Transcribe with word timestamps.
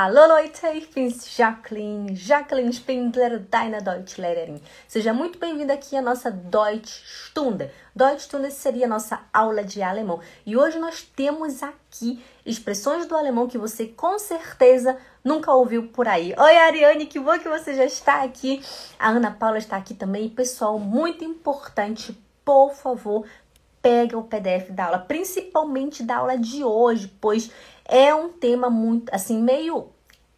Hallo 0.00 0.28
Leute, 0.28 0.64
ich 0.76 0.88
bin's 0.94 1.36
Jacqueline, 1.36 2.14
Jacqueline 2.14 2.72
Spindler, 2.72 3.40
deine 3.40 3.82
Deutschlehrerin. 3.82 4.60
Seja 4.86 5.12
muito 5.12 5.40
bem-vinda 5.40 5.74
aqui 5.74 5.96
à 5.96 6.00
nossa 6.00 6.30
Deutsch 6.30 7.02
Stunde. 7.04 7.68
Deutsch 7.96 8.26
Stunde 8.26 8.52
seria 8.52 8.86
a 8.86 8.88
nossa 8.88 9.20
aula 9.32 9.64
de 9.64 9.82
alemão. 9.82 10.20
E 10.46 10.56
hoje 10.56 10.78
nós 10.78 11.02
temos 11.02 11.64
aqui 11.64 12.22
expressões 12.46 13.06
do 13.06 13.16
alemão 13.16 13.48
que 13.48 13.58
você 13.58 13.88
com 13.88 14.20
certeza 14.20 14.96
nunca 15.24 15.52
ouviu 15.52 15.88
por 15.88 16.06
aí. 16.06 16.32
Oi 16.38 16.56
Ariane, 16.58 17.06
que 17.06 17.18
bom 17.18 17.36
que 17.36 17.48
você 17.48 17.74
já 17.74 17.84
está 17.84 18.22
aqui. 18.22 18.62
A 19.00 19.08
Ana 19.08 19.32
Paula 19.32 19.58
está 19.58 19.76
aqui 19.76 19.94
também. 19.94 20.26
E 20.26 20.30
pessoal, 20.30 20.78
muito 20.78 21.24
importante, 21.24 22.16
por 22.44 22.72
favor, 22.72 23.26
pega 23.82 24.16
o 24.18 24.22
PDF 24.22 24.70
da 24.70 24.86
aula, 24.86 24.98
principalmente 24.98 26.02
da 26.02 26.18
aula 26.18 26.36
de 26.36 26.62
hoje, 26.62 27.12
pois 27.20 27.50
é 27.88 28.14
um 28.14 28.28
tema 28.28 28.68
muito, 28.68 29.12
assim, 29.12 29.42
meio 29.42 29.88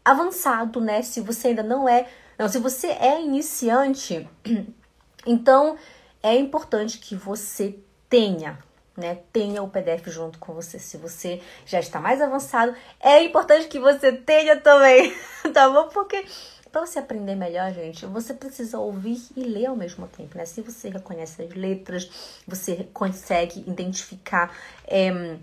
avançado, 0.04 0.80
né? 0.80 1.02
Se 1.02 1.20
você 1.20 1.48
ainda 1.48 1.62
não 1.62 1.88
é, 1.88 2.06
não, 2.38 2.48
se 2.48 2.58
você 2.58 2.86
é 2.88 3.20
iniciante, 3.20 4.28
então 5.26 5.76
é 6.22 6.36
importante 6.36 6.98
que 6.98 7.16
você 7.16 7.76
tenha, 8.08 8.58
né? 8.96 9.18
Tenha 9.32 9.62
o 9.62 9.68
PDF 9.68 10.06
junto 10.06 10.38
com 10.38 10.54
você. 10.54 10.78
Se 10.78 10.96
você 10.96 11.42
já 11.66 11.80
está 11.80 12.00
mais 12.00 12.22
avançado, 12.22 12.74
é 13.00 13.22
importante 13.24 13.66
que 13.66 13.80
você 13.80 14.12
tenha 14.12 14.60
também, 14.60 15.12
tá 15.52 15.68
bom? 15.68 15.88
Porque 15.88 16.24
para 16.70 16.86
você 16.86 17.00
aprender 17.00 17.34
melhor, 17.34 17.72
gente, 17.72 18.06
você 18.06 18.32
precisa 18.32 18.78
ouvir 18.78 19.20
e 19.36 19.42
ler 19.42 19.66
ao 19.66 19.76
mesmo 19.76 20.06
tempo, 20.06 20.38
né? 20.38 20.44
Se 20.44 20.62
você 20.62 20.88
reconhece 20.88 21.42
as 21.42 21.52
letras, 21.52 22.40
você 22.46 22.88
consegue 22.92 23.60
identificar. 23.60 24.54
É, 24.86 25.36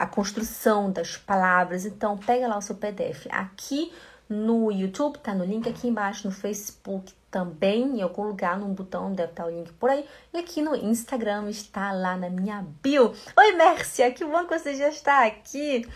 a 0.00 0.06
construção 0.06 0.90
das 0.90 1.18
palavras. 1.18 1.84
Então, 1.84 2.16
pega 2.16 2.48
lá 2.48 2.56
o 2.56 2.62
seu 2.62 2.74
PDF. 2.74 3.26
Aqui 3.28 3.92
no 4.26 4.72
YouTube, 4.72 5.18
tá 5.18 5.34
no 5.34 5.44
link 5.44 5.68
aqui 5.68 5.88
embaixo, 5.88 6.26
no 6.26 6.32
Facebook 6.32 7.12
também, 7.30 7.98
em 7.98 8.02
algum 8.02 8.22
lugar, 8.22 8.58
num 8.58 8.72
botão, 8.72 9.12
deve 9.12 9.32
estar 9.32 9.44
o 9.44 9.50
link 9.50 9.70
por 9.74 9.90
aí. 9.90 10.06
E 10.32 10.38
aqui 10.38 10.62
no 10.62 10.74
Instagram 10.74 11.50
está 11.50 11.92
lá 11.92 12.16
na 12.16 12.30
minha 12.30 12.64
bio. 12.82 13.12
Oi, 13.36 13.52
Mércia, 13.52 14.10
que 14.10 14.24
bom 14.24 14.46
que 14.46 14.58
você 14.58 14.74
já 14.74 14.88
está 14.88 15.26
aqui. 15.26 15.86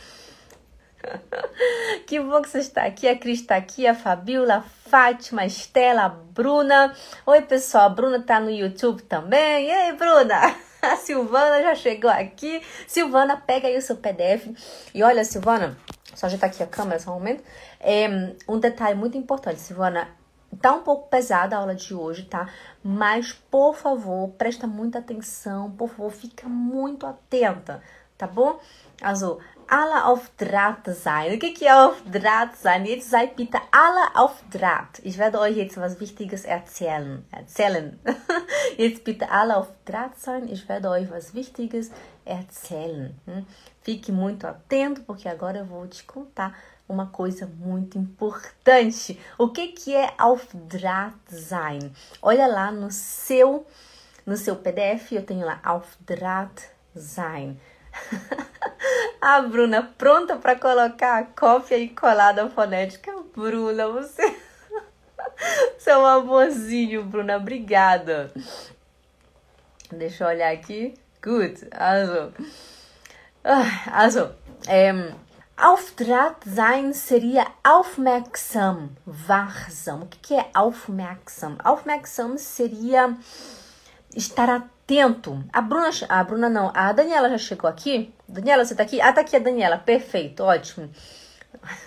que 2.06 2.20
bom 2.20 2.42
que 2.42 2.50
você 2.50 2.58
está 2.58 2.84
aqui. 2.84 3.08
A 3.08 3.18
Cris 3.18 3.40
está 3.40 3.56
aqui, 3.56 3.86
a 3.86 3.94
Fabiola, 3.94 4.56
a 4.56 4.60
Fátima, 4.60 5.42
a 5.42 5.46
Estela, 5.46 6.02
a 6.02 6.08
Bruna. 6.10 6.94
Oi, 7.24 7.40
pessoal, 7.40 7.86
a 7.86 7.88
Bruna 7.88 8.18
está 8.18 8.38
no 8.38 8.50
YouTube 8.50 9.02
também. 9.04 9.68
E 9.68 9.70
aí, 9.70 9.92
Bruna? 9.96 10.54
A 10.92 10.96
Silvana 10.96 11.62
já 11.62 11.74
chegou 11.74 12.10
aqui. 12.10 12.62
Silvana, 12.86 13.36
pega 13.36 13.68
aí 13.68 13.76
o 13.76 13.82
seu 13.82 13.96
PDF. 13.96 14.48
E 14.94 15.02
olha, 15.02 15.24
Silvana, 15.24 15.76
só 16.14 16.26
ajeitar 16.26 16.50
aqui 16.50 16.62
a 16.62 16.66
câmera 16.66 16.98
só 16.98 17.10
um 17.10 17.14
momento. 17.14 17.42
É, 17.80 18.08
um 18.48 18.58
detalhe 18.58 18.94
muito 18.94 19.16
importante, 19.16 19.60
Silvana. 19.60 20.08
Tá 20.60 20.72
um 20.72 20.82
pouco 20.82 21.08
pesada 21.08 21.56
a 21.56 21.60
aula 21.60 21.74
de 21.74 21.94
hoje, 21.94 22.24
tá? 22.24 22.48
Mas, 22.82 23.32
por 23.32 23.74
favor, 23.74 24.28
presta 24.38 24.66
muita 24.66 24.98
atenção. 25.00 25.70
Por 25.72 25.88
favor, 25.88 26.12
fica 26.12 26.48
muito 26.48 27.06
atenta, 27.06 27.82
tá 28.16 28.26
bom? 28.26 28.60
Azul, 29.02 29.38
alle 29.68 30.04
auf 30.04 30.30
Draht 30.36 30.86
sein. 30.94 31.34
O 31.34 31.38
que, 31.38 31.52
que 31.52 31.66
é 31.66 31.74
auf 31.74 32.02
Draht 32.04 32.56
sein? 32.56 32.84
Jetzt 32.86 33.10
seid 33.10 33.36
bitte 33.36 33.58
alle 33.72 34.14
auf 34.14 34.42
Draht. 34.50 35.00
Ich 35.02 35.18
werde 35.18 35.40
euch 35.40 35.56
jetzt 35.56 35.76
was 35.76 36.00
Wichtiges 36.00 36.44
erzählen. 36.44 37.24
Erzählen. 37.30 37.98
Jetzt 38.76 39.04
bitte 39.04 39.30
alle 39.30 39.56
auf 39.56 39.68
Draht 39.84 40.18
sein. 40.18 40.48
Ich 40.48 40.68
werde 40.68 40.90
euch 40.90 41.10
was 41.10 41.34
Wichtiges 41.34 41.90
erzählen. 42.24 43.14
Hm? 43.26 43.46
Fique 43.82 44.12
muito 44.12 44.46
atento, 44.46 45.02
porque 45.02 45.28
agora 45.28 45.58
eu 45.58 45.66
vou 45.66 45.86
te 45.86 46.04
contar 46.04 46.54
uma 46.88 47.06
coisa 47.06 47.46
muito 47.46 47.98
importante. 47.98 49.18
O 49.38 49.48
que, 49.48 49.68
que 49.68 49.94
é 49.94 50.12
auf 50.18 50.48
Draht 50.54 51.16
sein? 51.28 51.92
Olha 52.20 52.46
lá 52.46 52.70
no 52.70 52.90
seu, 52.90 53.66
no 54.26 54.36
seu 54.36 54.56
PDF, 54.56 55.12
eu 55.12 55.24
tenho 55.24 55.46
lá 55.46 55.60
auf 55.64 55.96
Draht 56.06 56.62
sein. 56.94 57.58
A 59.20 59.40
Bruna 59.40 59.82
pronta 59.96 60.36
para 60.36 60.54
colocar 60.54 61.18
a 61.18 61.24
cópia 61.24 61.78
e 61.78 61.88
colada 61.88 62.48
fonética. 62.50 63.10
Bruna, 63.34 63.88
você. 63.88 64.36
Você 65.78 65.90
é 65.90 65.96
um 65.96 66.04
amorzinho, 66.04 67.02
Bruna. 67.04 67.38
Obrigada. 67.38 68.30
Deixa 69.90 70.24
eu 70.24 70.28
olhar 70.28 70.52
aqui. 70.52 70.94
Good. 71.22 71.68
Also. 71.72 72.32
Also. 73.90 74.34
Ähm, 74.68 75.14
sein 76.46 76.92
seria 76.92 77.46
aufmerksam, 77.62 78.90
wachsam. 79.06 80.02
O 80.02 80.06
que, 80.06 80.18
que 80.18 80.34
é 80.34 80.50
aufmerksam? 80.54 81.56
Aufmerksam 81.64 82.36
seria 82.36 83.16
estar 84.14 84.50
atento. 84.50 84.73
A 85.52 85.60
Bruna, 85.62 85.90
a 86.08 86.24
Bruna 86.24 86.48
não, 86.48 86.70
a 86.74 86.92
Daniela 86.92 87.30
já 87.30 87.38
chegou 87.38 87.68
aqui? 87.68 88.12
Daniela, 88.28 88.64
você 88.64 88.74
tá 88.74 88.82
aqui? 88.82 89.00
Ah, 89.00 89.12
tá 89.12 89.22
aqui 89.22 89.34
a 89.34 89.38
Daniela. 89.38 89.78
Perfeito, 89.78 90.42
ótimo. 90.42 90.90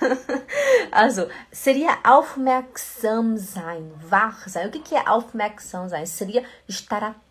also, 0.92 1.30
seria 1.52 2.00
aufmerksam 2.04 3.38
sein, 3.38 3.92
wach 4.10 4.50
sein. 4.50 4.68
O 4.68 4.72
que, 4.72 4.80
que 4.80 4.96
é 4.96 5.08
aufmerksam 5.08 5.88
sein? 5.90 6.06
Seria 6.06 6.44
estar 6.68 7.04
atento, 7.04 7.27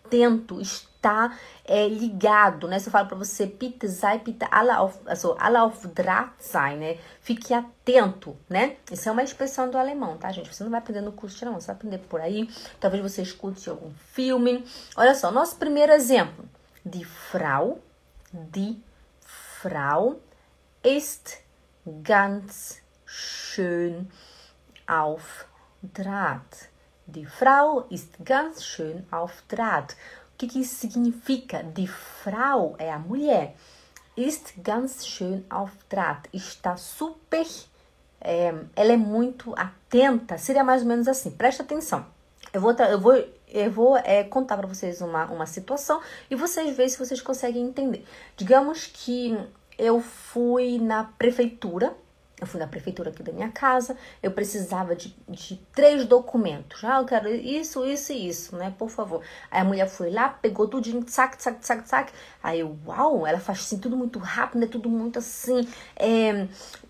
estar 1.06 1.38
é, 1.64 1.88
ligado, 1.88 2.66
né? 2.68 2.78
Se 2.78 2.88
eu 2.88 2.92
falo 2.92 3.06
para 3.06 3.16
você, 3.16 3.46
bitte 3.46 3.88
sei, 3.88 4.18
bitte 4.18 4.46
alle 4.50 4.72
auf, 4.72 4.98
also, 5.06 5.36
alle 5.38 5.58
auf 5.58 5.86
Draht 5.88 6.32
sein, 6.40 6.76
né? 6.76 6.98
Fique 7.20 7.54
atento, 7.54 8.36
né? 8.48 8.76
Isso 8.90 9.08
é 9.08 9.12
uma 9.12 9.22
expressão 9.22 9.70
do 9.70 9.78
alemão, 9.78 10.16
tá, 10.16 10.30
gente? 10.32 10.52
Você 10.52 10.64
não 10.64 10.70
vai 10.70 10.80
aprender 10.80 11.00
no 11.00 11.12
curso, 11.12 11.44
não. 11.44 11.54
Você 11.54 11.68
vai 11.68 11.76
aprender 11.76 11.98
por 11.98 12.20
aí. 12.20 12.48
Talvez 12.80 13.02
você 13.02 13.22
escute 13.22 13.68
algum 13.70 13.92
filme. 14.12 14.64
Olha 14.96 15.14
só, 15.14 15.30
nosso 15.30 15.56
primeiro 15.56 15.92
exemplo. 15.92 16.44
Die 16.84 17.04
Frau, 17.04 17.80
die 18.32 18.80
Frau 19.60 20.20
ist 20.84 21.38
ganz 22.02 22.80
schön 23.04 24.08
auf 24.86 25.46
Draht. 25.82 26.70
Die 27.06 27.24
Frau 27.24 27.86
ist 27.88 28.14
ganz 28.24 28.64
schön 28.64 29.06
auf. 29.12 29.44
O 29.52 30.36
que, 30.36 30.48
que 30.48 30.60
isso 30.60 30.74
significa? 30.74 31.62
Die 31.62 31.86
Frau 31.86 32.74
é 32.78 32.90
a 32.90 32.98
mulher. 32.98 33.54
Ist 34.16 34.54
ganz 34.62 35.06
schön 35.06 35.44
auf. 35.48 35.72
Está 36.32 36.76
super. 36.76 37.46
É, 38.20 38.52
ela 38.74 38.92
é 38.92 38.96
muito 38.96 39.54
atenta. 39.56 40.36
Seria 40.36 40.64
mais 40.64 40.82
ou 40.82 40.88
menos 40.88 41.06
assim. 41.06 41.30
Presta 41.30 41.62
atenção. 41.62 42.04
Eu 42.52 42.60
vou, 42.60 42.72
eu 42.72 43.00
vou, 43.00 43.28
eu 43.48 43.70
vou 43.70 43.96
é, 43.98 44.24
contar 44.24 44.56
para 44.56 44.66
vocês 44.66 45.00
uma, 45.00 45.26
uma 45.26 45.46
situação 45.46 46.00
e 46.28 46.34
vocês 46.34 46.76
veem 46.76 46.88
se 46.88 46.98
vocês 46.98 47.20
conseguem 47.22 47.62
entender. 47.62 48.04
Digamos 48.36 48.86
que 48.86 49.38
eu 49.78 50.00
fui 50.00 50.78
na 50.78 51.04
prefeitura 51.04 51.94
eu 52.38 52.46
fui 52.46 52.60
na 52.60 52.66
prefeitura 52.66 53.08
aqui 53.08 53.22
da 53.22 53.32
minha 53.32 53.50
casa, 53.50 53.96
eu 54.22 54.30
precisava 54.30 54.94
de, 54.94 55.16
de 55.26 55.56
três 55.74 56.04
documentos. 56.04 56.84
Ah, 56.84 56.98
eu 57.00 57.06
quero 57.06 57.28
isso, 57.30 57.84
isso 57.86 58.12
e 58.12 58.28
isso, 58.28 58.54
né? 58.56 58.74
Por 58.78 58.90
favor. 58.90 59.22
Aí 59.50 59.60
a 59.62 59.64
mulher 59.64 59.88
foi 59.88 60.10
lá, 60.10 60.28
pegou 60.28 60.68
tudo 60.68 60.86
sac, 61.08 61.42
sac, 61.42 61.64
sac, 61.64 61.88
sac. 61.88 62.12
Aí 62.42 62.60
eu, 62.60 62.76
uau, 62.86 63.26
ela 63.26 63.40
faz 63.40 63.60
assim 63.60 63.78
tudo 63.78 63.96
muito 63.96 64.18
rápido, 64.18 64.60
né? 64.60 64.66
Tudo 64.66 64.90
muito 64.90 65.18
assim, 65.18 65.66
é, 65.96 66.46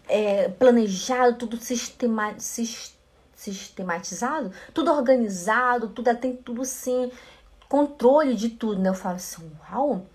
é, 0.09 0.49
planejado, 0.49 1.37
tudo 1.37 1.57
sistema, 1.59 2.35
sistematizado, 3.37 4.51
tudo 4.75 4.93
organizado, 4.93 5.89
tudo 5.91 6.13
tem 6.17 6.35
tudo 6.35 6.63
assim, 6.63 7.13
controle 7.69 8.35
de 8.35 8.51
tudo, 8.51 8.81
né? 8.83 8.89
Eu 8.89 8.95
falo 8.95 9.15
assim, 9.15 9.49
uau 9.71 10.07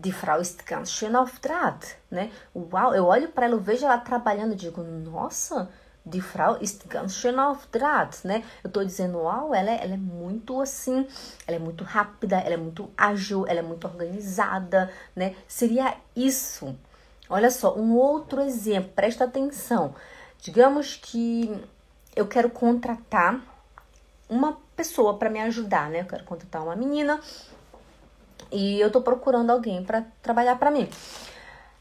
Die 0.00 0.12
Frau 0.12 0.40
ist 0.40 0.64
ganz 0.64 0.92
schön 0.92 1.16
auf 1.16 1.40
Draht, 1.40 1.96
né? 2.08 2.30
Uau, 2.54 2.94
eu 2.94 3.06
olho 3.06 3.28
para 3.30 3.46
ela, 3.46 3.56
eu 3.56 3.60
vejo 3.60 3.84
ela 3.84 3.98
trabalhando 3.98 4.52
e 4.52 4.56
digo, 4.56 4.80
nossa, 4.80 5.68
die 6.04 6.20
Frau 6.20 6.56
ist 6.60 6.86
ganz 6.88 7.16
schön 7.16 7.36
auf 7.36 7.66
Draht, 7.72 8.24
né? 8.24 8.44
Eu 8.62 8.70
tô 8.70 8.84
dizendo, 8.84 9.18
uau, 9.18 9.52
ela 9.52 9.72
é, 9.72 9.82
ela 9.82 9.94
é 9.94 9.96
muito 9.96 10.60
assim, 10.60 11.04
ela 11.48 11.56
é 11.56 11.58
muito 11.58 11.82
rápida, 11.82 12.38
ela 12.38 12.54
é 12.54 12.56
muito 12.56 12.88
ágil, 12.96 13.44
ela 13.48 13.58
é 13.58 13.62
muito 13.62 13.88
organizada, 13.88 14.88
né? 15.16 15.34
Seria 15.48 15.96
isso. 16.14 16.76
Olha 17.28 17.50
só, 17.50 17.76
um 17.76 17.96
outro 17.96 18.40
exemplo, 18.40 18.92
presta 18.94 19.24
atenção. 19.24 19.96
Digamos 20.40 20.94
que 20.94 21.60
eu 22.14 22.28
quero 22.28 22.50
contratar 22.50 23.40
uma 24.28 24.56
pessoa 24.76 25.18
para 25.18 25.28
me 25.28 25.40
ajudar, 25.40 25.90
né? 25.90 26.02
Eu 26.02 26.06
quero 26.06 26.22
contratar 26.22 26.62
uma 26.62 26.76
menina 26.76 27.20
e 28.50 28.80
eu 28.80 28.90
tô 28.90 29.00
procurando 29.00 29.50
alguém 29.50 29.82
para 29.84 30.02
trabalhar 30.22 30.56
para 30.56 30.70
mim. 30.70 30.88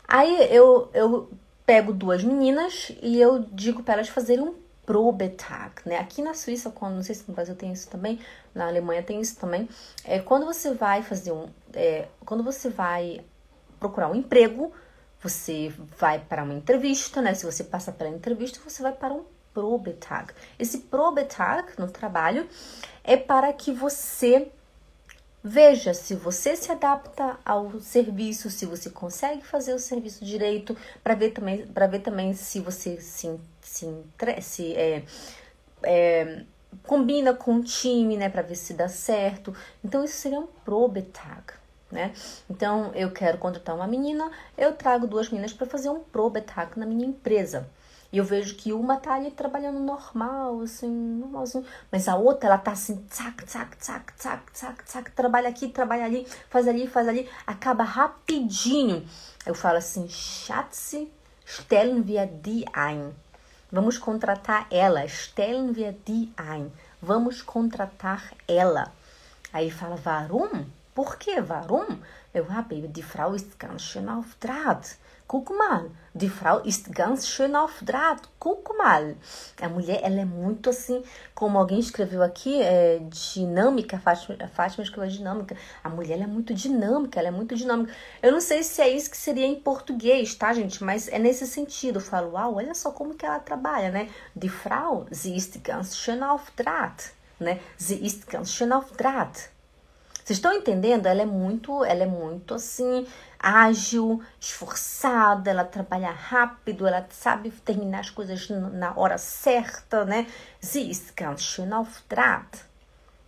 Aí 0.07 0.47
eu, 0.53 0.89
eu 0.93 1.29
pego 1.65 1.91
duas 1.91 2.23
meninas 2.23 2.91
e 3.01 3.19
eu 3.19 3.39
digo 3.51 3.83
para 3.83 3.95
elas 3.95 4.09
fazerem 4.09 4.43
um 4.43 4.55
Probetag, 4.85 5.81
né? 5.85 5.97
Aqui 5.97 6.21
na 6.21 6.33
Suíça, 6.33 6.69
quando 6.69 6.95
não 6.95 7.03
sei 7.03 7.13
se 7.13 7.25
no 7.27 7.35
Brasil 7.35 7.53
tem 7.55 7.73
isso 7.73 7.89
também, 7.89 8.21
na 8.55 8.67
Alemanha 8.67 9.03
tem 9.03 9.19
isso 9.19 9.37
também. 9.37 9.67
É 10.05 10.17
quando 10.17 10.45
você 10.45 10.73
vai 10.73 11.03
fazer 11.03 11.33
um, 11.33 11.49
é, 11.73 12.07
quando 12.25 12.41
você 12.41 12.69
vai 12.69 13.19
procurar 13.81 14.09
um 14.09 14.15
emprego, 14.15 14.71
você 15.21 15.73
vai 15.99 16.19
para 16.19 16.43
uma 16.43 16.53
entrevista, 16.53 17.21
né? 17.21 17.33
Se 17.33 17.45
você 17.45 17.65
passa 17.65 17.91
pela 17.91 18.09
entrevista, 18.09 18.61
você 18.63 18.81
vai 18.81 18.93
para 18.93 19.13
um 19.13 19.25
Probetag. 19.53 20.31
Esse 20.57 20.77
Probetag 20.77 21.73
no 21.77 21.89
trabalho 21.89 22.47
é 23.03 23.17
para 23.17 23.51
que 23.51 23.73
você 23.73 24.49
veja 25.47 25.93
se 25.93 26.13
você 26.13 26.55
se 26.55 26.71
adapta 26.71 27.39
ao 27.45 27.79
serviço, 27.79 28.49
se 28.49 28.65
você 28.65 28.89
consegue 28.89 29.45
fazer 29.45 29.73
o 29.73 29.79
serviço 29.79 30.25
direito, 30.25 30.75
para 31.01 31.15
ver 31.15 31.31
também, 31.31 31.65
para 31.65 31.87
ver 31.87 31.99
também 31.99 32.33
se 32.33 32.59
você 32.59 32.99
se, 32.99 33.39
se, 33.61 34.03
se 34.41 34.75
é, 34.75 35.03
é, 35.83 36.43
combina 36.83 37.33
com 37.33 37.55
o 37.55 37.63
time, 37.63 38.17
né, 38.17 38.27
para 38.29 38.41
ver 38.41 38.55
se 38.55 38.73
dá 38.73 38.89
certo. 38.89 39.55
Então 39.83 40.03
isso 40.03 40.15
seria 40.15 40.39
um 40.39 40.47
Probetag. 40.65 41.53
Né? 41.89 42.13
Então, 42.49 42.91
eu 42.93 43.09
quero 43.11 43.37
contratar 43.37 43.73
uma 43.73 43.87
menina, 43.87 44.29
eu 44.57 44.73
trago 44.73 45.07
duas 45.07 45.29
meninas 45.29 45.53
para 45.53 45.65
fazer 45.65 45.87
um 45.89 46.01
probetag 46.01 46.77
na 46.77 46.85
minha 46.85 47.05
empresa. 47.05 47.65
E 48.17 48.19
eu 48.19 48.25
vejo 48.25 48.55
que 48.55 48.73
uma 48.73 48.97
tá 48.97 49.13
ali 49.13 49.29
trabalhando 49.29 49.79
normal, 49.79 50.61
assim, 50.61 50.89
normalzinho. 50.89 51.63
Mas 51.91 52.07
a 52.07 52.15
outra, 52.15 52.47
ela 52.47 52.57
tá 52.57 52.71
assim, 52.71 52.95
tsac, 53.07 53.45
tsac, 53.45 53.77
tsac, 53.77 54.11
tsac, 54.13 54.51
tsac, 54.51 54.83
tsac, 54.85 55.11
trabalha 55.11 55.47
aqui, 55.47 55.67
trabalha 55.67 56.05
ali, 56.05 56.25
faz 56.49 56.67
ali, 56.67 56.87
faz 56.87 57.07
ali, 57.07 57.29
acaba 57.45 57.83
rapidinho. 57.83 59.07
Eu 59.45 59.53
falo 59.53 59.77
assim, 59.77 60.09
Schatze, 60.09 61.11
stellen 61.45 62.07
wir 62.07 62.25
die 62.25 62.65
ein. 62.73 63.13
Vamos 63.71 63.99
contratar 63.99 64.65
ela, 64.71 65.07
stellen 65.07 65.75
wir 65.75 65.93
die 66.03 66.33
ein. 66.37 66.73
Vamos 66.99 67.43
contratar 67.43 68.33
ela. 68.47 68.91
Aí 69.53 69.69
fala, 69.69 69.95
warum? 70.03 70.65
Por 70.97 71.17
que, 71.17 71.39
warum? 71.41 71.99
Eu, 72.33 72.45
baby, 72.45 72.87
die 72.87 73.03
Frau 73.03 73.35
ist 73.35 73.59
ganz 73.59 73.83
schön 73.83 74.09
auf 74.09 74.33
Draht. 74.39 74.97
Guck 75.27 75.55
mal, 75.55 75.91
die 76.15 76.27
Frau 76.27 76.57
ist 76.61 76.91
ganz 76.91 77.27
schön 77.27 77.55
auf 77.55 77.83
Draht. 77.83 78.27
Guck 78.39 78.75
mal. 78.75 79.15
A 79.61 79.69
mulher, 79.69 79.99
ela 80.01 80.21
é 80.21 80.25
muito 80.25 80.71
assim, 80.71 81.03
como 81.35 81.59
alguém 81.59 81.77
escreveu 81.77 82.23
aqui, 82.23 82.59
é 82.63 82.99
dinâmica, 83.11 83.99
Fátima, 83.99 84.47
Fátima 84.47 84.83
escreveu 84.83 85.11
dinâmica. 85.11 85.55
A 85.83 85.89
mulher, 85.89 86.15
ela 86.15 86.23
é 86.23 86.27
muito 86.27 86.51
dinâmica, 86.51 87.19
ela 87.19 87.27
é 87.27 87.31
muito 87.31 87.55
dinâmica. 87.55 87.93
Eu 88.19 88.31
não 88.31 88.41
sei 88.41 88.63
se 88.63 88.81
é 88.81 88.89
isso 88.89 89.11
que 89.11 89.17
seria 89.17 89.45
em 89.45 89.59
português, 89.59 90.33
tá, 90.33 90.51
gente? 90.51 90.83
Mas 90.83 91.07
é 91.09 91.19
nesse 91.19 91.45
sentido. 91.45 91.97
Eu 91.97 92.01
falo, 92.01 92.31
uau, 92.31 92.55
olha 92.55 92.73
só 92.73 92.89
como 92.89 93.13
que 93.13 93.23
ela 93.23 93.37
trabalha, 93.37 93.91
né? 93.91 94.09
Die 94.35 94.49
Frau, 94.49 95.05
sie 95.11 95.37
ist 95.37 95.59
ganz 95.59 95.95
schön 95.95 96.23
auf 96.23 96.51
Draht, 96.55 97.11
né? 97.39 97.59
Sie 97.77 98.03
ist 98.03 98.27
ganz 98.27 98.51
schön 98.51 98.71
auf 98.73 98.91
Draht. 98.93 99.55
Vocês 100.27 100.39
estão 100.39 100.51
entendendo? 100.51 101.05
Ela 101.05 101.21
é 101.21 101.25
muito, 101.25 101.85
ela 101.85 102.03
é 102.03 102.05
muito 102.05 102.53
assim, 102.53 103.07
ágil, 103.39 104.21
esforçada, 104.37 105.49
ela 105.49 105.63
trabalha 105.63 106.11
rápido, 106.11 106.85
ela 106.85 107.07
sabe 107.11 107.49
terminar 107.49 108.01
as 108.01 108.09
coisas 108.09 108.49
na 108.49 108.91
hora 108.97 109.17
certa, 109.17 110.03
né? 110.03 110.27
Sie 110.59 110.91
ist 110.91 111.13
ganz 111.15 111.41
schön 111.41 111.71
auf. 111.71 112.03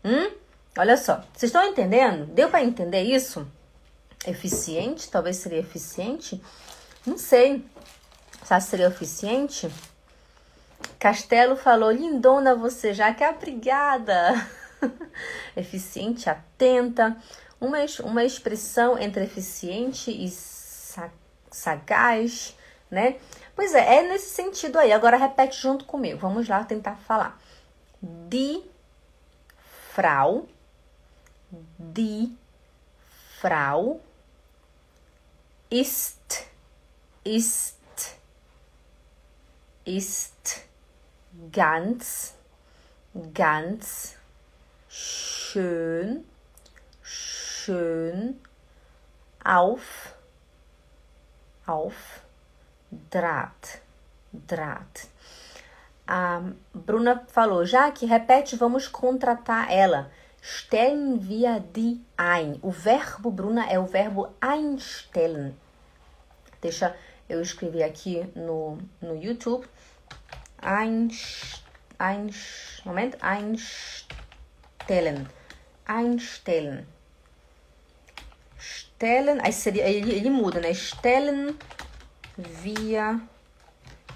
Hum? 0.03 0.29
Olha 0.77 0.97
só, 0.97 1.23
vocês 1.33 1.43
estão 1.43 1.63
entendendo? 1.63 2.25
Deu 2.25 2.49
para 2.49 2.65
entender 2.65 3.03
isso? 3.03 3.47
Eficiente? 4.27 5.09
Talvez 5.09 5.37
seria 5.37 5.59
eficiente? 5.59 6.43
Não 7.07 7.17
sei. 7.17 7.65
Será 8.43 8.59
seria 8.59 8.87
eficiente? 8.87 9.71
Castelo 10.99 11.55
falou, 11.55 11.91
lindona 11.91 12.55
você 12.55 12.93
já, 12.93 13.13
que 13.13 13.25
obrigada. 13.25 14.33
eficiente, 15.55 16.29
atenta, 16.29 17.17
uma, 17.59 17.77
uma 18.03 18.23
expressão 18.23 18.97
entre 18.97 19.23
eficiente 19.23 20.11
e 20.11 20.29
sagaz, 21.51 22.55
né? 22.89 23.17
Pois 23.55 23.73
é, 23.73 23.97
é 23.97 24.07
nesse 24.07 24.29
sentido 24.29 24.79
aí. 24.79 24.91
Agora 24.91 25.17
repete 25.17 25.61
junto 25.61 25.85
comigo. 25.85 26.17
Vamos 26.17 26.47
lá 26.47 26.63
tentar 26.63 26.95
falar. 26.95 27.39
Die 28.01 28.63
Frau, 29.93 30.47
die 31.77 32.37
Frau 33.41 33.99
ist, 35.69 36.47
ist, 37.25 37.77
ist 39.85 40.61
ganz, 41.51 42.33
ganz 43.33 44.18
schön, 44.89 46.25
schön 47.01 48.41
auf, 49.43 50.15
auf 51.65 52.21
Draht, 53.11 53.81
Draht. 54.31 55.07
A 56.07 56.41
Bruna 56.73 57.23
falou, 57.27 57.63
já 57.65 57.91
que 57.91 58.07
repete, 58.07 58.57
vamos 58.57 58.87
contratar 58.87 59.71
ela. 59.71 60.09
Stellen 60.41 61.27
wir 61.27 61.59
die 61.59 62.01
ein. 62.17 62.57
O 62.63 62.71
verbo, 62.71 63.29
Bruna, 63.29 63.69
é 63.69 63.77
o 63.77 63.85
verbo 63.85 64.29
einstellen. 64.41 65.55
Deixa 66.61 66.95
eu 67.27 67.41
escrever 67.41 67.83
aqui 67.83 68.27
no, 68.35 68.79
no 69.01 69.15
YouTube. 69.15 69.67
Einst, 70.61 71.63
einst, 71.99 72.83
Moment, 72.85 73.21
einstellen 73.21 74.18
stellen. 74.89 75.27
Einstellen. 75.85 76.87
Stellen, 78.59 79.39
aí 79.41 79.53
seria, 79.53 79.87
ele, 79.87 80.11
ele 80.11 80.31
muda, 80.31 80.59
né? 80.59 80.73
Stellen 80.73 81.55
via 82.35 83.21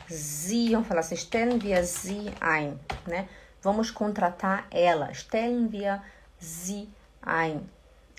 sie, 0.10 0.72
vamos 0.72 0.88
falar 0.88 1.02
assim, 1.02 1.16
stellen 1.16 1.60
via 1.60 1.84
sie 1.84 2.34
ein, 2.42 2.80
né? 3.06 3.30
Vamos 3.62 3.92
contratar 3.92 4.68
ela. 4.72 5.14
Stellen 5.14 5.68
via 5.68 6.04
sie 6.40 6.90
ein. 7.22 7.70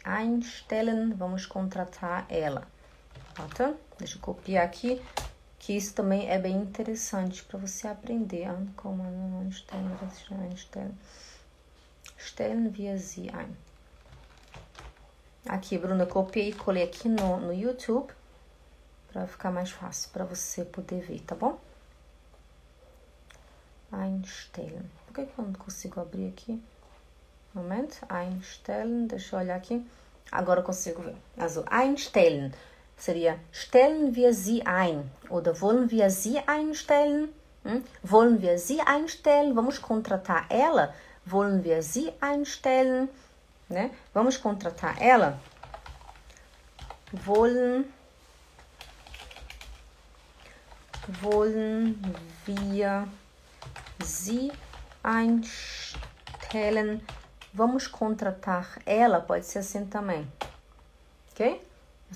Einstellen, 0.05 1.13
vamos 1.15 1.47
contratar 1.47 2.25
ela. 2.29 2.69
Tá? 3.57 3.75
Deixa 3.99 4.17
eu 4.17 4.21
copiar 4.21 4.65
aqui, 4.65 5.03
que 5.59 5.77
isso 5.77 5.93
também 5.93 6.31
é 6.31 6.39
bem 6.39 6.57
interessante 6.57 7.43
para 7.43 7.59
você 7.59 7.89
aprender. 7.89 8.49
Como 8.77 9.03
einstellen, 9.41 9.91
einstellen. 10.41 10.97
Stellen 12.25 12.75
wir 12.77 12.99
sie 12.99 13.31
ein. 13.31 13.55
Aqui, 15.47 15.77
Bruna, 15.77 16.07
copiei 16.07 16.49
e 16.49 16.53
colei 16.55 16.85
aqui 16.85 17.07
no, 17.07 17.39
no 17.39 17.53
YouTube 17.53 18.11
para 19.13 19.27
ficar 19.27 19.51
mais 19.51 19.71
fácil 19.71 20.11
para 20.11 20.25
você 20.25 20.65
poder 20.65 21.03
ver, 21.03 21.21
tá 21.21 21.35
bom? 21.35 21.59
Einstellen. 23.93 24.91
Por 25.07 25.15
que, 25.15 25.27
que 25.27 25.39
eu 25.39 25.45
não 25.45 25.53
consigo 25.53 26.01
abrir 26.01 26.29
aqui? 26.29 26.63
Momento. 27.53 27.99
Einstellen. 28.09 29.07
Deixa 29.07 29.37
eu 29.37 29.41
olhar 29.41 29.57
aqui. 29.57 29.87
Agora 30.33 30.61
eu 30.61 30.65
consigo 30.65 31.03
ver. 31.03 31.17
Also, 31.37 31.63
einstellen 31.71 32.55
seria 32.97 33.39
stellen 33.53 34.15
wir 34.15 34.33
sie 34.33 34.65
ein 34.67 35.11
oder 35.29 35.61
wollen 35.61 35.91
wir 35.91 36.11
sie 36.11 36.39
einstellen? 36.47 37.29
Hm? 37.65 37.85
Wollen 38.03 38.41
wir 38.41 38.59
sie 38.59 38.81
einstellen? 38.81 39.55
Vamos 39.55 39.81
contratar 39.83 40.47
ela? 40.49 40.95
Wollen 41.27 41.65
wir 41.65 41.83
sie 41.83 42.13
einstellen? 42.21 43.09
Né? 43.69 43.91
Vamos 44.13 44.41
contratar 44.41 45.01
ela? 45.01 45.39
Wollen, 47.25 47.87
wollen 51.23 52.03
wir 52.45 53.09
sie 54.03 54.53
einstellen? 55.03 57.01
Vamos 57.53 57.91
contratar 57.91 58.67
ela? 58.85 59.21
Pode 59.21 59.45
ser 59.45 59.61
assim 59.61 59.87
também. 59.87 60.27
Ok? 61.31 61.61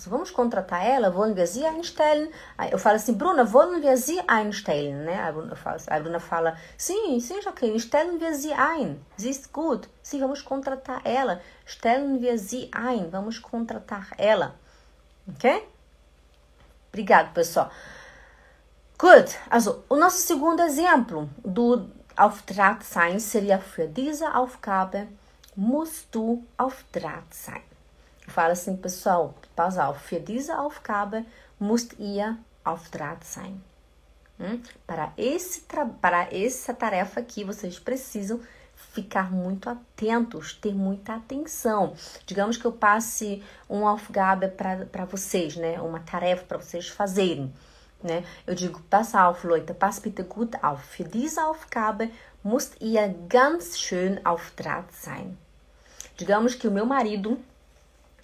Vamos 0.07 0.31
contratar 0.31 0.85
ela, 0.85 1.15
wollen 1.15 1.35
wir 1.35 1.47
sie 1.47 1.65
einstellen? 1.65 2.31
Eu 2.71 2.79
falo 2.79 2.97
assim, 2.97 3.15
Bruna, 3.15 3.53
wollen 3.53 3.83
wir 3.83 3.97
sie 3.97 4.21
einstellen? 4.27 5.05
Né? 5.05 5.21
A, 5.21 5.33
Bruna 5.33 5.57
fala, 5.57 5.79
a 5.87 5.99
Bruna 5.99 6.21
fala, 6.21 6.57
sim, 6.77 7.19
sim, 7.21 7.41
Jacqueline, 7.43 7.81
stellen 7.81 8.21
wir 8.21 8.35
sie 8.35 8.53
ein. 8.53 9.05
Sie 9.17 9.31
ist 9.31 9.53
gut. 9.53 9.89
Sim, 10.03 10.21
vamos 10.21 10.43
contratar 10.45 11.01
ela. 11.05 11.41
Stellen 11.65 12.21
wir 12.21 12.39
sie 12.39 12.71
ein. 12.73 13.11
Vamos 13.11 13.39
contratar 13.39 14.09
ela. 14.17 14.55
Ok? 15.27 15.63
Obrigado, 16.93 17.33
pessoal. 17.35 17.71
Good. 18.99 19.37
Also, 19.49 19.85
o 19.89 19.97
nosso 19.97 20.19
segundo 20.19 20.63
exemplo 20.63 21.29
do 21.45 21.89
Auftrag 22.17 22.83
sein 22.83 23.21
seria 23.21 23.59
für 23.59 23.87
diese 23.87 24.35
Aufgabe 24.35 25.07
musst 25.55 26.09
du 26.13 26.45
auf 26.57 26.85
Draht 26.93 27.33
sein. 27.33 27.68
Fala 28.29 28.53
assim, 28.53 28.77
pessoal, 28.77 29.35
pass 29.57 29.79
auf, 29.79 29.99
für 29.99 30.21
diese 30.21 30.59
Aufgabe 30.59 31.25
müsst 31.59 31.99
ihr 31.99 32.37
auf 32.65 32.89
Draht 32.91 33.25
Hum? 34.39 34.63
Para, 34.87 35.13
esse 35.17 35.63
para 36.01 36.29
essa 36.33 36.73
tarefa 36.73 37.19
aqui, 37.19 37.43
vocês 37.43 37.79
precisam 37.79 38.41
ficar 38.93 39.33
muito 39.33 39.69
atentos, 39.69 40.53
ter 40.55 40.73
muita 40.73 41.17
atenção. 41.17 41.95
Digamos 42.25 42.57
que 42.57 42.65
eu 42.65 42.73
passe 42.73 43.43
um 43.69 43.85
Aufgabe 43.85 44.49
para 44.49 45.05
vocês, 45.07 45.57
né? 45.57 45.81
Uma 45.81 46.01
tarefa 46.01 46.45
para 46.45 46.59
vocês 46.59 46.89
fazerem. 46.89 47.53
Ne? 48.03 48.25
Eu 48.47 48.55
digo, 48.55 48.81
pass 48.89 49.15
auf, 49.15 49.43
Leute, 49.43 49.75
pass 49.75 49.99
bitte 49.99 50.23
gut 50.23 50.55
auf. 50.63 50.85
Für 50.85 51.05
diese 51.05 51.45
Aufgabe 51.45 52.11
müsst 52.45 52.81
ihr 52.81 53.13
ganz 53.29 53.77
schön 53.77 54.25
auf 54.25 54.53
Draht 54.57 54.93
sein. 54.93 55.37
Digamos 56.17 56.55
que 56.55 56.69
o 56.69 56.71
meu 56.71 56.87
marido, 56.87 57.39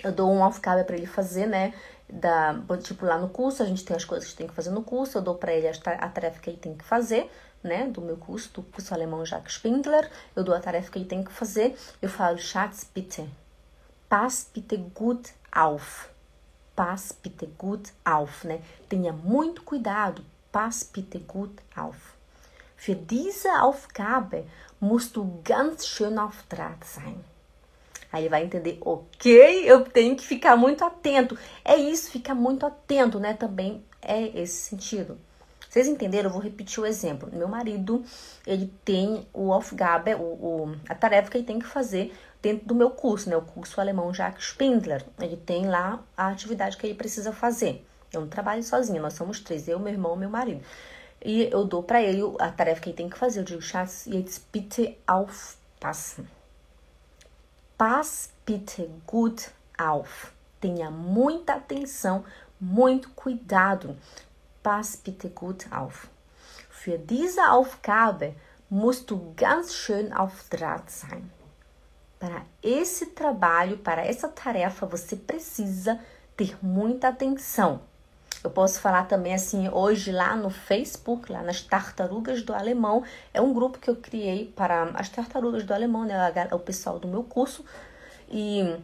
eu 0.04 0.12
dou 0.12 0.30
uma 0.30 0.46
Aufgabe 0.46 0.84
para 0.84 0.96
ele 0.96 1.06
fazer, 1.06 1.46
né? 1.46 1.74
Da, 2.08 2.54
tipo, 2.82 3.06
lá 3.06 3.18
no 3.18 3.28
curso, 3.28 3.62
a 3.62 3.66
gente 3.66 3.84
tem 3.84 3.96
as 3.96 4.04
coisas 4.04 4.28
que 4.28 4.36
tem 4.36 4.46
que 4.46 4.54
fazer 4.54 4.70
no 4.70 4.82
curso, 4.82 5.18
eu 5.18 5.22
dou 5.22 5.34
para 5.34 5.52
ele 5.52 5.66
a 5.66 6.08
tarefa 6.08 6.40
que 6.40 6.50
ele 6.50 6.58
tem 6.58 6.76
que 6.76 6.84
fazer, 6.84 7.30
né? 7.62 7.86
Do 7.88 8.00
meu 8.00 8.16
curso, 8.16 8.52
do 8.52 8.62
curso 8.62 8.94
alemão 8.94 9.24
Jacques 9.24 9.54
Spindler, 9.54 10.08
eu 10.36 10.44
dou 10.44 10.54
a 10.54 10.60
tarefa 10.60 10.90
que 10.90 10.98
ele 10.98 11.06
tem 11.06 11.24
que 11.24 11.32
fazer, 11.32 11.76
eu 12.00 12.08
falo, 12.08 12.38
Schatz, 12.38 12.86
bitte, 12.94 13.28
pass 14.08 14.48
bitte 14.52 14.76
gut 14.76 15.32
auf 15.50 16.14
pass 16.74 17.12
bitte 17.12 17.46
gut 17.58 17.92
auf, 18.04 18.44
né? 18.44 18.60
Tenha 18.88 19.12
muito 19.12 19.62
cuidado, 19.62 20.24
pass 20.50 20.84
bitte 20.84 21.18
gut 21.20 21.62
auf. 21.76 22.14
Für 22.76 22.94
diese 22.94 23.62
Aufgabe 23.62 24.44
musst 24.80 25.16
du 25.16 25.40
ganz 25.42 25.86
schön 25.86 26.18
auf 26.18 26.42
Draht 26.48 26.84
sein. 26.84 27.24
Aí 28.14 28.22
ele 28.22 28.28
vai 28.28 28.44
entender, 28.44 28.78
ok, 28.80 29.68
eu 29.68 29.80
tenho 29.80 30.14
que 30.14 30.24
ficar 30.24 30.54
muito 30.54 30.84
atento. 30.84 31.36
É 31.64 31.74
isso, 31.74 32.12
ficar 32.12 32.32
muito 32.32 32.64
atento, 32.64 33.18
né? 33.18 33.34
Também 33.34 33.84
é 34.00 34.40
esse 34.40 34.70
sentido. 34.70 35.18
Vocês 35.68 35.88
entenderam? 35.88 36.28
Eu 36.28 36.32
vou 36.32 36.40
repetir 36.40 36.80
o 36.80 36.86
exemplo. 36.86 37.28
Meu 37.32 37.48
marido, 37.48 38.04
ele 38.46 38.72
tem 38.84 39.26
o 39.34 39.52
Aufgabe, 39.52 40.14
o, 40.14 40.20
o, 40.20 40.76
a 40.88 40.94
tarefa 40.94 41.28
que 41.28 41.38
ele 41.38 41.44
tem 41.44 41.58
que 41.58 41.66
fazer 41.66 42.14
dentro 42.40 42.68
do 42.68 42.74
meu 42.76 42.90
curso, 42.90 43.28
né? 43.28 43.36
O 43.36 43.42
curso 43.42 43.80
alemão 43.80 44.14
Jacques 44.14 44.46
Spindler. 44.46 45.04
Ele 45.20 45.36
tem 45.36 45.66
lá 45.66 46.00
a 46.16 46.28
atividade 46.28 46.76
que 46.76 46.86
ele 46.86 46.94
precisa 46.94 47.32
fazer. 47.32 47.84
Eu 48.12 48.20
não 48.20 48.28
trabalho 48.28 48.62
sozinha, 48.62 49.02
nós 49.02 49.14
somos 49.14 49.40
três, 49.40 49.66
eu, 49.66 49.80
meu 49.80 49.92
irmão 49.92 50.14
e 50.14 50.18
meu 50.20 50.30
marido. 50.30 50.62
E 51.20 51.48
eu 51.50 51.64
dou 51.64 51.82
para 51.82 52.00
ele 52.00 52.20
a 52.38 52.52
tarefa 52.52 52.80
que 52.80 52.90
ele 52.90 52.96
tem 52.96 53.08
que 53.08 53.18
fazer. 53.18 53.40
Eu 53.40 53.44
digo, 53.44 53.60
Schatz, 53.60 54.06
jetzt 54.06 54.40
bitte 54.52 54.96
aufpassen. 55.04 56.28
Pass 57.76 58.30
bitte 58.46 58.88
gut 59.06 59.50
auf. 59.76 60.32
Tenha 60.60 60.90
muita 60.90 61.54
atenção, 61.54 62.24
muito 62.60 63.10
cuidado. 63.10 63.96
Pass 64.62 64.96
bitte 64.96 65.28
gut 65.28 65.66
auf. 65.72 66.08
Für 66.70 66.98
diese 66.98 67.50
Aufgabe 67.50 68.34
musst 68.70 69.10
du 69.10 69.34
ganz 69.36 69.74
schön 69.74 70.12
auf 70.12 70.48
Draht 70.48 70.88
sein. 70.90 71.30
Para 72.18 72.42
esse 72.62 73.06
trabalho, 73.06 73.78
para 73.78 74.04
essa 74.06 74.28
tarefa, 74.28 74.86
você 74.86 75.16
precisa 75.16 75.98
ter 76.36 76.56
muita 76.62 77.08
atenção. 77.08 77.80
Eu 78.44 78.50
posso 78.50 78.78
falar 78.78 79.04
também 79.04 79.32
assim, 79.32 79.70
hoje 79.70 80.12
lá 80.12 80.36
no 80.36 80.50
Facebook, 80.50 81.32
lá 81.32 81.42
nas 81.42 81.62
Tartarugas 81.62 82.42
do 82.42 82.52
Alemão, 82.52 83.02
é 83.32 83.40
um 83.40 83.54
grupo 83.54 83.78
que 83.78 83.88
eu 83.88 83.96
criei 83.96 84.52
para 84.54 84.90
as 84.94 85.08
Tartarugas 85.08 85.64
do 85.64 85.72
Alemão, 85.72 86.04
né, 86.04 86.30
o 86.52 86.58
pessoal 86.58 86.98
do 86.98 87.08
meu 87.08 87.24
curso. 87.24 87.64
E, 88.30 88.76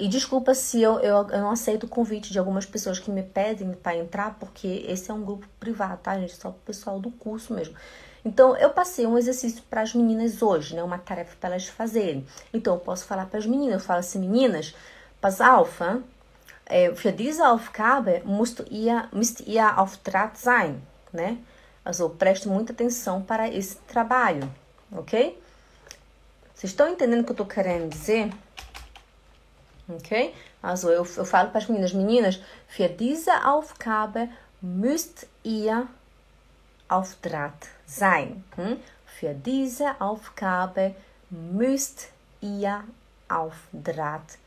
e 0.00 0.08
desculpa 0.08 0.52
se 0.52 0.82
eu, 0.82 0.98
eu, 0.98 1.28
eu 1.28 1.40
não 1.40 1.52
aceito 1.52 1.84
o 1.84 1.88
convite 1.88 2.32
de 2.32 2.40
algumas 2.40 2.66
pessoas 2.66 2.98
que 2.98 3.08
me 3.08 3.22
pedem 3.22 3.72
para 3.72 3.96
entrar, 3.96 4.36
porque 4.40 4.84
esse 4.88 5.12
é 5.12 5.14
um 5.14 5.24
grupo 5.24 5.46
privado, 5.60 6.00
tá, 6.02 6.18
gente? 6.18 6.34
Só 6.34 6.48
o 6.48 6.52
pessoal 6.52 6.98
do 6.98 7.12
curso 7.12 7.54
mesmo. 7.54 7.76
Então, 8.24 8.56
eu 8.56 8.70
passei 8.70 9.06
um 9.06 9.16
exercício 9.16 9.62
para 9.70 9.82
as 9.82 9.94
meninas 9.94 10.42
hoje, 10.42 10.74
né? 10.74 10.82
Uma 10.82 10.98
tarefa 10.98 11.36
para 11.40 11.50
elas 11.50 11.68
fazerem. 11.68 12.26
Então, 12.52 12.74
eu 12.74 12.80
posso 12.80 13.04
falar 13.04 13.26
para 13.26 13.38
as 13.38 13.46
meninas, 13.46 13.74
eu 13.74 13.80
falo 13.80 14.00
assim, 14.00 14.18
meninas, 14.18 14.74
pass 15.20 15.40
auf, 15.40 15.80
äh, 15.82 16.00
für 16.94 17.12
diese 17.12 17.48
Aufgabe 17.48 18.22
musst 18.24 18.64
ihr, 18.70 19.08
müsst 19.12 19.40
ihr 19.40 19.78
auf 19.78 19.96
Draht 19.98 20.38
sein, 20.38 20.82
né? 21.12 21.36
Also, 21.84 22.10
preste 22.10 22.48
muita 22.48 22.72
atenção 22.72 23.22
para 23.22 23.48
esse 23.48 23.76
trabalho, 23.88 24.48
ok? 24.92 25.36
Vocês 26.54 26.72
estão 26.72 26.88
entendendo 26.88 27.22
o 27.22 27.24
que 27.24 27.30
eu 27.30 27.34
estou 27.34 27.46
querendo 27.46 27.88
dizer? 27.88 28.30
Ok? 29.88 30.34
Also, 30.62 30.90
eu, 30.90 31.06
eu 31.16 31.24
falo 31.24 31.48
para 31.48 31.58
as 31.58 31.66
meninas, 31.66 31.92
meninas, 31.92 32.40
für 32.68 32.88
diese 32.88 33.32
Aufgabe 33.46 34.28
müsst 34.60 35.26
ihr 35.42 35.88
auf 36.88 37.16
Draht 37.22 37.66
sein. 37.86 38.44
Hm? 38.56 38.78
Für 39.06 39.32
diese 39.32 40.00
Aufgabe 40.00 40.94
müsst 41.30 42.10
ihr 42.42 42.84
auf 43.28 43.56
Draht 43.72 44.38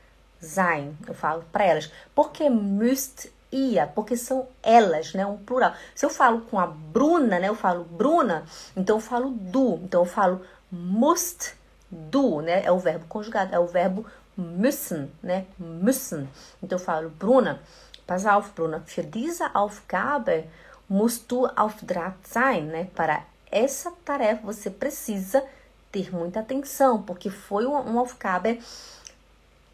sein. 0.43 0.97
Eu 1.07 1.13
falo 1.13 1.43
para 1.51 1.65
elas. 1.65 1.91
Por 2.13 2.31
que 2.31 2.49
müsst 2.49 3.31
ihr? 3.51 3.87
Porque 3.93 4.17
são 4.17 4.47
elas, 4.61 5.13
né? 5.13 5.25
Um 5.25 5.37
plural. 5.37 5.73
Se 5.95 6.05
eu 6.05 6.09
falo 6.09 6.41
com 6.41 6.59
a 6.59 6.67
Bruna, 6.67 7.39
né? 7.39 7.49
Eu 7.49 7.55
falo 7.55 7.83
Bruna, 7.83 8.43
então 8.75 8.97
eu 8.97 9.01
falo 9.01 9.29
du. 9.31 9.79
Então 9.83 10.01
eu 10.01 10.05
falo 10.05 10.41
musst 10.71 11.53
du, 11.89 12.41
né? 12.41 12.63
É 12.65 12.71
o 12.71 12.79
verbo 12.79 13.05
conjugado, 13.07 13.53
é 13.53 13.59
o 13.59 13.67
verbo 13.67 14.05
müssen, 14.35 15.11
né? 15.21 15.45
Müssen. 15.57 16.27
Então 16.61 16.77
eu 16.77 16.83
falo 16.83 17.09
Bruna, 17.09 17.61
pass 18.07 18.25
auf, 18.25 18.51
Bruna. 18.53 18.81
Für 18.85 19.03
diese 19.03 19.43
Aufgabe 19.53 20.49
musst 20.89 21.29
du 21.29 21.45
auf 21.55 21.83
Draht 21.83 22.17
sein, 22.23 22.63
né? 22.63 22.87
Para 22.95 23.23
essa 23.51 23.91
tarefa 24.03 24.41
você 24.43 24.69
precisa 24.69 25.43
ter 25.91 26.13
muita 26.13 26.39
atenção, 26.39 27.03
porque 27.03 27.29
foi 27.29 27.67
um, 27.67 27.75
um 27.75 27.99
Aufgabe 27.99 28.59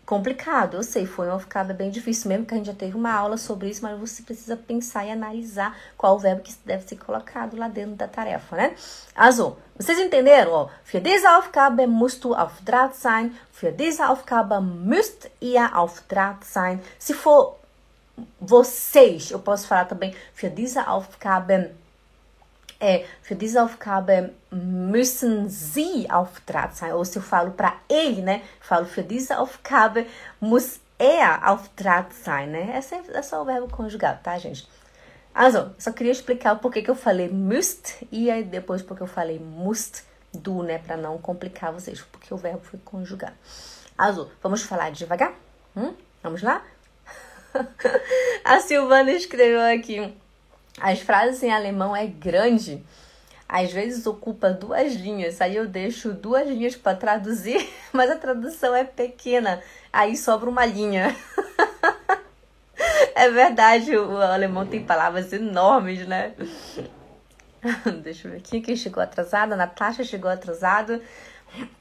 complicado, 0.10 0.76
eu 0.76 0.82
sei, 0.82 1.06
foi 1.06 1.28
um 1.28 1.34
Aufgabe 1.34 1.72
bem 1.72 1.92
difícil, 1.92 2.30
mesmo 2.30 2.44
que 2.44 2.56
a 2.56 2.58
gente 2.58 2.66
já 2.66 2.74
teve 2.74 2.98
uma 2.98 3.14
aula 3.14 3.38
sobre 3.38 3.70
isso, 3.70 3.84
mas 3.84 4.00
você 4.00 4.24
precisa 4.24 4.58
pensar 4.58 5.06
e 5.06 5.12
analisar 5.12 5.78
qual 5.96 6.16
o 6.16 6.18
verbo 6.18 6.42
que 6.42 6.52
deve 6.66 6.84
ser 6.88 6.96
colocado 6.96 7.56
lá 7.56 7.68
dentro 7.68 7.94
da 7.94 8.08
tarefa, 8.08 8.56
né? 8.56 8.76
Also, 9.16 9.56
vocês 9.78 10.00
entenderam? 10.00 10.52
Ó, 10.52 10.70
für 10.84 11.00
diese 11.00 11.28
Aufgabe 11.38 11.86
musst 11.86 12.24
du 12.24 12.34
auf 12.34 12.60
Draht 12.62 12.96
sein, 12.96 13.38
für 13.52 13.72
diese 13.72 14.10
Aufgabe 14.10 14.60
müsst 14.60 15.30
ihr 15.40 15.78
auf 15.78 16.02
Draht 16.08 16.44
sein. 16.44 16.82
Se 16.98 17.14
for 17.14 17.60
vocês, 18.42 19.30
eu 19.30 19.38
posso 19.38 19.68
falar 19.68 19.86
também, 19.86 20.16
für 20.34 20.50
diese 20.50 20.88
Aufgabe 20.88 21.70
é, 22.80 23.06
für 23.22 23.36
diese 23.36 23.62
Aufgabe 23.62 24.34
müssen 24.52 25.50
Sie 25.50 26.10
auf 26.10 26.40
Draht 26.46 26.76
sein. 26.76 26.94
Ou 26.94 27.04
se 27.04 27.20
eu 27.20 27.22
falo 27.22 27.52
para 27.52 27.76
ele, 27.90 28.22
né? 28.22 28.42
Falo, 28.62 28.86
für 28.86 29.04
diese 29.04 29.38
Aufgabe 29.38 30.06
muss 30.40 30.80
er 30.98 31.50
auf 31.50 31.70
Draht 31.76 32.14
sein, 32.14 32.48
né? 32.48 32.78
É, 32.78 32.82
sempre, 32.82 33.14
é 33.14 33.22
só 33.22 33.42
o 33.42 33.46
verbo 33.46 33.70
conjugado, 33.70 34.22
tá, 34.24 34.38
gente? 34.38 34.68
Also, 35.34 35.74
só 35.78 35.92
queria 35.92 36.12
explicar 36.12 36.60
o 36.62 36.70
que 36.70 36.90
eu 36.90 36.96
falei 36.96 37.30
müsst 37.30 38.04
e 38.12 38.32
aí 38.32 38.44
depois 38.44 38.82
porque 38.82 39.04
eu 39.04 39.08
falei 39.08 39.40
must 39.40 40.04
do, 40.34 40.64
né? 40.64 40.80
Para 40.80 40.98
não 40.98 41.18
complicar 41.18 41.72
vocês, 41.72 42.02
porque 42.02 42.34
o 42.34 42.38
verbo 42.38 42.62
foi 42.64 42.80
conjugado. 42.80 43.36
Also, 43.98 44.32
vamos 44.42 44.64
falar 44.64 44.92
devagar? 44.92 45.34
Hum? 45.76 45.94
Vamos 46.24 46.42
lá? 46.42 46.64
A 48.46 48.60
Silvana 48.60 49.12
escreveu 49.12 49.62
aqui. 49.62 50.14
As 50.80 51.00
frases 51.00 51.44
em 51.44 51.52
alemão 51.52 51.96
é 51.96 52.06
grande. 52.06 52.84
Às 53.48 53.72
vezes 53.72 54.06
ocupa 54.06 54.52
duas 54.52 54.94
linhas, 54.94 55.42
aí 55.42 55.56
eu 55.56 55.68
deixo 55.68 56.14
duas 56.14 56.48
linhas 56.48 56.76
para 56.76 56.96
traduzir, 56.96 57.68
mas 57.92 58.12
a 58.12 58.16
tradução 58.16 58.76
é 58.76 58.84
pequena, 58.84 59.60
aí 59.92 60.16
sobra 60.16 60.48
uma 60.48 60.66
linha. 60.66 61.16
é 63.16 63.30
verdade, 63.32 63.98
o 63.98 64.18
alemão 64.18 64.68
tem 64.68 64.84
palavras 64.84 65.34
enormes, 65.34 66.08
né? 66.08 66.34
Deixa 68.04 68.28
eu 68.28 68.32
ver 68.32 68.38
aqui 68.38 68.62
quem 68.62 68.76
chegou 68.76 69.02
atrasada. 69.02 69.56
Natasha 69.56 70.04
chegou 70.04 70.30
atrasada. 70.30 71.02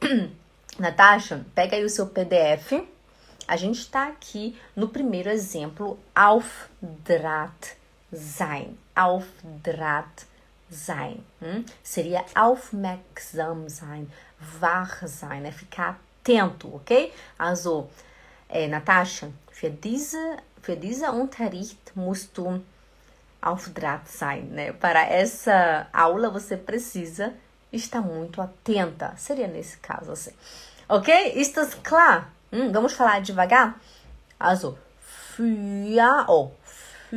Natasha, 0.79 1.45
pega 1.55 1.77
aí 1.77 1.85
o 1.85 1.91
seu 1.91 2.07
PDF. 2.07 2.83
A 3.47 3.57
gente 3.57 3.79
está 3.79 4.09
aqui 4.09 4.59
no 4.75 4.89
primeiro 4.89 5.29
exemplo, 5.29 5.99
auf 6.15 6.69
Draht 6.81 7.78
sein. 8.13 8.79
Auf 8.95 9.25
Draht 9.63 10.27
sein. 10.71 11.25
Hm? 11.41 11.65
Seria 11.83 12.25
aufmerksam 12.35 13.69
sein, 13.69 14.11
wach 14.61 15.07
sein, 15.07 15.45
é 15.47 15.53
ficar 15.53 15.99
atento, 16.29 16.69
ok? 16.75 17.13
Also, 17.39 17.89
äh, 18.49 18.69
Natascha, 18.69 19.29
für 19.51 19.71
diese, 19.71 20.37
für 20.61 20.77
diese 20.77 21.11
Unterricht 21.11 21.93
musst 21.95 22.37
du 22.37 22.63
auf 23.41 23.69
Draht 23.71 24.09
sein, 24.09 24.49
né? 24.51 24.73
Para 24.73 25.07
essa 25.07 25.87
aula 25.93 26.29
você 26.31 26.57
precisa 26.57 27.33
estar 27.73 28.03
muito 28.03 28.41
atenta. 28.41 29.15
Seria 29.17 29.47
nesse 29.47 29.79
caso 29.79 30.13
assim. 30.13 30.33
Ok? 30.89 31.09
Ist 31.35 31.57
das 31.57 31.75
klar? 31.75 32.31
Hum, 32.53 32.73
vamos 32.73 32.93
falar 32.93 33.21
devagar? 33.21 33.75
Also, 34.39 34.79
für, 35.01 36.25
oh, 36.29 36.51
für, 37.11 37.17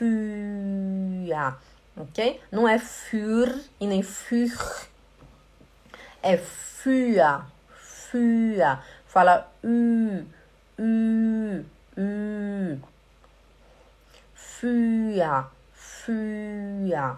für, 0.00 1.58
ok? 1.96 2.40
Não 2.50 2.66
é 2.68 2.78
für 2.78 3.62
e 3.80 3.86
nem 3.86 4.02
für, 4.02 4.88
é 6.22 6.36
für, 6.36 7.44
für. 7.74 8.78
Fala 9.06 9.50
ü, 9.64 10.24
ü, 10.78 11.64
ü. 11.96 12.80
Für, 14.34 15.50
für. 15.74 17.16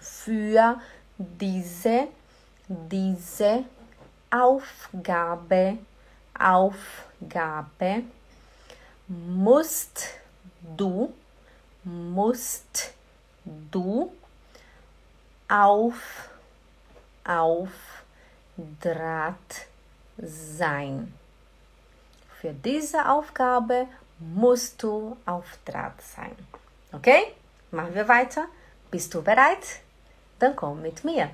Für 0.00 0.80
diese, 1.18 2.08
diese 2.68 3.64
Aufgabe, 4.30 5.78
Aufgabe 6.38 8.04
musst 9.08 10.18
du, 10.60 11.12
musst 11.84 12.92
du 13.44 14.12
auf, 15.48 16.30
auf 17.24 17.70
Draht 18.80 19.66
sein. 20.18 21.14
Für 22.40 22.52
diese 22.52 23.08
Aufgabe 23.08 23.86
musst 24.18 24.82
du 24.82 25.16
auf 25.26 25.58
Draht 25.64 26.00
sein. 26.02 26.36
Okay? 26.92 27.34
Machen 27.70 27.94
wir 27.94 28.08
weiter. 28.08 28.46
Bist 28.90 29.12
du 29.14 29.22
bereit? 29.22 29.80
Dann 30.38 30.56
komm 30.56 30.82
mit 30.82 31.04
mir. 31.04 31.30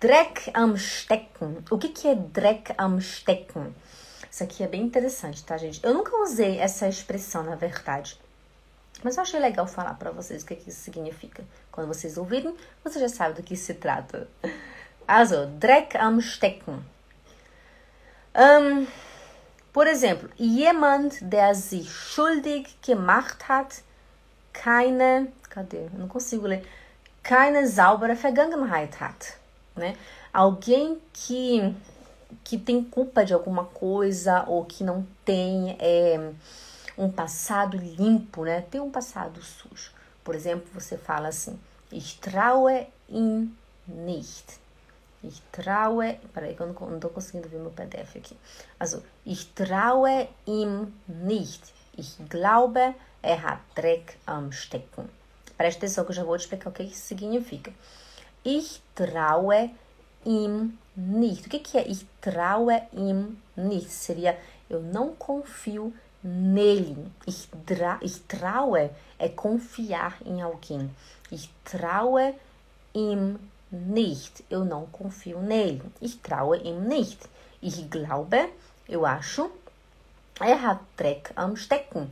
Dreck 0.00 0.50
am 0.54 0.76
Stecken. 0.76 1.64
O 1.70 1.78
que, 1.78 1.88
que 1.90 2.08
é 2.08 2.14
dreck 2.14 2.74
am 2.76 3.00
Stecken? 3.00 3.74
Isso 4.30 4.44
aqui 4.44 4.62
é 4.62 4.68
bem 4.68 4.82
interessante, 4.82 5.42
tá, 5.44 5.56
gente? 5.56 5.80
Eu 5.82 5.92
nunca 5.92 6.16
usei 6.18 6.58
essa 6.58 6.86
expressão, 6.86 7.42
na 7.42 7.56
verdade. 7.56 8.18
Mas 9.02 9.16
eu 9.16 9.22
achei 9.22 9.40
legal 9.40 9.66
falar 9.66 9.94
para 9.94 10.10
vocês 10.10 10.42
o 10.42 10.46
que, 10.46 10.54
que 10.54 10.70
isso 10.70 10.80
significa. 10.80 11.42
Quando 11.72 11.88
vocês 11.88 12.16
ouvirem, 12.16 12.54
você 12.84 13.00
já 13.00 13.08
sabe 13.08 13.34
do 13.34 13.42
que 13.42 13.56
se 13.56 13.74
trata. 13.74 14.28
Also, 15.08 15.46
Dreck 15.46 15.96
am 15.96 16.20
Stecken. 16.20 16.84
Um, 18.34 18.86
por 19.72 19.86
exemplo, 19.86 20.30
jemand, 20.38 21.20
der 21.22 21.54
sich 21.54 21.90
schuldig 21.90 22.68
gemacht 22.82 23.48
hat, 23.48 23.82
keine, 24.52 25.32
cadê? 25.48 25.86
Eu 25.86 25.98
não 25.98 26.08
consigo 26.08 26.46
ler. 26.46 26.64
Keine 27.22 27.66
saubere 27.66 28.14
Vergangenheit 28.14 29.00
hat, 29.00 29.34
né? 29.74 29.96
Alguém 30.32 31.00
que 31.12 31.74
que 32.44 32.58
tem 32.58 32.82
culpa 32.82 33.24
de 33.24 33.32
alguma 33.32 33.64
coisa 33.64 34.44
ou 34.46 34.64
que 34.64 34.84
não 34.84 35.06
tem 35.24 35.76
é, 35.78 36.32
um 36.96 37.10
passado 37.10 37.76
limpo, 37.76 38.44
né? 38.44 38.62
Tem 38.70 38.80
um 38.80 38.90
passado 38.90 39.42
sujo. 39.42 39.92
Por 40.22 40.34
exemplo, 40.34 40.68
você 40.72 40.96
fala 40.96 41.28
assim: 41.28 41.58
Ich 41.92 42.18
traue 42.20 42.86
ihm 43.08 43.52
nicht. 43.86 44.60
Ich 45.22 45.42
traue. 45.52 46.18
Peraí, 46.32 46.54
que 46.54 46.60
eu 46.60 46.66
não, 46.66 46.90
não 46.90 47.00
tô 47.00 47.08
conseguindo 47.08 47.48
ver 47.48 47.58
meu 47.58 47.70
PDF 47.70 48.16
aqui. 48.16 48.36
Also, 48.78 49.02
ich 49.26 49.46
traue 49.54 50.28
ihm 50.46 50.92
nicht. 51.08 51.72
Ich 51.96 52.16
glaube, 52.28 52.94
er 53.22 53.44
hat 53.44 53.60
Dreck 53.74 54.16
am 54.26 54.52
Stecken. 54.52 55.08
Preste 55.56 55.78
atenção 55.78 56.04
que 56.04 56.12
eu 56.12 56.16
já 56.16 56.24
vou 56.24 56.36
te 56.38 56.42
explicar 56.42 56.70
o 56.70 56.72
que 56.72 56.82
isso 56.82 57.06
significa. 57.06 57.72
Ich 58.44 58.80
traue 58.94 59.74
ihm 60.24 60.78
nicht. 60.96 61.46
O 61.46 61.50
que, 61.50 61.58
que 61.58 61.78
é 61.78 61.88
ich 61.88 62.06
traue 62.20 62.82
ihm 62.92 63.36
nicht? 63.56 63.90
Seria 63.90 64.38
eu 64.68 64.80
não 64.80 65.14
confio 65.14 65.92
nele. 66.22 67.10
Ich, 67.26 67.48
tra 67.66 67.98
ich 68.02 68.20
traue 68.28 68.90
é 69.18 69.28
confiar 69.28 70.18
em 70.24 70.42
alguém. 70.42 70.90
Ich 71.30 71.50
traue 71.64 72.34
ihm 72.94 73.38
nicht. 73.70 74.44
Eu 74.50 74.64
não 74.64 74.86
confio 74.86 75.40
nele. 75.40 75.82
Ich 76.00 76.18
traue 76.18 76.58
ihm 76.58 76.80
nicht. 76.86 77.28
Ich 77.62 77.88
glaube, 77.90 78.50
eu 78.88 79.04
acho, 79.04 79.50
er 80.40 80.62
hat 80.62 80.80
Dreck 80.96 81.32
am 81.36 81.56
Stecken. 81.56 82.08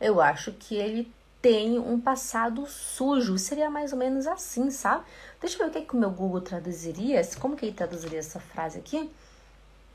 Eu 0.00 0.20
acho 0.20 0.52
que 0.52 0.76
ele 0.76 1.12
tem 1.40 1.78
um 1.78 2.00
passado 2.00 2.66
sujo. 2.66 3.38
Seria 3.38 3.70
mais 3.70 3.92
ou 3.92 3.98
menos 3.98 4.26
assim, 4.26 4.70
sabe? 4.70 5.04
Deixa 5.40 5.56
eu 5.56 5.64
ver 5.64 5.70
o 5.70 5.72
que, 5.72 5.88
que 5.88 5.96
o 5.96 6.00
meu 6.00 6.10
Google 6.10 6.40
traduziria. 6.40 7.20
Como 7.40 7.56
que 7.56 7.66
ele 7.66 7.74
traduziria 7.74 8.18
essa 8.18 8.40
frase 8.40 8.78
aqui? 8.78 9.10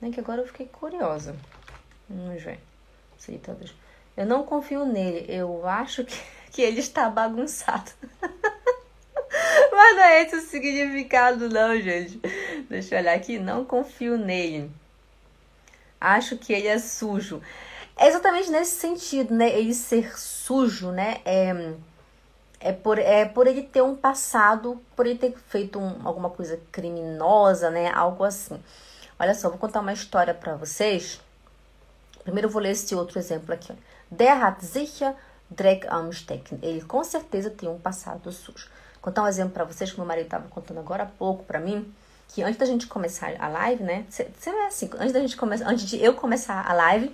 Né, 0.01 0.11
que 0.11 0.19
agora 0.19 0.41
eu 0.41 0.47
fiquei 0.47 0.67
curiosa. 0.67 1.35
Vamos 2.09 2.41
ver. 2.41 2.59
Se 3.17 3.37
traduz. 3.37 3.73
Eu 4.15 4.25
não 4.25 4.43
confio 4.43 4.85
nele. 4.85 5.25
Eu 5.27 5.67
acho 5.67 6.03
que, 6.03 6.17
que 6.51 6.61
ele 6.61 6.79
está 6.79 7.09
bagunçado. 7.09 7.91
Mas 9.71 9.95
não 9.95 10.03
é 10.03 10.21
esse 10.23 10.35
o 10.35 10.41
significado, 10.41 11.49
não, 11.49 11.79
gente. 11.79 12.21
Deixa 12.69 12.95
eu 12.95 12.99
olhar 12.99 13.15
aqui. 13.15 13.39
Não 13.39 13.65
confio 13.65 14.17
nele. 14.17 14.71
Acho 15.99 16.37
que 16.37 16.53
ele 16.53 16.67
é 16.67 16.77
sujo. 16.77 17.41
É 17.95 18.07
exatamente 18.07 18.49
nesse 18.49 18.79
sentido, 18.79 19.33
né? 19.33 19.49
Ele 19.49 19.73
ser 19.73 20.17
sujo, 20.17 20.91
né? 20.91 21.21
É, 21.23 21.73
é, 22.59 22.71
por, 22.71 22.97
é 22.97 23.25
por 23.25 23.47
ele 23.47 23.61
ter 23.61 23.81
um 23.81 23.95
passado, 23.95 24.81
por 24.95 25.05
ele 25.05 25.19
ter 25.19 25.35
feito 25.47 25.79
um, 25.79 26.07
alguma 26.07 26.29
coisa 26.29 26.59
criminosa, 26.71 27.69
né? 27.69 27.91
Algo 27.91 28.23
assim. 28.23 28.61
Olha 29.19 29.35
só, 29.35 29.49
vou 29.49 29.59
contar 29.59 29.81
uma 29.81 29.93
história 29.93 30.33
para 30.33 30.55
vocês. 30.55 31.21
Primeiro 32.23 32.47
eu 32.47 32.51
vou 32.51 32.61
ler 32.61 32.71
esse 32.71 32.95
outro 32.95 33.19
exemplo 33.19 33.53
aqui. 33.53 33.73
Der 34.09 34.43
hat 34.43 34.65
sicher 34.65 35.15
Dreck 35.49 35.85
am 35.87 36.11
Stecken. 36.11 36.59
Ele 36.61 36.81
com 36.81 37.03
certeza 37.03 37.49
tem 37.49 37.69
um 37.69 37.79
passado 37.79 38.31
sujo. 38.31 38.67
Vou 38.95 39.03
contar 39.03 39.23
um 39.23 39.27
exemplo 39.27 39.53
para 39.53 39.65
vocês 39.65 39.91
que 39.91 39.97
meu 39.97 40.07
marido 40.07 40.25
estava 40.25 40.47
contando 40.47 40.79
agora 40.79 41.03
há 41.03 41.05
pouco 41.07 41.43
para 41.43 41.59
mim 41.59 41.93
que 42.33 42.41
antes 42.41 42.57
da 42.57 42.65
gente 42.65 42.87
começar 42.87 43.31
a 43.39 43.47
live, 43.47 43.83
né? 43.83 44.05
Sempre 44.09 44.59
é 44.61 44.65
assim, 44.65 44.89
antes 44.97 45.13
da 45.13 45.19
gente 45.19 45.37
começar, 45.37 45.69
antes 45.69 45.85
de 45.85 46.03
eu 46.03 46.15
começar 46.15 46.67
a 46.67 46.73
live, 46.73 47.11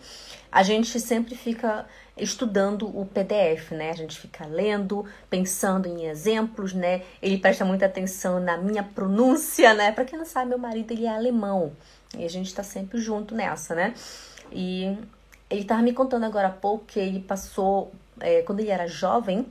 a 0.50 0.64
gente 0.64 0.98
sempre 0.98 1.36
fica 1.36 1.86
estudando 2.18 2.88
o 2.88 3.06
PDF, 3.06 3.72
né? 3.72 3.92
A 3.92 3.96
gente 3.96 4.18
fica 4.18 4.46
lendo, 4.46 5.06
pensando 5.30 5.88
em 5.90 6.06
exemplos, 6.06 6.74
né? 6.74 7.04
Ele 7.22 7.38
presta 7.38 7.66
muita 7.66 7.86
atenção 7.86 8.40
na 8.40 8.58
minha 8.58 8.82
pronúncia, 8.82 9.74
né? 9.74 9.92
Para 9.92 10.06
quem 10.06 10.18
não 10.18 10.26
sabe, 10.26 10.50
meu 10.50 10.58
marido 10.58 10.92
ele 10.92 11.06
é 11.06 11.14
alemão 11.14 11.74
e 12.18 12.24
a 12.24 12.30
gente 12.30 12.56
tá 12.56 12.64
sempre 12.64 12.98
junto 13.00 13.36
nessa, 13.36 13.76
né? 13.76 13.94
E 14.54 14.98
ele 15.50 15.66
tava 15.66 15.82
me 15.82 15.92
contando 15.92 16.24
agora 16.24 16.48
há 16.48 16.52
pouco 16.52 16.86
que 16.86 17.00
ele 17.00 17.20
passou, 17.20 17.92
é, 18.22 18.42
quando 18.44 18.62
ele 18.62 18.70
era 18.70 18.88
jovem, 18.88 19.46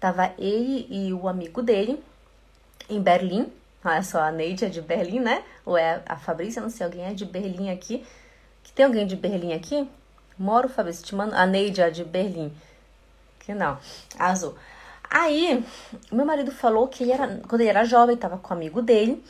tava 0.00 0.32
ele 0.38 0.86
e 0.88 1.12
o 1.12 1.28
amigo 1.28 1.60
dele 1.60 2.02
em 2.88 3.02
Berlim. 3.02 3.52
Olha 3.84 4.02
só, 4.02 4.20
a 4.20 4.30
Neide 4.30 4.66
é 4.66 4.68
de 4.68 4.82
Berlim, 4.82 5.20
né? 5.20 5.42
Ou 5.64 5.76
é 5.76 6.02
a 6.06 6.16
Fabrícia, 6.16 6.60
não 6.60 6.68
sei, 6.68 6.84
alguém 6.84 7.04
é 7.04 7.14
de 7.14 7.24
Berlim 7.24 7.70
aqui. 7.70 8.04
Que 8.62 8.72
tem 8.72 8.84
alguém 8.84 9.06
de 9.06 9.16
Berlim 9.16 9.54
aqui? 9.54 9.88
Moro, 10.38 10.68
Fabrício, 10.68 11.04
te 11.04 11.14
mando. 11.14 11.34
A 11.34 11.46
Neide 11.46 11.80
é 11.80 11.90
de 11.90 12.04
Berlim. 12.04 12.52
Que 13.38 13.54
não. 13.54 13.78
Azul. 14.18 14.54
Aí, 15.10 15.64
meu 16.12 16.24
marido 16.24 16.52
falou 16.52 16.86
que 16.88 17.02
ele 17.02 17.12
era, 17.12 17.40
quando 17.48 17.62
ele 17.62 17.70
era 17.70 17.84
jovem, 17.84 18.14
estava 18.14 18.38
com 18.38 18.54
um 18.54 18.56
amigo 18.56 18.82
dele. 18.82 19.24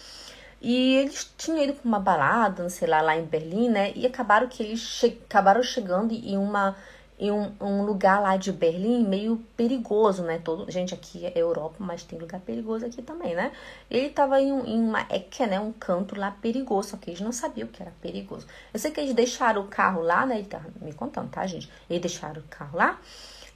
E 0.60 0.96
eles 0.96 1.32
tinham 1.38 1.62
ido 1.62 1.72
para 1.72 1.88
uma 1.88 1.98
balada, 1.98 2.62
não 2.62 2.68
sei 2.68 2.86
lá, 2.86 3.00
lá 3.00 3.16
em 3.16 3.24
Berlim, 3.24 3.70
né? 3.70 3.92
E 3.94 4.04
acabaram 4.06 4.46
que 4.46 4.62
eles 4.62 4.80
che 4.80 5.18
acabaram 5.26 5.62
chegando 5.62 6.12
em 6.12 6.36
uma 6.36 6.76
em 7.20 7.30
um, 7.30 7.52
um, 7.60 7.82
lugar 7.82 8.18
lá 8.22 8.38
de 8.38 8.50
Berlim 8.50 9.06
meio 9.06 9.36
perigoso, 9.54 10.22
né? 10.22 10.40
Todo, 10.42 10.70
gente, 10.70 10.94
aqui 10.94 11.26
é 11.26 11.32
Europa, 11.36 11.76
mas 11.78 12.02
tem 12.02 12.18
lugar 12.18 12.40
perigoso 12.40 12.86
aqui 12.86 13.02
também, 13.02 13.34
né? 13.34 13.52
Ele 13.90 14.08
tava 14.08 14.40
em, 14.40 14.48
em 14.48 14.80
uma 14.80 15.02
Ecke, 15.10 15.46
né? 15.46 15.60
Um 15.60 15.70
canto 15.70 16.18
lá 16.18 16.30
perigoso, 16.30 16.88
só 16.88 16.96
que 16.96 17.10
eles 17.10 17.20
não 17.20 17.30
sabiam 17.30 17.68
que 17.68 17.82
era 17.82 17.92
perigoso. 18.00 18.46
Eu 18.72 18.80
sei 18.80 18.90
que 18.90 18.98
eles 18.98 19.12
deixaram 19.12 19.60
o 19.60 19.68
carro 19.68 20.00
lá, 20.00 20.24
né? 20.24 20.38
Ele 20.38 20.48
tá 20.48 20.62
me 20.80 20.94
contando, 20.94 21.28
tá, 21.28 21.46
gente? 21.46 21.70
Eles 21.90 22.00
deixaram 22.00 22.40
o 22.40 22.44
carro 22.48 22.78
lá 22.78 22.98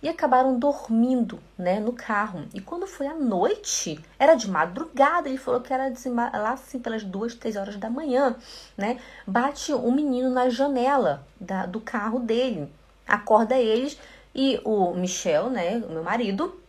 e 0.02 0.08
acabaram 0.10 0.58
dormindo, 0.58 1.40
né, 1.56 1.80
no 1.80 1.94
carro. 1.94 2.44
E 2.52 2.60
quando 2.60 2.86
foi 2.86 3.06
à 3.06 3.14
noite, 3.14 3.98
era 4.18 4.34
de 4.34 4.50
madrugada, 4.50 5.26
ele 5.26 5.38
falou 5.38 5.62
que 5.62 5.72
era 5.72 5.90
lá 6.34 6.52
assim 6.52 6.78
pelas 6.78 7.02
duas, 7.02 7.34
três 7.34 7.56
horas 7.56 7.78
da 7.78 7.88
manhã, 7.88 8.36
né? 8.76 9.00
Bate 9.26 9.72
um 9.72 9.90
menino 9.90 10.28
na 10.28 10.50
janela 10.50 11.26
da, 11.40 11.64
do 11.64 11.80
carro 11.80 12.20
dele 12.20 12.70
acorda 13.06 13.58
eles 13.58 13.98
e 14.34 14.60
o 14.64 14.92
Michel, 14.94 15.48
né, 15.48 15.82
o 15.88 15.92
meu 15.92 16.02
marido, 16.02 16.60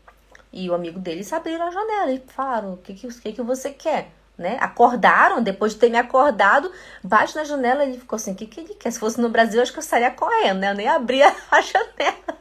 e 0.55 0.69
o 0.69 0.73
amigo 0.73 0.99
deles 0.99 1.33
abriram 1.33 1.67
a 1.67 1.71
janela 1.71 2.11
e 2.11 2.23
falaram: 2.27 2.73
o 2.73 2.77
que, 2.77 2.93
que, 2.93 3.07
que, 3.07 3.33
que 3.33 3.41
você 3.41 3.71
quer? 3.71 4.11
Né? 4.37 4.57
Acordaram, 4.59 5.41
depois 5.41 5.73
de 5.73 5.79
ter 5.79 5.89
me 5.89 5.97
acordado, 5.97 6.71
bate 7.03 7.35
na 7.35 7.43
janela 7.43 7.83
e 7.83 7.89
ele 7.89 7.99
ficou 7.99 8.15
assim: 8.15 8.31
o 8.31 8.35
que, 8.35 8.45
que 8.45 8.61
ele 8.61 8.73
quer? 8.75 8.91
Se 8.91 8.99
fosse 8.99 9.19
no 9.19 9.29
Brasil, 9.29 9.61
acho 9.61 9.71
que 9.71 9.79
eu 9.79 9.83
estaria 9.83 10.11
correndo, 10.11 10.59
né? 10.59 10.71
Eu 10.71 10.75
nem 10.75 10.87
abria 10.87 11.27
a 11.51 11.61
janela. 11.61 12.37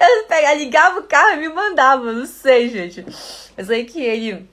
Eu 0.00 0.26
pegava, 0.26 0.54
ligava 0.54 1.00
o 1.00 1.04
carro 1.04 1.34
e 1.34 1.36
me 1.36 1.48
mandava, 1.48 2.12
não 2.12 2.26
sei, 2.26 2.68
gente. 2.68 3.04
Eu 3.56 3.64
sei 3.64 3.84
que 3.84 4.00
ele 4.00 4.48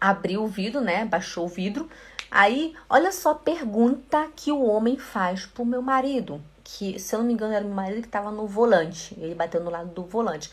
abriu 0.00 0.42
o 0.42 0.48
vidro, 0.48 0.80
né? 0.80 1.04
Baixou 1.04 1.44
o 1.44 1.48
vidro. 1.48 1.88
Aí, 2.30 2.74
olha 2.88 3.10
só 3.10 3.30
a 3.30 3.34
pergunta 3.34 4.28
que 4.36 4.52
o 4.52 4.62
homem 4.62 4.96
faz 4.96 5.46
pro 5.46 5.64
meu 5.64 5.82
marido 5.82 6.40
que, 6.78 6.98
se 6.98 7.14
eu 7.14 7.20
não 7.20 7.26
me 7.26 7.32
engano, 7.32 7.52
era 7.52 7.64
meu 7.64 7.74
marido 7.74 8.00
que 8.00 8.08
estava 8.08 8.30
no 8.30 8.46
volante. 8.46 9.16
Ele 9.20 9.34
bateu 9.34 9.62
no 9.62 9.70
lado 9.70 9.90
do 9.90 10.02
volante. 10.02 10.52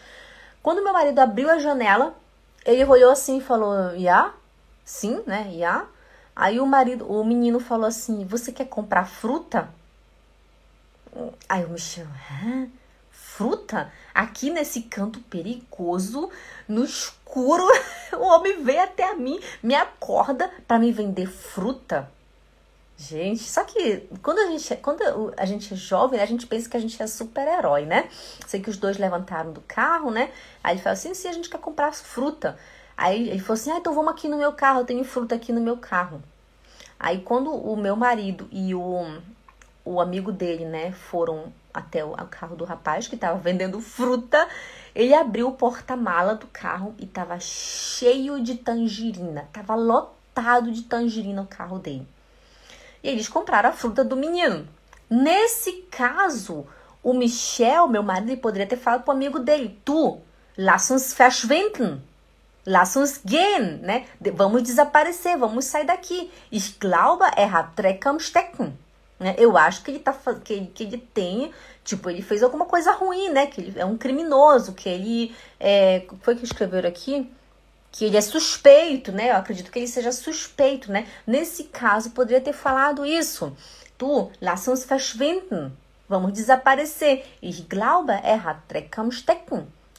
Quando 0.62 0.84
meu 0.84 0.94
marido 0.94 1.20
abriu 1.20 1.50
a 1.50 1.60
janela, 1.60 2.16
ele 2.66 2.84
olhou 2.86 3.12
assim 3.12 3.38
e 3.38 3.42
falou: 3.42 3.96
Ya? 3.96 4.34
Sim, 4.84 5.22
né? 5.26 5.50
Ya? 5.54 5.86
Aí 6.36 6.60
o 6.60 6.66
marido, 6.66 7.10
o 7.12 7.24
menino 7.24 7.60
falou 7.60 7.86
assim: 7.86 8.26
Você 8.26 8.52
quer 8.52 8.66
comprar 8.66 9.06
fruta? 9.06 9.70
Aí 11.48 11.64
o 11.66 11.70
Michel, 11.70 12.08
Hã? 12.32 12.68
fruta? 13.38 13.92
Aqui 14.14 14.50
nesse 14.50 14.84
canto 14.84 15.20
perigoso, 15.20 16.30
no 16.68 16.84
escuro, 16.84 17.64
o 18.18 18.24
homem 18.26 18.64
veio 18.64 18.82
até 18.82 19.12
a 19.12 19.16
mim, 19.16 19.40
me 19.62 19.76
acorda 19.76 20.52
para 20.68 20.80
me 20.80 20.92
vender 20.92 21.28
fruta. 21.28 22.12
Gente, 23.00 23.44
só 23.44 23.64
que 23.64 24.10
quando 24.24 24.40
a 24.40 24.48
gente, 24.48 24.76
quando 24.78 25.34
a 25.38 25.46
gente 25.46 25.72
é 25.72 25.78
jovem, 25.78 26.20
a 26.20 26.26
gente 26.26 26.48
pensa 26.48 26.68
que 26.68 26.76
a 26.76 26.80
gente 26.80 27.02
é 27.02 27.06
super-herói, 27.06 27.86
né? 27.86 28.10
Sei 28.48 28.60
que 28.60 28.72
os 28.72 28.78
dois 28.78 28.98
levantaram 28.98 29.54
do 29.54 29.62
carro, 29.62 30.10
né? 30.10 30.32
Aí 30.64 30.74
ele 30.74 30.82
falou 30.82 30.94
assim: 30.94 31.14
sim, 31.14 31.28
a 31.28 31.32
gente 31.32 31.48
quer 31.48 31.60
comprar 31.60 31.94
fruta. 31.94 32.58
Aí 32.98 33.30
ele 33.30 33.40
falou 33.40 33.54
assim: 33.54 33.72
ah, 33.72 33.78
então 33.78 33.94
vamos 33.94 34.12
aqui 34.12 34.28
no 34.28 34.36
meu 34.36 34.52
carro, 34.52 34.80
eu 34.80 34.86
tenho 34.86 35.04
fruta 35.04 35.36
aqui 35.36 35.54
no 35.54 35.62
meu 35.62 35.78
carro. 35.78 36.24
Aí 37.00 37.22
quando 37.22 37.54
o 37.54 37.76
meu 37.76 37.96
marido 37.96 38.48
e 38.52 38.74
o, 38.74 39.22
o 39.86 40.02
amigo 40.02 40.32
dele, 40.32 40.66
né, 40.66 40.92
foram 40.92 41.54
até 41.72 42.04
o, 42.04 42.14
carro 42.26 42.56
do 42.56 42.66
rapaz 42.66 43.08
que 43.08 43.14
estava 43.14 43.38
vendendo 43.38 43.80
fruta, 43.80 44.48
ele 44.96 45.14
abriu 45.14 45.50
o 45.50 45.52
porta-mala 45.52 46.34
do 46.34 46.48
carro 46.48 46.96
e 46.98 47.06
tava 47.06 47.40
cheio 47.40 48.42
de 48.42 48.56
tangerina, 48.56 49.48
tava 49.54 49.76
lotado 49.76 50.72
de 50.72 50.82
tangerina 50.82 51.44
o 51.44 51.48
carro 51.48 51.78
dele. 51.78 52.08
E 53.04 53.10
eles 53.10 53.28
compraram 53.28 53.70
a 53.70 53.74
fruta 53.74 54.04
do 54.04 54.16
menino. 54.16 54.68
Nesse 55.10 55.84
caso, 55.90 56.66
o 57.04 57.14
Michel, 57.14 57.88
meu 57.88 58.04
marido, 58.04 58.36
poderia 58.38 58.68
ter 58.68 58.78
falado 58.78 59.04
pro 59.04 59.14
amigo 59.14 59.40
dele: 59.40 59.80
Tu, 59.86 60.20
lass 60.58 60.92
uns 60.92 61.14
verschwinden. 61.14 62.02
Lass 62.66 62.98
uns 62.98 63.22
gehen, 63.26 63.80
né? 63.82 64.06
Vamos 64.34 64.62
desaparecer, 64.62 65.38
vamos 65.38 65.64
sair 65.64 65.86
daqui. 65.86 66.30
Ich 66.52 66.78
glaube, 66.78 67.24
er 67.38 67.56
hat 67.56 67.72
Stecken. 68.20 68.78
Né? 69.18 69.36
Eu 69.38 69.58
acho 69.58 69.82
que 69.84 69.92
ele, 69.92 70.00
tá, 70.00 70.14
que, 70.44 70.66
que 70.68 70.84
ele 70.84 70.98
tem, 70.98 71.54
tipo, 71.84 72.10
ele 72.10 72.22
fez 72.22 72.44
alguma 72.44 72.66
coisa 72.66 72.92
ruim, 72.92 73.30
né? 73.30 73.48
Que 73.48 73.62
ele 73.62 73.80
é 73.80 73.86
um 73.86 73.98
criminoso, 73.98 74.74
que 74.74 74.90
ele. 74.90 75.36
É, 75.60 76.06
foi 76.22 76.36
que 76.36 76.44
escreveram 76.44 76.90
aqui? 76.90 77.32
Que 77.92 78.06
ele 78.06 78.18
é 78.18 78.22
suspeito, 78.22 79.12
né? 79.12 79.32
Eu 79.32 79.38
acredito 79.38 79.72
que 79.72 79.80
ele 79.80 79.88
seja 79.88 80.12
suspeito, 80.12 80.92
né? 80.92 81.08
Nesse 81.26 81.66
caso, 81.66 82.12
poderia 82.12 82.42
ter 82.42 82.54
falado 82.54 83.06
isso. 83.06 83.56
Tu, 83.98 84.32
lass 84.42 84.68
uns 84.68 84.86
verschwinden. 84.86 85.72
Vamos 86.08 86.32
desaparecer. 86.34 87.26
Ich 87.42 87.64
glaube, 87.68 88.12
er 88.12 88.48
hat. 88.48 88.62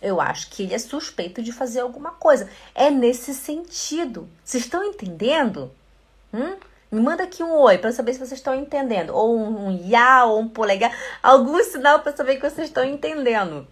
Eu 0.01 0.20
acho 0.20 0.51
que 0.51 0.62
ele 0.62 0.74
é 0.74 0.79
suspeito 0.79 1.42
de 1.42 1.53
fazer 1.53 1.81
alguma 1.81 2.12
coisa. 2.12 2.48
É 2.74 2.90
nesse 2.90 3.35
sentido. 3.35 4.29
Vocês 4.44 4.64
estão 4.64 4.85
entendendo? 4.85 5.70
Hum? 6.33 6.57
Me 6.90 7.01
manda 7.01 7.24
aqui 7.24 7.42
um 7.42 7.53
oi 7.59 7.77
para 7.77 7.92
saber 7.92 8.14
se 8.14 8.18
vocês 8.18 8.38
estão 8.38 8.55
entendendo. 8.55 9.11
Ou 9.11 9.37
um, 9.37 9.66
um 9.66 9.88
ya, 9.88 10.24
ou 10.24 10.40
um 10.40 10.48
polegar. 10.48 10.96
Algum 11.22 11.62
sinal 11.62 12.01
para 12.01 12.16
saber 12.16 12.37
que 12.37 12.48
vocês 12.48 12.68
estão 12.68 12.85
entendendo. 12.85 13.66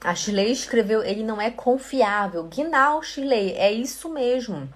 A 0.00 0.14
Shirley 0.14 0.52
escreveu, 0.52 1.02
ele 1.02 1.22
não 1.22 1.40
é 1.40 1.50
confiável. 1.50 2.44
Guinal, 2.44 3.02
Shirley, 3.02 3.52
é 3.52 3.72
isso 3.72 4.08
mesmo. 4.08 4.68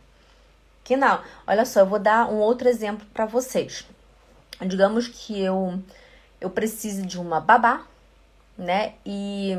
Guinal, 0.84 1.22
olha 1.46 1.64
só, 1.64 1.80
eu 1.80 1.86
vou 1.86 1.98
dar 1.98 2.28
um 2.28 2.38
outro 2.38 2.68
exemplo 2.68 3.06
para 3.12 3.26
vocês. 3.26 3.86
Digamos 4.60 5.08
que 5.08 5.40
eu, 5.40 5.80
eu 6.40 6.50
preciso 6.50 7.06
de 7.06 7.18
uma 7.18 7.40
babá, 7.40 7.84
né? 8.58 8.94
E 9.06 9.56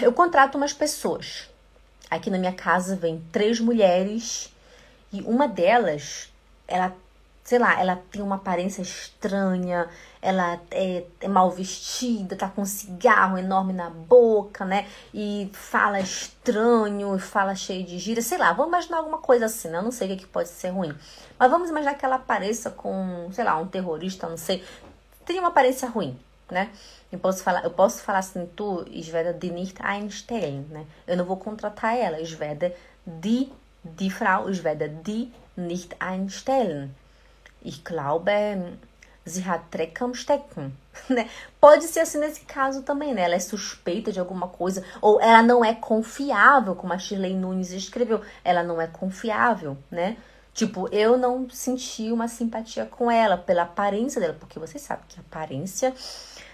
eu 0.00 0.12
contrato 0.12 0.56
umas 0.56 0.72
pessoas. 0.72 1.48
Aqui 2.10 2.30
na 2.30 2.38
minha 2.38 2.52
casa 2.52 2.96
vem 2.96 3.22
três 3.32 3.60
mulheres 3.60 4.52
e 5.12 5.20
uma 5.22 5.46
delas, 5.46 6.32
ela, 6.66 6.94
sei 7.48 7.58
lá, 7.58 7.80
ela 7.80 7.96
tem 8.10 8.20
uma 8.20 8.34
aparência 8.34 8.82
estranha, 8.82 9.88
ela 10.20 10.60
é, 10.70 11.04
é 11.18 11.28
mal 11.28 11.50
vestida, 11.50 12.36
tá 12.36 12.46
com 12.46 12.60
um 12.60 12.66
cigarro 12.66 13.38
enorme 13.38 13.72
na 13.72 13.88
boca, 13.88 14.66
né? 14.66 14.86
E 15.14 15.48
fala 15.54 15.98
estranho, 15.98 17.18
fala 17.18 17.54
cheio 17.54 17.86
de 17.86 17.98
gíria, 17.98 18.22
sei 18.22 18.36
lá, 18.36 18.52
vamos 18.52 18.68
imaginar 18.68 18.98
alguma 18.98 19.16
coisa 19.16 19.46
assim, 19.46 19.68
né? 19.68 19.78
Eu 19.78 19.82
não 19.82 19.90
sei 19.90 20.08
o 20.08 20.10
que, 20.10 20.24
que 20.24 20.26
pode 20.26 20.50
ser 20.50 20.68
ruim. 20.68 20.94
Mas 21.38 21.50
vamos 21.50 21.70
imaginar 21.70 21.94
que 21.94 22.04
ela 22.04 22.16
apareça 22.16 22.70
com, 22.70 23.30
sei 23.32 23.44
lá, 23.44 23.56
um 23.56 23.66
terrorista, 23.66 24.28
não 24.28 24.36
sei. 24.36 24.62
Teria 25.24 25.40
uma 25.40 25.48
aparência 25.48 25.88
ruim, 25.88 26.20
né? 26.50 26.70
Eu 27.10 27.18
posso 27.18 27.42
falar, 27.42 27.64
eu 27.64 27.70
posso 27.70 28.02
falar 28.02 28.18
assim, 28.18 28.44
tu, 28.54 28.84
werde 29.10 29.38
die 29.38 29.50
nicht 29.50 29.80
einstellen, 29.82 30.66
né? 30.68 30.84
Eu 31.06 31.16
não 31.16 31.24
vou 31.24 31.38
contratar 31.38 31.96
ela, 31.96 32.18
werde 32.18 32.74
die, 33.06 33.50
die 33.82 34.10
Frau, 34.10 34.44
werde 34.62 34.90
die 35.02 35.32
nicht 35.56 35.96
einstellen. 35.98 36.94
Ich 37.68 37.84
glaube, 37.84 38.30
sie 39.26 39.44
hat 39.44 39.64
né? 41.10 41.28
Pode 41.60 41.84
ser 41.84 42.00
assim 42.00 42.18
nesse 42.18 42.40
caso 42.46 42.82
também, 42.82 43.12
né? 43.12 43.22
Ela 43.22 43.34
é 43.34 43.38
suspeita 43.38 44.10
de 44.10 44.18
alguma 44.18 44.48
coisa, 44.48 44.82
ou 45.02 45.20
ela 45.20 45.42
não 45.42 45.62
é 45.62 45.74
confiável, 45.74 46.74
como 46.74 46.94
a 46.94 46.98
Shirley 46.98 47.34
Nunes 47.34 47.70
escreveu, 47.72 48.22
ela 48.42 48.62
não 48.62 48.80
é 48.80 48.86
confiável, 48.86 49.76
né? 49.90 50.16
Tipo, 50.54 50.88
eu 50.90 51.18
não 51.18 51.48
senti 51.50 52.10
uma 52.10 52.26
simpatia 52.26 52.86
com 52.86 53.10
ela 53.10 53.36
pela 53.36 53.64
aparência 53.64 54.18
dela, 54.18 54.36
porque 54.40 54.58
vocês 54.58 54.82
sabem 54.82 55.04
que 55.06 55.20
a 55.20 55.22
aparência 55.22 55.94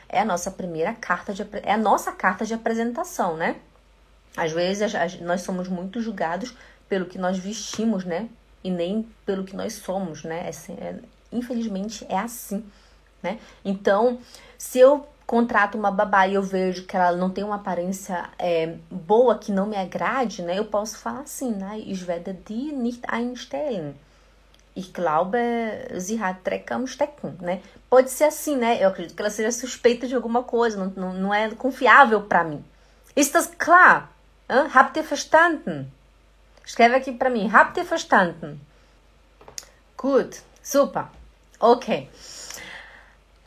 é 0.09 0.19
a 0.19 0.25
nossa 0.25 0.51
primeira 0.51 0.95
carta 0.95 1.33
de 1.33 1.47
é 1.63 1.75
a 1.75 1.79
nossa 1.79 2.11
carta 2.11 2.45
de 2.45 2.53
apresentação, 2.53 3.37
né? 3.37 3.55
Às 4.37 4.51
vezes 4.51 4.93
nós 5.21 5.43
somos 5.43 5.69
muito 5.69 6.01
julgados 6.01 6.53
pelo 6.89 7.07
que 7.07 7.19
nós 7.19 7.39
vestimos, 7.39 8.05
né? 8.05 8.29
E 8.65 8.71
nem 8.71 9.07
pelo 9.25 9.45
que 9.45 9.55
nós 9.55 9.75
somos, 9.75 10.25
né? 10.25 10.49
É, 10.49 10.73
é, 10.73 10.99
infelizmente 11.31 12.05
é 12.09 12.19
assim, 12.19 12.65
né? 13.23 13.39
Então, 13.65 14.19
se 14.59 14.79
eu 14.79 15.07
contrato 15.27 15.77
uma 15.77 15.91
babá 15.91 16.27
e 16.27 16.35
eu 16.35 16.43
vejo 16.43 16.85
que 16.85 16.97
ela 16.97 17.17
não 17.17 17.31
tem 17.31 17.45
uma 17.45 17.57
aparência 17.57 18.31
é, 18.39 18.75
boa, 18.91 19.39
que 19.39 19.53
não 19.53 19.67
me 19.67 19.77
agrade, 19.77 20.43
né? 20.43 20.59
Eu 20.59 20.65
posso 20.65 20.99
falar 20.99 21.21
assim, 21.21 21.53
né? 21.53 21.79
Ich 21.79 22.07
werde 22.07 22.33
die 22.33 22.73
nicht 22.73 23.03
einstellen. 23.07 23.95
Ich 24.77 24.93
glaube, 24.93 25.39
sie 26.01 26.21
hat 26.21 26.41
Dreck 26.43 26.73
am 26.73 26.87
Stecken, 26.87 27.37
né? 27.41 27.61
Pode 27.89 28.11
ser 28.11 28.25
assim, 28.25 28.57
né? 28.57 28.83
Eu 28.83 28.89
acredito 28.89 29.15
que 29.15 29.23
ela 29.23 29.31
seja 29.31 29.53
suspeita 29.53 30.07
de 30.07 30.15
alguma 30.15 30.43
coisa, 30.43 30.77
não, 30.77 30.93
não, 30.97 31.15
não 31.15 31.35
é 31.35 31.51
confiável 31.51 32.23
para 32.23 32.43
mim. 32.43 32.65
Ist 33.15 33.33
das 33.35 33.47
klar? 33.47 34.11
Habt 34.49 34.99
ihr 34.99 35.05
verstanden? 35.05 35.87
Escreve 36.65 36.97
aqui 36.97 37.13
para 37.13 37.31
mim. 37.31 37.49
Habt 37.53 37.79
ihr 37.79 37.85
verstanden? 37.85 38.61
Gut, 39.97 40.41
super. 40.63 41.07
Ok. 41.61 42.09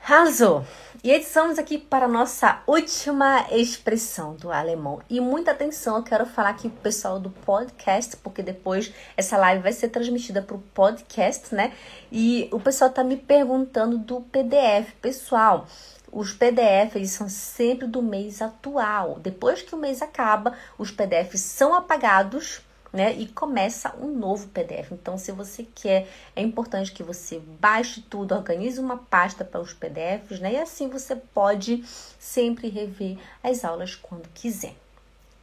Also, 0.09 0.65
e 1.03 1.11
estamos 1.11 1.59
aqui 1.59 1.77
para 1.77 2.05
a 2.05 2.07
nossa 2.07 2.61
última 2.65 3.45
expressão 3.51 4.35
do 4.35 4.51
alemão. 4.51 5.01
E 5.09 5.19
muita 5.19 5.51
atenção, 5.51 5.97
eu 5.97 6.03
quero 6.03 6.25
falar 6.25 6.49
aqui 6.49 6.69
pro 6.69 6.81
pessoal 6.81 7.19
do 7.19 7.29
podcast, 7.29 8.17
porque 8.17 8.41
depois 8.41 8.93
essa 9.15 9.37
live 9.37 9.61
vai 9.61 9.73
ser 9.73 9.89
transmitida 9.89 10.41
para 10.41 10.55
o 10.55 10.63
podcast, 10.73 11.53
né? 11.53 11.73
E 12.11 12.47
o 12.51 12.59
pessoal 12.59 12.89
tá 12.89 13.03
me 13.03 13.17
perguntando 13.17 13.97
do 13.97 14.21
PDF. 14.21 14.93
Pessoal, 15.01 15.67
os 16.11 16.33
PDFs 16.33 16.95
eles 16.95 17.11
são 17.11 17.27
sempre 17.27 17.87
do 17.87 18.01
mês 18.01 18.41
atual. 18.41 19.19
Depois 19.19 19.61
que 19.61 19.75
o 19.75 19.77
mês 19.77 20.01
acaba, 20.01 20.53
os 20.77 20.89
PDFs 20.89 21.41
são 21.41 21.75
apagados 21.75 22.61
né? 22.97 23.13
E 23.13 23.27
começa 23.27 23.95
um 24.01 24.07
novo 24.07 24.47
PDF. 24.47 24.91
Então, 24.91 25.19
se 25.19 25.31
você 25.31 25.63
quer, 25.75 26.07
é 26.35 26.41
importante 26.41 26.91
que 26.91 27.03
você 27.03 27.39
baixe 27.39 28.01
tudo, 28.01 28.33
organize 28.33 28.79
uma 28.79 28.97
pasta 28.97 29.45
para 29.45 29.61
os 29.61 29.71
PDFs, 29.71 30.39
né? 30.39 30.53
E 30.53 30.57
assim 30.57 30.89
você 30.89 31.15
pode 31.15 31.85
sempre 32.19 32.69
rever 32.69 33.19
as 33.43 33.63
aulas 33.63 33.93
quando 33.93 34.27
quiser. 34.33 34.73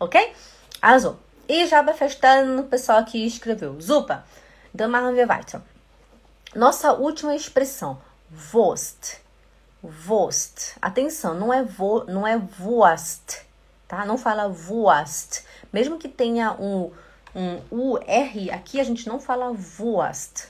Ok? 0.01 0.33
Also, 0.83 1.17
e 1.49 1.65
já 1.67 1.85
festando 1.95 2.63
o 2.63 2.65
pessoal 2.65 3.05
que 3.05 3.25
escreveu. 3.25 3.81
Zupa, 3.81 4.25
wir 4.77 5.29
weiter. 5.29 5.61
Nossa 6.57 6.93
última 6.93 7.37
expressão, 7.37 8.01
Wurst. 8.53 9.19
Wurst. 9.81 10.77
Atenção, 10.83 11.35
não 11.35 11.53
é 11.53 11.63
vo, 11.63 12.05
não 12.09 12.27
é 12.27 12.41
Wurst, 12.59 13.43
tá? 13.87 14.05
Não 14.05 14.19
fala 14.19 14.49
Wurst. 14.49 15.45
Mesmo 15.73 15.99
que 15.99 16.09
tenha 16.09 16.53
um 16.53 16.91
um 17.35 17.61
UR, 17.71 18.01
aqui 18.53 18.79
a 18.81 18.85
gente 18.85 19.09
não 19.09 19.19
fala 19.19 19.53
voast. 19.53 20.49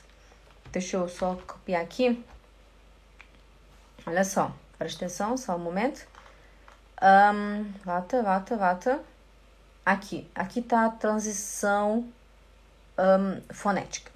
Deixa 0.71 0.97
eu 0.97 1.07
só 1.07 1.35
copiar 1.47 1.81
aqui. 1.81 2.23
Olha 4.05 4.23
só, 4.23 4.51
presta 4.77 5.05
atenção, 5.05 5.35
só 5.35 5.55
um 5.55 5.59
momento. 5.59 6.05
Um, 7.01 7.71
vata, 7.83 8.21
vata, 8.21 8.55
vata. 8.55 8.99
Aqui, 9.85 10.29
aqui 10.35 10.61
tá 10.61 10.85
a 10.85 10.89
transição 10.89 12.07
um, 12.97 13.41
fonética. 13.53 14.11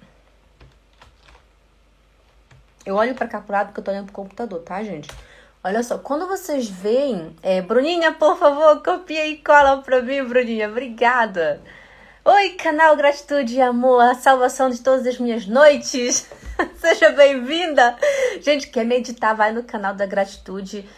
Eu 2.84 2.94
olho 2.94 3.14
para 3.14 3.28
cá 3.28 3.40
pro 3.40 3.52
lado 3.52 3.66
porque 3.68 3.80
eu 3.80 3.84
tô 3.84 3.90
olhando 3.90 4.06
pro 4.06 4.14
computador, 4.14 4.60
tá, 4.62 4.82
gente? 4.82 5.08
Olha 5.62 5.82
só, 5.82 5.98
quando 5.98 6.26
vocês 6.26 6.68
veem... 6.68 7.36
É, 7.42 7.60
Bruninha, 7.60 8.12
por 8.12 8.38
favor, 8.38 8.82
copia 8.82 9.26
e 9.26 9.36
cola 9.38 9.82
pra 9.82 10.00
mim, 10.00 10.24
Bruninha. 10.24 10.68
Obrigada. 10.68 11.60
Oi, 12.32 12.50
canal 12.50 12.96
Gratitude 12.96 13.56
e 13.56 13.60
Amor, 13.60 14.00
a 14.02 14.14
salvação 14.14 14.70
de 14.70 14.80
todas 14.80 15.04
as 15.04 15.18
minhas 15.18 15.48
noites. 15.48 16.30
Seja 16.78 17.10
bem-vinda. 17.10 17.98
Gente, 18.40 18.68
quer 18.68 18.86
meditar? 18.86 19.34
Vai 19.34 19.50
no 19.50 19.64
canal 19.64 19.94
da 19.94 20.06
Gratitude 20.06 20.88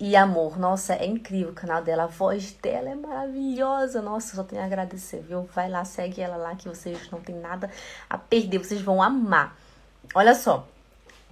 e 0.00 0.16
Amor. 0.16 0.58
Nossa, 0.58 0.94
é 0.94 1.04
incrível 1.04 1.50
o 1.50 1.54
canal 1.54 1.82
dela. 1.82 2.04
A 2.04 2.06
voz 2.06 2.52
dela 2.52 2.88
é 2.88 2.94
maravilhosa. 2.94 4.00
Nossa, 4.00 4.34
só 4.34 4.42
tenho 4.42 4.62
a 4.62 4.64
agradecer, 4.64 5.20
viu? 5.20 5.42
Vai 5.54 5.68
lá, 5.68 5.84
segue 5.84 6.22
ela 6.22 6.38
lá 6.38 6.54
que 6.54 6.66
vocês 6.66 7.10
não 7.10 7.20
tem 7.20 7.34
nada 7.34 7.70
a 8.08 8.16
perder. 8.16 8.56
Vocês 8.56 8.80
vão 8.80 9.02
amar. 9.02 9.58
Olha 10.14 10.34
só. 10.34 10.66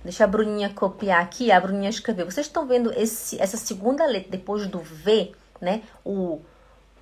Deixa 0.05 0.25
a 0.25 0.27
Bruninha 0.27 0.69
copiar 0.69 1.23
aqui. 1.23 1.51
A 1.51 1.59
Bruninha 1.59 1.88
escreveu. 1.88 2.31
Vocês 2.31 2.47
estão 2.47 2.66
vendo 2.66 2.92
esse, 2.92 3.40
essa 3.40 3.57
segunda 3.57 4.05
letra 4.05 4.33
depois 4.33 4.66
do 4.66 4.81
V, 4.81 5.33
né? 5.62 5.83
O, 6.05 6.42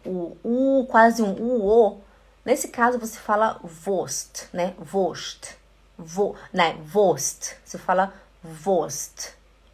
o 0.07 0.37
U, 0.45 0.87
quase 0.87 1.21
um 1.21 1.33
U, 1.33 1.67
O. 1.67 2.14
Nesse 2.45 2.69
caso, 2.69 2.99
você 2.99 3.19
fala 3.19 3.59
vost, 3.63 4.49
né? 4.53 4.75
Vost. 4.79 5.57
Vo, 5.97 6.37
né? 6.53 6.77
Vost. 6.85 7.57
Você 7.65 7.79
fala 7.79 8.13
vost. 8.43 9.33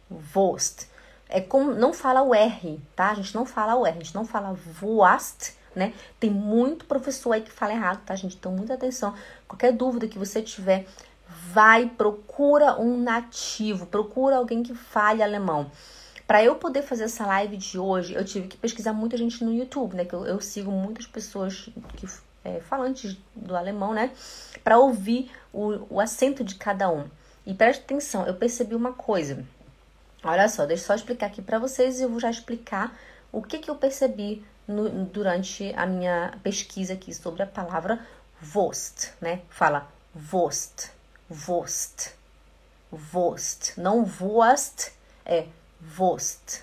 Vost. 0.09 0.87
É 1.27 1.41
como, 1.41 1.73
não 1.73 1.93
fala 1.93 2.21
o 2.21 2.33
R, 2.33 2.81
tá? 2.95 3.09
A 3.09 3.13
gente 3.13 3.35
não 3.35 3.45
fala 3.45 3.75
o 3.75 3.85
R, 3.85 3.97
a 3.97 4.03
gente 4.03 4.15
não 4.15 4.25
fala 4.25 4.53
voast, 4.53 5.53
né? 5.75 5.93
Tem 6.19 6.29
muito 6.29 6.85
professor 6.85 7.33
aí 7.33 7.41
que 7.41 7.51
fala 7.51 7.73
errado, 7.73 8.03
tá, 8.05 8.15
gente? 8.15 8.35
Então, 8.35 8.51
muita 8.51 8.73
atenção. 8.73 9.13
Qualquer 9.47 9.73
dúvida 9.73 10.07
que 10.07 10.19
você 10.19 10.41
tiver, 10.41 10.85
vai, 11.27 11.87
procura 11.87 12.79
um 12.79 12.97
nativo, 13.01 13.85
procura 13.85 14.37
alguém 14.37 14.63
que 14.63 14.75
fale 14.75 15.23
alemão. 15.23 15.71
Para 16.27 16.43
eu 16.43 16.55
poder 16.55 16.81
fazer 16.81 17.05
essa 17.05 17.25
live 17.25 17.57
de 17.57 17.77
hoje, 17.77 18.13
eu 18.13 18.23
tive 18.23 18.47
que 18.47 18.55
pesquisar 18.55 18.93
muita 18.93 19.17
gente 19.17 19.43
no 19.43 19.53
YouTube, 19.53 19.95
né? 19.95 20.05
Que 20.05 20.13
eu, 20.13 20.25
eu 20.25 20.39
sigo 20.39 20.71
muitas 20.71 21.05
pessoas 21.05 21.69
que 21.97 22.07
é, 22.43 22.59
falantes 22.59 23.17
do 23.35 23.55
alemão, 23.55 23.93
né? 23.93 24.11
Para 24.63 24.77
ouvir 24.77 25.31
o, 25.53 25.95
o 25.95 25.99
acento 25.99 26.43
de 26.43 26.55
cada 26.55 26.89
um. 26.89 27.07
E 27.45 27.53
preste 27.53 27.81
atenção, 27.81 28.25
eu 28.25 28.35
percebi 28.35 28.75
uma 28.75 28.93
coisa. 28.93 29.43
Olha 30.23 30.47
só, 30.47 30.65
deixa 30.65 30.83
eu 30.83 30.87
só 30.87 30.95
explicar 30.95 31.27
aqui 31.27 31.41
para 31.41 31.59
vocês 31.59 31.99
e 31.99 32.03
eu 32.03 32.09
vou 32.09 32.19
já 32.19 32.29
explicar 32.29 32.95
o 33.31 33.41
que, 33.41 33.57
que 33.57 33.69
eu 33.69 33.75
percebi 33.75 34.45
no, 34.67 35.05
durante 35.05 35.73
a 35.75 35.85
minha 35.85 36.37
pesquisa 36.43 36.93
aqui 36.93 37.13
sobre 37.13 37.41
a 37.41 37.47
palavra 37.47 38.05
Wurst, 38.55 39.09
né? 39.19 39.41
Fala 39.49 39.91
Wurst, 40.31 40.89
Wurst, 41.47 42.11
Wurst. 43.13 43.77
Não 43.77 44.03
Wurst, 44.19 44.91
é 45.25 45.47
Wurst, 45.97 46.61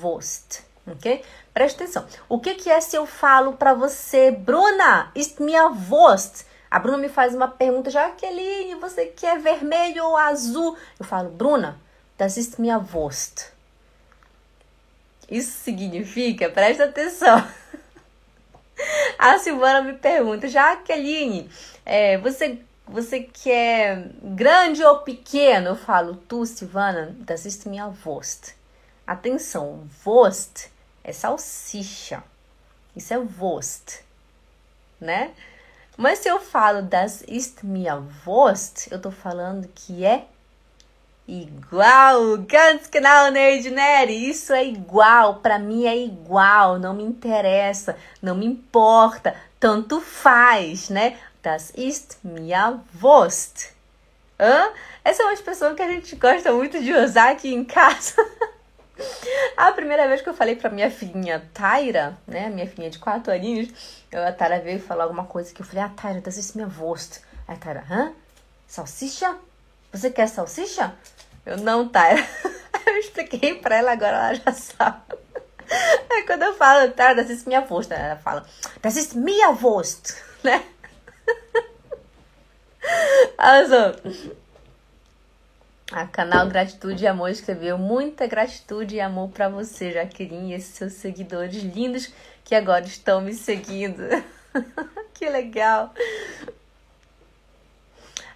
Wurst 0.00 0.62
ok? 0.86 1.22
Presta 1.52 1.82
atenção. 1.84 2.06
O 2.28 2.38
que, 2.38 2.54
que 2.54 2.70
é 2.70 2.80
se 2.80 2.96
eu 2.96 3.06
falo 3.06 3.54
para 3.54 3.74
você, 3.74 4.30
Bruna, 4.30 5.10
ist 5.14 5.40
minha 5.40 5.66
Wurst? 5.66 6.44
A 6.70 6.78
Bruna 6.78 6.98
me 6.98 7.08
faz 7.08 7.34
uma 7.34 7.48
pergunta, 7.48 7.90
Jaqueline, 7.90 8.74
você 8.74 9.06
quer 9.06 9.38
vermelho 9.38 10.04
ou 10.04 10.16
azul? 10.16 10.76
Eu 10.98 11.04
falo, 11.04 11.30
Bruna, 11.30 11.80
das 12.18 12.36
ist 12.36 12.58
minha 12.58 12.78
Wurst. 12.78 13.46
Isso 15.30 15.52
significa, 15.62 16.48
presta 16.50 16.84
atenção. 16.84 17.46
A 19.18 19.38
Silvana 19.38 19.80
me 19.80 19.94
pergunta, 19.94 20.46
Jaqueline, 20.48 21.50
é, 21.84 22.18
você, 22.18 22.60
você 22.86 23.20
quer 23.20 24.10
grande 24.22 24.84
ou 24.84 24.98
pequeno? 24.98 25.68
Eu 25.68 25.76
falo, 25.76 26.16
tu, 26.28 26.44
Silvana, 26.44 27.16
das 27.20 27.46
ist 27.46 27.66
minha 27.66 27.92
Wurst. 28.04 28.54
Atenção, 29.06 29.88
Wurst 30.04 30.68
é 31.06 31.12
salsicha. 31.12 32.22
Isso 32.96 33.14
é 33.14 33.18
Wurst, 33.18 34.00
né? 35.00 35.30
Mas 35.96 36.18
se 36.18 36.28
eu 36.28 36.40
falo 36.40 36.82
das 36.82 37.22
ist 37.28 37.62
mir 37.62 38.02
Wurst, 38.26 38.88
eu 38.90 39.00
tô 39.00 39.12
falando 39.12 39.68
que 39.72 40.04
é 40.04 40.24
igual. 41.28 42.38
Ganz 42.38 42.88
genau, 42.88 43.30
Neide 43.30 43.70
Neri. 43.70 44.28
Isso 44.28 44.52
é 44.52 44.64
igual. 44.64 45.36
Para 45.36 45.60
mim 45.60 45.86
é 45.86 45.96
igual. 45.96 46.78
Não 46.78 46.92
me 46.92 47.04
interessa. 47.04 47.96
Não 48.20 48.34
me 48.34 48.44
importa. 48.44 49.36
Tanto 49.60 50.00
faz, 50.00 50.90
né? 50.90 51.18
Das 51.40 51.72
ist 51.76 52.18
mir 52.24 52.80
Wurst. 53.00 53.68
Hã? 54.40 54.72
Essa 55.04 55.22
é 55.22 55.26
uma 55.26 55.34
expressão 55.34 55.74
que 55.76 55.82
a 55.82 55.88
gente 55.88 56.16
gosta 56.16 56.52
muito 56.52 56.82
de 56.82 56.92
usar 56.92 57.30
aqui 57.30 57.54
em 57.54 57.64
casa. 57.64 58.14
A 59.56 59.72
primeira 59.72 60.06
vez 60.08 60.22
que 60.22 60.28
eu 60.28 60.34
falei 60.34 60.56
pra 60.56 60.70
minha 60.70 60.90
filhinha 60.90 61.48
Taira, 61.52 62.16
né, 62.26 62.48
minha 62.48 62.66
filhinha 62.66 62.90
de 62.90 62.98
4 62.98 63.32
aninhos, 63.32 63.68
a 64.12 64.32
Taira 64.32 64.60
veio 64.60 64.80
falar 64.80 65.04
alguma 65.04 65.24
coisa 65.24 65.52
que 65.52 65.60
eu 65.60 65.66
falei, 65.66 65.84
ah, 65.84 65.90
Taira, 65.94 66.20
das 66.20 66.36
ist 66.36 66.54
meu 66.56 66.68
rosto. 66.68 67.20
Aí 67.46 67.54
a 67.54 67.58
Taira, 67.58 67.84
hã? 67.90 68.12
Salsicha? 68.66 69.36
Você 69.92 70.10
quer 70.10 70.28
salsicha? 70.28 70.94
Eu, 71.44 71.58
não, 71.58 71.88
Taira. 71.88 72.26
Eu 72.86 72.96
expliquei 72.98 73.54
pra 73.56 73.76
ela, 73.76 73.92
agora 73.92 74.16
ela 74.16 74.34
já 74.34 74.52
sabe. 74.52 75.00
Aí 76.10 76.22
quando 76.24 76.42
eu 76.42 76.54
falo, 76.54 76.90
Taira, 76.92 77.16
das 77.16 77.30
ist 77.30 77.46
minha 77.46 77.60
Wurst, 77.60 77.90
ela 77.90 78.16
fala, 78.16 78.46
das 78.80 78.96
ist 78.96 79.14
minha 79.14 79.50
Wurst, 79.50 80.14
né? 80.44 80.64
Also, 83.36 83.74
a 85.92 86.06
canal 86.06 86.48
Gratitude 86.48 87.04
e 87.04 87.06
Amor 87.06 87.30
escreveu 87.30 87.78
muita 87.78 88.26
gratitude 88.26 88.96
e 88.96 89.00
amor 89.00 89.30
para 89.30 89.48
você, 89.48 89.92
Jaqueline, 89.92 90.50
e 90.50 90.54
esses 90.54 90.74
seus 90.74 90.94
seguidores 90.94 91.62
lindos 91.62 92.12
que 92.44 92.54
agora 92.54 92.84
estão 92.84 93.20
me 93.20 93.32
seguindo. 93.32 94.02
que 95.14 95.28
legal! 95.28 95.92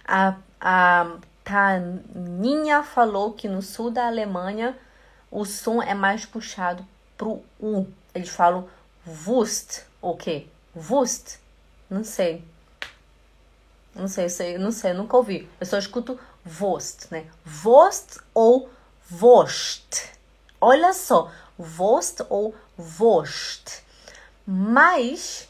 A, 0.05 0.35
a 0.59 1.17
Taninha 1.43 2.83
falou 2.83 3.33
que 3.33 3.47
no 3.47 3.61
sul 3.61 3.91
da 3.91 4.07
Alemanha 4.07 4.77
o 5.29 5.45
som 5.45 5.81
é 5.81 5.93
mais 5.93 6.25
puxado 6.25 6.85
pro 7.17 7.41
U. 7.59 7.85
Eles 8.13 8.29
falam 8.29 8.67
Wust, 9.25 9.83
o 10.01 10.15
quê? 10.15 10.47
Wust? 10.75 11.39
Não 11.89 12.03
sei. 12.03 12.43
Não 13.93 14.07
sei, 14.07 14.29
sei, 14.29 14.57
não 14.57 14.71
sei, 14.71 14.93
nunca 14.93 15.17
ouvi. 15.17 15.49
Eu 15.59 15.65
só 15.65 15.77
escuto 15.77 16.17
Wurst, 16.45 17.11
né? 17.11 17.25
Wurst 17.63 18.19
ou 18.33 18.69
Wurst. 19.11 20.09
Olha 20.59 20.93
só, 20.93 21.31
Wurst 21.57 22.21
ou 22.29 22.55
Wurst. 22.77 23.81
Mas, 24.45 25.47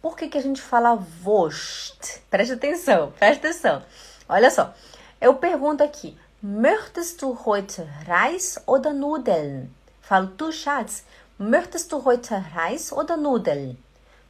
por 0.00 0.16
que, 0.16 0.28
que 0.28 0.38
a 0.38 0.42
gente 0.42 0.62
fala 0.62 0.98
Wurst? 1.22 2.20
Presta 2.30 2.54
atenção, 2.54 3.12
presta 3.18 3.48
atenção. 3.48 3.82
Olha 4.28 4.50
só, 4.50 4.74
eu 5.20 5.34
pergunto 5.34 5.82
aqui, 5.82 6.18
möchtest 6.42 7.20
du 7.20 7.32
heute 7.46 7.82
Reis 8.04 8.58
oder 8.66 8.92
Nudeln? 8.92 9.68
Falo, 10.00 10.28
tu, 10.28 10.52
Schatz, 10.52 11.04
möchtest 11.38 11.90
du 11.90 11.98
heute 12.04 12.34
Reis 12.34 12.92
oder 12.92 13.16
Nudeln? 13.16 13.76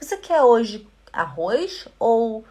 Você 0.00 0.16
quer 0.16 0.42
hoje 0.42 0.86
arroz 1.12 1.88
ou 1.98 2.44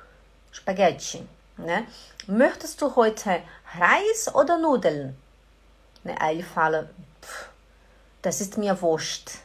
espaguete? 0.52 1.28
Né? 1.58 1.88
Möchtest 2.28 2.80
du 2.82 2.96
heute 2.96 3.44
Reis 3.66 4.28
oder 4.34 4.58
Nudeln? 4.58 5.16
Né? 6.04 6.16
Aí 6.20 6.38
ele 6.38 6.44
fala, 6.44 6.90
das 8.22 8.42
ist 8.42 8.58
mir 8.58 8.82
Wurst. 8.82 9.40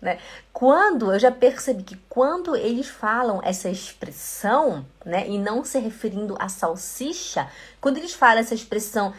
Né? 0.00 0.18
Quando 0.52 1.12
eu 1.12 1.18
já 1.18 1.30
percebi 1.30 1.84
que 1.84 1.96
quando 2.08 2.56
eles 2.56 2.88
falam 2.88 3.40
essa 3.44 3.68
expressão, 3.68 4.84
né, 5.04 5.28
e 5.28 5.38
não 5.38 5.64
se 5.64 5.78
referindo 5.78 6.36
à 6.40 6.48
salsicha, 6.48 7.48
quando 7.80 7.98
eles 7.98 8.12
falam 8.12 8.38
essa 8.38 8.54
expressão 8.54 9.14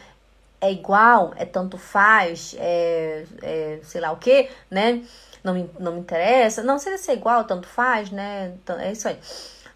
é 0.60 0.72
igual, 0.72 1.34
é 1.38 1.46
tanto 1.46 1.78
faz, 1.78 2.56
é, 2.58 3.26
é 3.42 3.80
sei 3.84 4.02
lá 4.02 4.12
o 4.12 4.18
que, 4.18 4.50
né? 4.70 5.04
Não 5.44 5.54
me, 5.54 5.70
não 5.78 5.94
me 5.94 6.00
interessa. 6.00 6.64
Não, 6.64 6.80
seria 6.80 6.98
ser 6.98 7.14
igual, 7.14 7.44
tanto 7.44 7.68
faz, 7.68 8.10
né? 8.10 8.54
É 8.80 8.92
isso 8.94 9.08
aí. 9.10 9.20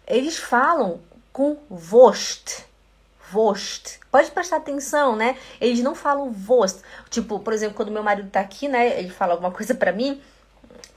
Eles 0.06 0.38
falam 0.38 0.98
com 1.38 1.56
Wurst. 1.70 2.64
Wurst. 3.32 4.00
Pode 4.10 4.28
prestar 4.32 4.56
atenção, 4.56 5.14
né? 5.14 5.38
Eles 5.60 5.78
não 5.84 5.94
falam 5.94 6.34
Wurst. 6.48 6.80
Tipo, 7.10 7.38
por 7.38 7.52
exemplo, 7.52 7.76
quando 7.76 7.92
meu 7.92 8.02
marido 8.02 8.28
tá 8.28 8.40
aqui, 8.40 8.66
né? 8.66 8.98
Ele 8.98 9.10
fala 9.10 9.34
alguma 9.34 9.52
coisa 9.52 9.72
para 9.72 9.92
mim. 9.92 10.20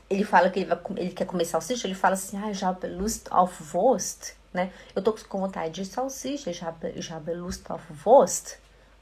Ele 0.10 0.24
fala 0.24 0.50
que 0.50 0.62
ele, 0.62 0.66
vai, 0.66 0.80
ele 0.98 1.12
quer 1.12 1.26
comer 1.26 1.46
salsicha. 1.46 1.86
Ele 1.86 1.94
fala 1.94 2.16
assim, 2.16 2.42
ah, 2.44 2.52
já 2.52 2.76
Lust 2.86 3.28
auf 3.30 3.62
Wurst, 3.72 4.32
né? 4.52 4.72
Eu 4.96 5.04
tô 5.04 5.14
com 5.14 5.42
vontade 5.42 5.84
de 5.84 5.86
salsicha, 5.86 6.52
já, 6.52 6.74
já 6.96 7.22
Lust 7.36 7.62
auf 7.70 7.84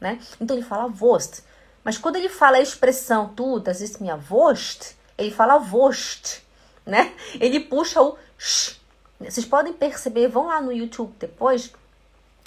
né? 0.01 0.19
Então 0.41 0.57
ele 0.57 0.65
fala 0.65 0.93
Wurst. 0.99 1.39
Mas 1.85 1.97
quando 1.97 2.17
ele 2.17 2.27
fala 2.27 2.57
a 2.57 2.61
expressão 2.61 3.29
tu, 3.29 3.61
das 3.61 3.79
ist 3.79 4.01
minha 4.01 4.19
Wurst, 4.29 4.91
ele 5.17 5.31
fala 5.31 5.55
Wurst, 5.55 6.41
né? 6.85 7.13
Ele 7.39 7.61
puxa 7.61 8.01
o 8.01 8.17
sh 8.37 8.78
vocês 9.19 9.45
podem 9.45 9.73
perceber, 9.73 10.27
vão 10.27 10.47
lá 10.47 10.61
no 10.61 10.71
YouTube 10.71 11.13
depois, 11.19 11.73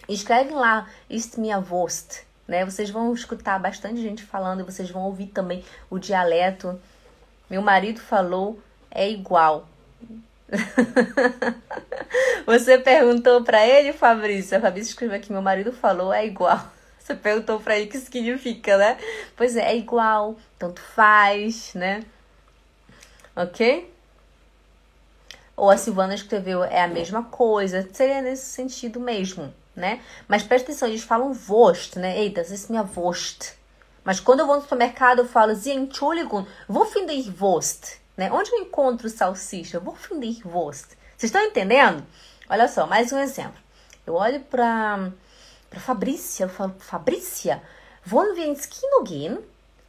escrevem 0.08 0.54
lá 0.54 0.88
Ist 1.08 1.38
minha 1.38 1.58
Wurst, 1.58 2.22
né? 2.48 2.64
Vocês 2.64 2.90
vão 2.90 3.12
escutar 3.12 3.58
bastante 3.58 4.00
gente 4.00 4.22
falando 4.22 4.60
e 4.60 4.64
vocês 4.64 4.90
vão 4.90 5.02
ouvir 5.02 5.26
também 5.26 5.64
o 5.90 5.98
dialeto. 5.98 6.80
Meu 7.50 7.60
marido 7.60 8.00
falou 8.00 8.58
é 8.90 9.08
igual. 9.10 9.68
Você 12.46 12.78
perguntou 12.78 13.42
para 13.42 13.66
ele, 13.66 13.92
Fabrício? 13.92 14.56
A 14.56 14.60
Fabrício 14.60 14.90
escreveu 14.90 15.16
aqui: 15.16 15.32
meu 15.32 15.42
marido 15.42 15.72
falou, 15.72 16.12
é 16.12 16.26
igual. 16.26 16.60
Você 16.98 17.14
perguntou 17.14 17.58
para 17.58 17.76
ele 17.76 17.86
o 17.86 17.90
que 17.90 17.98
significa, 17.98 18.76
né? 18.76 18.98
Pois 19.36 19.56
é, 19.56 19.72
é 19.72 19.76
igual, 19.76 20.36
tanto 20.58 20.80
faz, 20.80 21.74
né? 21.74 22.04
Ok? 23.34 23.91
Ou 25.62 25.70
a 25.70 25.76
Silvana 25.76 26.12
escreveu 26.12 26.64
é 26.64 26.82
a 26.82 26.88
mesma 26.88 27.22
coisa, 27.22 27.88
seria 27.92 28.20
nesse 28.20 28.46
sentido 28.46 28.98
mesmo, 28.98 29.54
né? 29.76 30.00
Mas 30.26 30.42
presta 30.42 30.72
atenção, 30.72 30.88
eles 30.88 31.04
falam 31.04 31.38
Wurst, 31.48 31.94
né? 31.94 32.18
Eita, 32.18 32.40
isso 32.40 32.66
é 32.66 32.70
minha 32.70 32.82
Wurst. 32.82 33.52
Mas 34.02 34.18
quando 34.18 34.40
eu 34.40 34.46
vou 34.48 34.56
no 34.56 34.62
supermercado, 34.62 35.20
eu 35.20 35.28
falo, 35.28 35.54
Sie 35.54 35.70
Entschuldigung, 35.70 36.48
wo 36.68 36.84
finde 36.84 37.12
ich? 37.12 37.32
Né? 38.16 38.28
Onde 38.32 38.50
eu 38.50 38.58
encontro 38.58 39.08
salsicha? 39.08 39.78
Wo 39.78 39.94
finde 39.94 40.26
ich 40.26 40.44
Wurst? 40.44 40.96
Vocês 41.16 41.30
estão 41.30 41.40
entendendo? 41.40 42.04
Olha 42.50 42.66
só, 42.66 42.84
mais 42.84 43.12
um 43.12 43.20
exemplo. 43.20 43.62
Eu 44.04 44.14
olho 44.14 44.40
para 44.40 45.12
para 45.70 45.78
Fabrícia, 45.78 46.46
eu 46.46 46.48
falo, 46.48 46.74
Fabrícia, 46.80 47.62
wollen 48.04 48.34
wir 48.34 48.48
ins 48.48 48.66
Kino 48.66 49.04
gehen? 49.04 49.38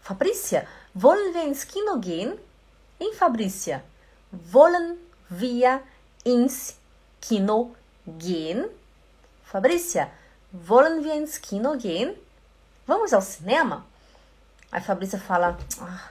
Fabrícia, 0.02 0.68
wollen 0.94 1.34
wir 1.34 1.48
ins 1.48 1.64
Kino 1.64 1.98
gehen? 1.98 2.40
Em 3.00 3.16
Fabrícia, 3.16 3.84
wollen 4.32 5.00
wir 5.40 5.82
ins 6.26 6.78
Kino 7.22 7.76
gehen? 8.06 8.66
Fabrícia, 9.44 10.10
wollen 10.52 11.04
wir 11.04 11.16
ins 11.16 11.38
Kino 11.38 11.78
gehen? 11.78 12.16
Vamos 12.86 13.14
ao 13.14 13.22
cinema? 13.22 13.86
Aí 14.72 14.82
Fabrícia 14.82 15.20
fala, 15.20 15.58
ah. 15.80 16.10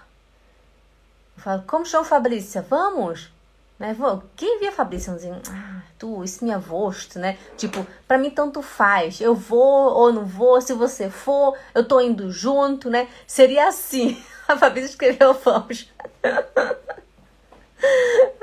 eu 1.37 1.43
falo, 1.43 1.63
como 1.67 1.85
chama 1.85 2.05
Fabrícia? 2.05 2.63
Vamos? 2.63 3.31
Né? 3.79 3.97
Quem 4.37 4.61
via 4.61 4.71
Fabrícia 4.71 5.13
ah, 5.49 5.83
tu, 5.99 6.23
isso 6.23 6.45
me 6.45 6.53
avosto, 6.53 7.19
né? 7.19 7.37
Tipo, 7.57 7.85
para 8.07 8.17
mim 8.17 8.31
tanto 8.31 8.63
faz. 8.63 9.21
Eu 9.21 9.35
vou 9.35 9.93
ou 9.93 10.13
não 10.13 10.25
vou, 10.25 10.61
se 10.61 10.73
você 10.73 11.11
for, 11.11 11.59
eu 11.75 11.85
tô 11.85 12.01
indo 12.01 12.31
junto, 12.31 12.89
né? 12.89 13.09
Seria 13.27 13.67
assim. 13.67 14.23
A 14.47 14.57
Fabrícia 14.57 14.91
escreveu 14.91 15.35
vamos. 15.35 15.91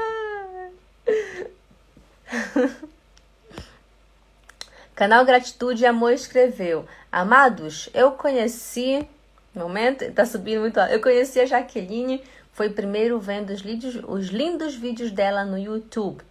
Canal 4.95 5.23
Gratitude 5.25 5.83
e 5.83 5.85
Amor 5.85 6.11
escreveu: 6.13 6.85
Amados, 7.11 7.89
eu 7.93 8.11
conheci. 8.11 9.07
Momento, 9.55 10.11
tá 10.11 10.25
subindo 10.25 10.61
muito. 10.61 10.79
Eu 10.79 11.01
conheci 11.01 11.39
a 11.39 11.45
Jaqueline, 11.45 12.23
foi 12.53 12.69
primeiro 12.69 13.19
vendo 13.19 13.49
os, 13.51 13.61
lindos, 13.61 13.95
os 14.07 14.27
lindos 14.27 14.75
vídeos 14.75 15.11
dela 15.11 15.43
no 15.43 15.57
YouTube. 15.57 16.23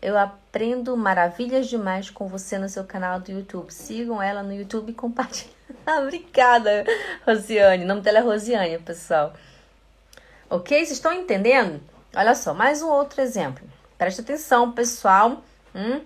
Eu 0.00 0.18
aprendo 0.18 0.96
maravilhas 0.96 1.66
demais 1.66 2.10
com 2.10 2.28
você 2.28 2.58
no 2.58 2.68
seu 2.68 2.84
canal 2.84 3.18
do 3.20 3.32
YouTube. 3.32 3.72
Sigam 3.72 4.22
ela 4.22 4.42
no 4.42 4.52
YouTube 4.52 4.90
e 4.90 4.94
compartilhem. 4.94 5.54
Obrigada, 6.02 6.84
Rosiane. 7.26 7.84
O 7.84 7.86
nome 7.88 8.00
dela 8.00 8.18
é 8.18 8.22
Rosiane, 8.22 8.78
pessoal. 8.78 9.32
Ok? 10.50 10.76
Vocês 10.76 10.92
estão 10.92 11.12
entendendo? 11.12 11.80
Olha 12.14 12.34
só, 12.34 12.54
mais 12.54 12.82
um 12.82 12.88
outro 12.88 13.20
exemplo. 13.20 13.64
Preste 13.98 14.20
atenção, 14.20 14.70
pessoal. 14.70 15.42
Hum? 15.74 16.00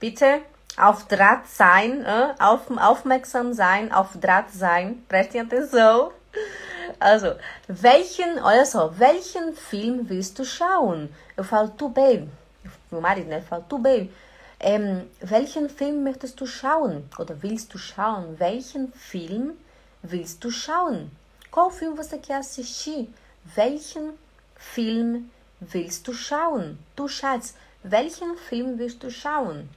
Peter, 0.00 0.40
auf 0.78 1.06
Draht 1.06 1.46
sein, 1.46 2.00
uh, 2.00 2.34
auf, 2.42 2.70
aufmerksam 2.70 3.52
sein, 3.52 3.92
auf 3.92 4.16
Draht 4.16 4.50
sein. 4.50 5.04
Prestem 5.08 5.42
atenção. 5.42 6.10
Also, 6.98 7.34
welchen, 7.68 8.42
olha 8.42 8.64
só, 8.64 8.98
welchen 8.98 9.54
Film 9.54 10.08
willst 10.08 10.38
du 10.38 10.44
schauen? 10.44 11.14
Eu 11.36 11.44
falo, 11.44 11.68
tu, 11.68 11.90
baby. 11.90 12.28
Meu 12.90 13.00
marido, 13.00 13.28
né? 13.28 13.38
Eu 13.38 13.42
falo, 13.42 13.64
tu, 13.68 13.78
baby. 13.78 14.10
Ähm, 14.58 15.06
welchen 15.20 15.68
Film 15.68 16.02
möchtest 16.02 16.40
du 16.40 16.46
schauen? 16.46 17.04
Oder 17.18 17.42
willst 17.42 17.74
du 17.74 17.78
schauen? 17.78 18.38
Welchen 18.38 18.90
Film 18.94 19.58
willst 20.02 20.42
du 20.42 20.50
schauen? 20.50 21.10
Qual 21.50 21.70
filme 21.70 21.96
você 21.96 22.16
quer 22.16 22.38
assistir? 22.38 23.08
Welchen 23.54 24.14
Film 24.56 25.30
willst 25.60 26.06
du 26.08 26.12
schauen? 26.12 26.78
Du 26.96 27.08
Schatz, 27.08 27.54
welchen 27.82 28.36
Film 28.36 28.78
willst 28.78 29.02
du 29.02 29.10
schauen? 29.10 29.68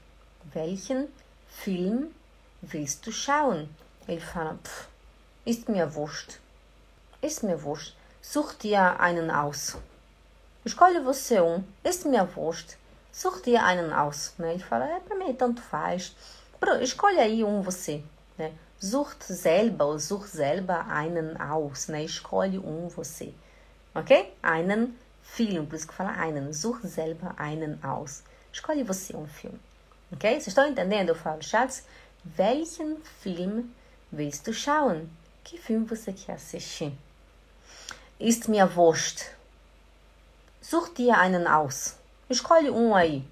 Welchen 0.54 1.08
Film 1.48 2.14
willst 2.62 3.06
du 3.06 3.12
schauen? 3.12 3.70
Ele 4.08 4.22
fala, 4.22 4.58
pff, 4.64 4.88
ist 5.46 5.70
mir 5.70 5.94
wurscht. 5.96 6.40
Ist 7.22 7.44
mir 7.44 7.62
wurscht. 7.64 7.96
Such 8.22 8.54
dir 8.54 9.00
einen 9.00 9.32
aus. 9.32 9.78
Escolhe 10.66 11.04
você 11.04 11.40
um. 11.40 11.64
Ist 11.84 12.06
mir 12.06 12.28
wurscht. 12.36 12.76
Such 13.12 13.42
dir 13.42 13.64
einen 13.64 13.94
aus. 13.94 14.34
Né? 14.38 14.54
Ele 14.54 14.64
fala, 14.64 14.86
é, 14.86 15.00
pra 15.00 15.16
mim 15.16 15.34
tanto 15.34 15.62
faz. 15.62 16.14
Escolhe 16.82 17.20
aí 17.20 17.44
um 17.44 17.62
você. 17.62 18.04
Né? 18.38 18.52
Sucht 18.80 19.24
selber 19.24 19.86
ou 19.86 20.00
such 20.00 20.28
selber 20.28 20.88
einen 20.88 21.40
aus. 21.40 21.88
Né? 21.88 22.04
Escolhe 22.04 22.60
um 22.60 22.90
você. 22.90 23.34
Ok? 23.96 24.34
Einen 24.42 24.98
Film. 25.36 25.66
Por 25.66 25.76
isso 25.76 25.88
que 25.88 25.94
fala 25.94 26.12
einen. 26.12 26.54
Such 26.54 26.88
selber 26.88 27.34
einen 27.38 27.80
aus. 27.84 28.24
Escolhe 28.52 28.84
você 28.84 29.16
um 29.16 29.28
filme. 29.28 29.60
Ok? 30.12 30.30
Vocês 30.30 30.48
estão 30.48 30.68
entendendo? 30.68 31.10
Eu 31.10 31.16
falo, 31.16 31.44
chats, 31.44 31.84
welchen 32.38 32.98
Film 33.22 33.70
willst 34.12 34.48
du 34.48 34.54
schauen? 34.54 35.10
Que 35.44 35.58
filme 35.58 35.86
você 35.86 36.12
quer 36.14 36.34
assistir? 36.34 36.94
Ist 38.20 38.48
mir 38.48 38.76
wurscht. 38.76 39.26
Such 40.62 40.94
dir 40.96 41.14
einen 41.18 41.46
aus. 41.46 41.96
Escolhe 42.30 42.72
um 42.72 42.96
aí. 42.96 43.24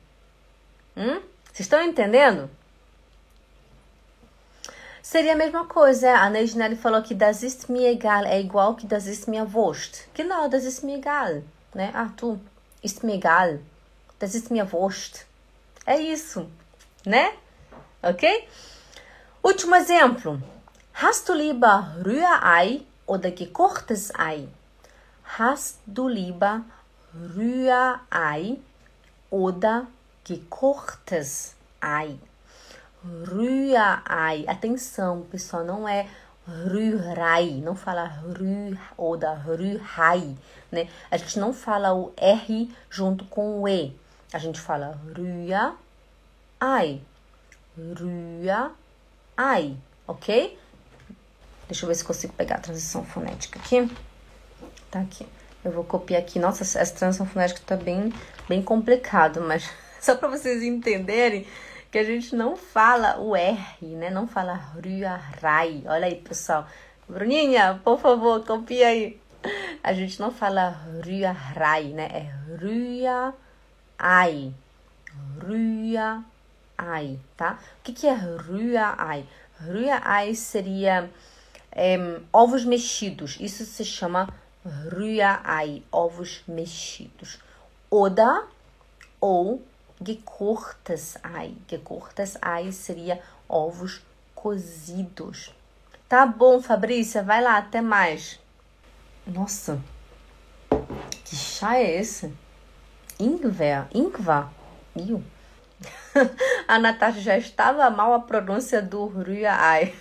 Hum? 0.96 1.22
Vocês 1.52 1.66
estão 1.66 1.82
entendendo? 1.82 2.50
Seria 5.02 5.34
a 5.34 5.36
mesma 5.36 5.66
coisa. 5.66 6.18
A 6.18 6.30
Neidinelli 6.30 6.76
falou 6.76 7.02
que 7.02 7.14
das 7.14 7.44
ist 7.44 7.70
mir 7.70 7.88
egal 7.88 8.26
é 8.26 8.40
igual 8.40 8.76
que 8.76 8.88
das 8.88 9.08
ist 9.08 9.28
mir 9.28 9.46
wurscht. 9.54 10.08
Genau, 10.14 10.48
das 10.50 10.64
ist 10.66 10.84
mir 10.84 10.98
egal. 10.98 11.44
Né? 11.76 11.92
Ah, 11.94 12.10
tu, 12.16 12.40
ist 12.82 13.04
mir 13.04 13.16
egal. 13.16 13.60
Das 14.18 14.34
ist 14.34 14.50
mir 14.50 14.72
wurscht. 14.72 15.26
É 15.86 16.00
isso, 16.00 16.50
né? 17.06 17.32
Ok? 18.02 18.26
Último 19.44 19.76
exemplo. 19.76 20.42
Hast 20.94 21.28
du 21.28 21.34
lieber 21.34 21.98
Rührei 22.04 22.82
oder 23.06 23.30
gekochtes 23.30 24.14
Ei? 24.18 24.48
Hast 25.38 25.80
du 25.86 26.08
lieber 26.08 26.62
Rührei 27.14 28.58
oder 29.30 29.88
gekochtes 30.24 31.56
Ei? 31.82 32.18
Rührei. 33.04 34.48
Atenção, 34.48 35.24
pessoal, 35.30 35.66
não 35.66 35.86
é 35.86 36.08
Rührei, 36.48 37.60
não 37.62 37.76
fala 37.76 38.06
rü 38.06 38.78
ou 38.96 39.18
da 39.18 39.34
Rührei, 39.34 40.38
né? 40.72 40.88
A 41.10 41.18
gente 41.18 41.40
não 41.40 41.52
fala 41.52 41.94
o 41.94 42.14
R 42.16 42.72
junto 42.90 43.26
com 43.26 43.62
o 43.62 43.68
E. 43.68 43.96
A 44.32 44.38
gente 44.38 44.62
fala 44.62 45.00
Rührei. 45.16 47.02
Rührei, 47.76 49.78
ok? 50.08 50.60
Deixa 51.68 51.84
eu 51.84 51.88
ver 51.88 51.96
se 51.96 52.04
consigo 52.04 52.34
pegar 52.34 52.58
a 52.58 52.60
transição 52.60 53.04
fonética 53.04 53.60
aqui. 53.60 53.90
Tá 54.92 55.02
aqui. 55.02 55.26
Eu 55.64 55.72
vou 55.72 55.84
copiar 55.84 56.22
aqui. 56.22 56.38
Nossa, 56.38 56.64
essa 56.64 56.94
transição 56.94 57.26
fonética 57.26 57.60
tá 57.66 57.76
bem, 57.76 58.14
bem 58.48 58.62
complicado, 58.62 59.42
mas 59.42 59.68
só 60.00 60.16
para 60.16 60.28
vocês 60.28 60.62
entenderem 60.62 61.48
que 61.96 62.00
a 62.00 62.04
gente 62.04 62.36
não 62.36 62.58
fala 62.58 63.22
o 63.22 63.34
R, 63.34 63.86
né? 63.96 64.10
Não 64.10 64.28
fala 64.28 64.54
Rührei. 64.54 65.82
Olha 65.86 66.08
aí, 66.08 66.16
pessoal. 66.16 66.68
Bruninha, 67.08 67.80
por 67.86 67.98
favor, 67.98 68.44
copia 68.44 68.90
aí. 68.90 69.18
A 69.82 69.94
gente 69.94 70.20
não 70.20 70.30
fala 70.30 70.72
Rührei, 70.72 71.94
né? 71.94 72.10
É 72.12 72.34
Rührei. 72.50 73.34
Rührei, 75.40 77.18
tá? 77.38 77.60
O 77.80 77.84
que, 77.84 77.94
que 77.94 78.08
é 78.08 78.14
Rührei? 78.14 79.26
Rührei 79.58 80.36
seria 80.36 81.10
é, 81.72 81.98
ovos 82.34 82.66
mexidos. 82.66 83.38
Isso 83.40 83.64
se 83.64 83.86
chama 83.86 84.28
Rührei, 84.66 85.82
ovos 85.90 86.44
mexidos. 86.46 87.40
Oder 87.90 88.44
ou 89.22 89.64
gekochtes 90.02 91.18
Ei. 91.40 91.58
Gekochtes 91.68 92.36
Ei 92.36 92.72
seria 92.72 93.22
ovos 93.48 94.02
cozidos. 94.34 95.54
Tá 96.08 96.26
bom, 96.26 96.62
Fabrícia, 96.62 97.24
vai 97.24 97.42
lá, 97.42 97.58
até 97.58 97.82
mais. 97.82 98.40
Nossa, 99.26 99.82
que 101.24 101.36
chá 101.36 101.78
é 101.78 102.00
esse? 102.00 102.32
Ingwer, 103.20 103.88
Ingwer, 103.94 104.48
Iu. 104.96 105.24
A 106.68 106.80
Natasha 106.80 107.20
já 107.20 107.38
estava 107.38 107.90
mal 107.90 108.14
a 108.14 108.20
pronúncia 108.20 108.82
do 108.82 109.08
Rührei. 109.08 109.96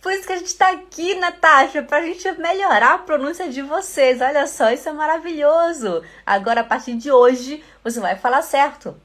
Por 0.00 0.12
isso 0.12 0.26
que 0.26 0.32
a 0.32 0.36
gente 0.38 0.46
está 0.46 0.70
aqui, 0.70 1.14
Natasha, 1.16 1.82
para 1.82 1.98
a 1.98 2.06
gente 2.06 2.30
melhorar 2.40 2.94
a 2.94 2.98
pronúncia 2.98 3.50
de 3.50 3.60
vocês. 3.60 4.20
Olha 4.22 4.46
só, 4.46 4.70
isso 4.70 4.88
é 4.88 4.92
maravilhoso. 4.92 6.02
Agora, 6.24 6.62
a 6.62 6.64
partir 6.64 6.94
de 6.96 7.12
hoje, 7.12 7.62
você 7.84 8.00
vai 8.00 8.16
falar 8.16 8.40
certo. 8.40 8.96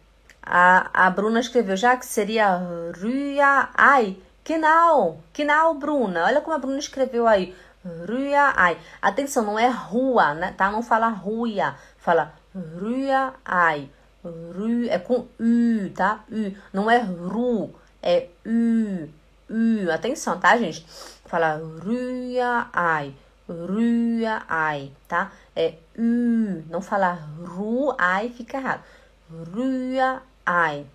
A, 0.46 1.06
a 1.06 1.10
Bruna 1.10 1.40
escreveu 1.40 1.76
já 1.76 1.98
que 1.98 2.06
seria 2.06 2.58
Rüya 2.96 3.70
Ai. 3.74 4.18
Genau, 4.44 5.20
genau, 5.34 5.74
Bruna. 5.74 6.26
Olha 6.26 6.42
como 6.42 6.56
a 6.56 6.60
Bruna 6.60 6.78
escreveu 6.78 7.28
aí. 7.28 7.56
Rüya 7.84 8.54
Ai. 8.56 8.78
Atenção, 9.02 9.44
não 9.44 9.58
é 9.58 9.68
rua, 9.68 10.34
né? 10.34 10.54
Tá? 10.56 10.72
Não 10.72 10.84
fala 10.84 11.10
ruia, 11.10 11.76
fala 11.98 12.34
Rüya 12.54 13.34
Ai. 13.44 13.90
Ru, 14.24 14.90
é 14.90 14.98
com 14.98 15.28
U, 15.40 15.90
tá? 15.96 16.24
U. 16.32 16.56
Não 16.74 16.90
é 16.90 16.98
ru, 16.98 17.74
é 18.02 18.28
U. 18.46 19.08
U. 19.50 19.92
Atenção, 19.92 20.40
tá, 20.40 20.58
gente? 20.58 20.86
Fala 21.26 21.62
Rüya 21.84 22.68
Ai. 22.74 23.14
Rüya 23.48 24.44
Ai, 24.48 24.92
tá? 25.08 25.32
É 25.56 25.76
U. 25.98 26.64
Não 26.70 26.82
fala 26.82 27.14
ru, 27.44 27.94
ai, 27.98 28.30
fica 28.30 28.58
errado. 28.58 28.84
Rüya 29.30 30.22
Ai. 30.46 30.86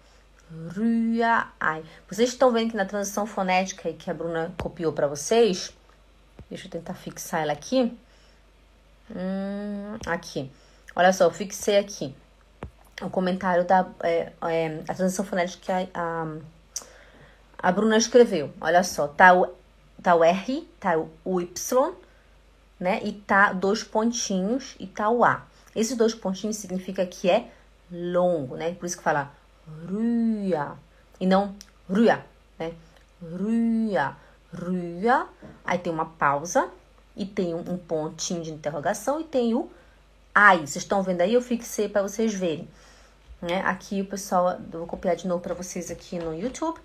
Rüya 0.74 1.48
Ai. 1.58 1.84
Vocês 2.08 2.30
estão 2.30 2.52
vendo 2.52 2.70
que 2.70 2.76
na 2.76 2.84
transição 2.84 3.26
fonética 3.26 3.92
que 3.92 4.10
a 4.10 4.14
Bruna 4.14 4.52
copiou 4.60 4.92
para 4.92 5.06
vocês, 5.06 5.72
deixa 6.48 6.66
eu 6.66 6.70
tentar 6.70 6.94
fixar 6.94 7.42
ela 7.42 7.52
aqui. 7.52 7.96
Hum, 9.10 9.96
aqui. 10.06 10.50
Olha 10.94 11.12
só, 11.12 11.24
eu 11.24 11.30
fixei 11.30 11.78
aqui 11.78 12.14
o 13.00 13.10
comentário 13.10 13.64
da 13.64 13.88
é, 14.02 14.32
é, 14.42 14.82
a 14.86 14.94
transição 14.94 15.24
fonética 15.24 15.64
que 15.64 15.72
a, 15.72 15.88
a, 15.94 16.26
a, 17.58 17.72
Bruna 17.72 17.96
escreveu. 17.96 18.52
Olha 18.60 18.82
só, 18.82 19.08
tá 19.08 19.34
o, 19.34 19.48
tá 20.02 20.14
o 20.14 20.22
R, 20.22 20.68
tá 20.78 20.98
o 21.24 21.40
Y, 21.40 21.94
né? 22.78 23.00
E 23.02 23.12
tá 23.12 23.52
dois 23.52 23.82
pontinhos 23.82 24.76
e 24.78 24.86
tá 24.86 25.08
o 25.08 25.24
A. 25.24 25.46
Esses 25.74 25.96
dois 25.96 26.14
pontinhos 26.14 26.56
significa 26.56 27.06
que 27.06 27.30
é 27.30 27.48
longo, 27.90 28.56
né? 28.56 28.74
Por 28.74 28.86
isso 28.86 28.96
que 28.96 29.02
fala 29.02 29.32
rua 29.88 30.78
e 31.20 31.26
não 31.26 31.54
rua, 31.88 32.24
né? 32.58 32.72
Rua, 33.20 34.16
rua. 34.52 35.28
Aí 35.64 35.78
tem 35.78 35.92
uma 35.92 36.06
pausa 36.06 36.70
e 37.16 37.26
tem 37.26 37.54
um, 37.54 37.76
pontinho 37.76 38.42
de 38.42 38.50
interrogação 38.50 39.20
e 39.20 39.24
tem 39.24 39.54
o 39.54 39.70
ai. 40.34 40.58
Vocês 40.58 40.76
estão 40.76 41.02
vendo 41.02 41.20
aí? 41.20 41.34
Eu 41.34 41.42
fixei 41.42 41.88
para 41.88 42.02
vocês 42.02 42.32
verem. 42.32 42.68
Né? 43.42 43.60
Aqui 43.62 44.02
o 44.02 44.06
pessoal, 44.06 44.58
vou 44.70 44.86
copiar 44.86 45.16
de 45.16 45.26
novo 45.26 45.42
para 45.42 45.54
vocês 45.54 45.90
aqui 45.90 46.18
no 46.18 46.34
YouTube, 46.34 46.78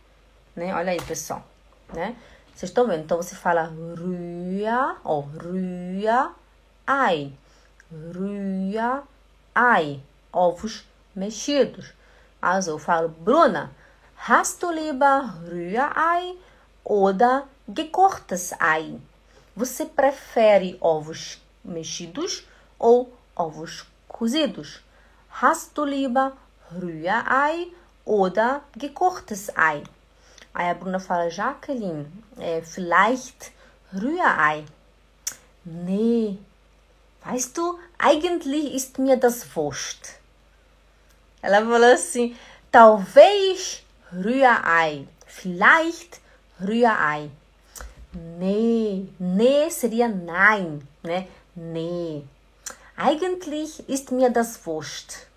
né? 0.56 0.74
Olha 0.74 0.92
aí, 0.92 1.02
pessoal, 1.02 1.46
né? 1.94 2.16
Vocês 2.56 2.70
estão 2.70 2.88
vendo? 2.88 3.04
Então 3.04 3.18
você 3.18 3.36
fala 3.36 3.64
rua, 3.64 4.96
ó, 5.04 5.20
rua, 5.20 6.34
ai, 6.88 7.34
rua, 7.92 9.04
ai, 9.54 10.02
ovos 10.32 10.86
mexidos. 11.14 11.92
Also 12.46 12.78
falo, 12.78 13.10
Bruna, 13.10 13.72
hast 14.18 14.62
du 14.62 14.70
lieber 14.70 15.34
Rührei 15.50 16.36
oder 16.84 17.48
gekochtes 17.68 18.54
Ei? 18.60 19.00
Você 19.56 19.86
prefere 19.88 20.78
ovos 20.80 21.42
mexidos 21.64 22.46
ou 22.78 23.12
ovos 23.36 23.88
cozidos? 24.08 24.80
Hast 25.42 25.76
du 25.76 25.86
lieber 25.86 26.34
Rührei 26.72 27.74
oder 28.06 28.62
gekochtes 28.78 29.50
Ei? 29.58 29.82
Aí 30.54 30.70
a 30.70 30.76
Bruna 30.76 31.00
fala, 31.00 31.32
Jacqueline, 31.32 32.06
é, 32.38 32.62
vielleicht 32.62 33.54
Rührei. 33.92 34.66
Nee, 35.64 36.38
weißt 37.24 37.58
du, 37.58 37.80
eigentlich 37.98 38.76
ist 38.76 39.00
mir 39.00 39.18
das 39.18 39.56
wurscht. 39.56 40.20
Ela 41.42 41.60
falou 41.60 41.92
assim, 41.92 42.36
talvez 42.72 43.84
Rührei, 44.12 45.08
vielleicht 45.28 46.22
Rührei. 46.60 47.32
Nee, 48.14 49.10
nee 49.20 49.70
seria 49.70 50.08
nein, 50.08 50.82
né? 51.04 51.28
Nee. 51.56 52.24
Eigentlich 52.98 53.84
ist 53.90 54.12
mir 54.12 54.30
das 54.30 54.58
wurscht. 54.66 55.28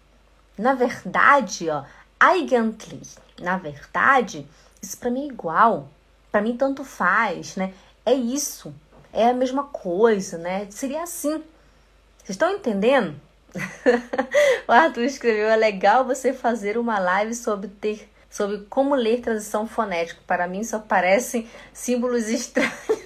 Na 0.57 0.75
verdade, 0.75 1.69
ó, 1.71 1.85
eigentlich, 2.21 3.17
na 3.41 3.57
verdade, 3.57 4.47
isso 4.81 4.97
para 4.97 5.11
mim 5.11 5.29
é 5.29 5.33
igual. 5.33 5.89
Para 6.31 6.41
mim 6.41 6.57
tanto 6.57 6.85
faz, 6.85 7.57
né? 7.57 7.75
É 8.05 8.13
isso. 8.15 8.75
É 9.13 9.29
a 9.29 9.35
mesma 9.35 9.65
coisa, 9.65 10.39
né? 10.39 10.69
Seria 10.71 11.03
assim. 11.03 11.43
Vocês 12.19 12.31
estão 12.31 12.53
entendendo? 12.53 13.19
o 14.69 14.73
Arthur 14.73 15.05
escreveu: 15.05 15.49
é 15.49 15.57
legal 15.57 16.05
você 16.05 16.33
fazer 16.33 16.77
uma 16.79 16.99
live 16.99 17.35
sobre 17.35 17.69
ter 17.69 18.09
sobre 18.31 18.59
como 18.69 18.95
ler 18.95 19.21
transição 19.21 19.67
fonética. 19.67 20.21
Para 20.27 20.47
mim 20.47 20.63
só 20.63 20.79
parecem 20.79 21.49
símbolos 21.73 22.29
estranhos. 22.29 22.73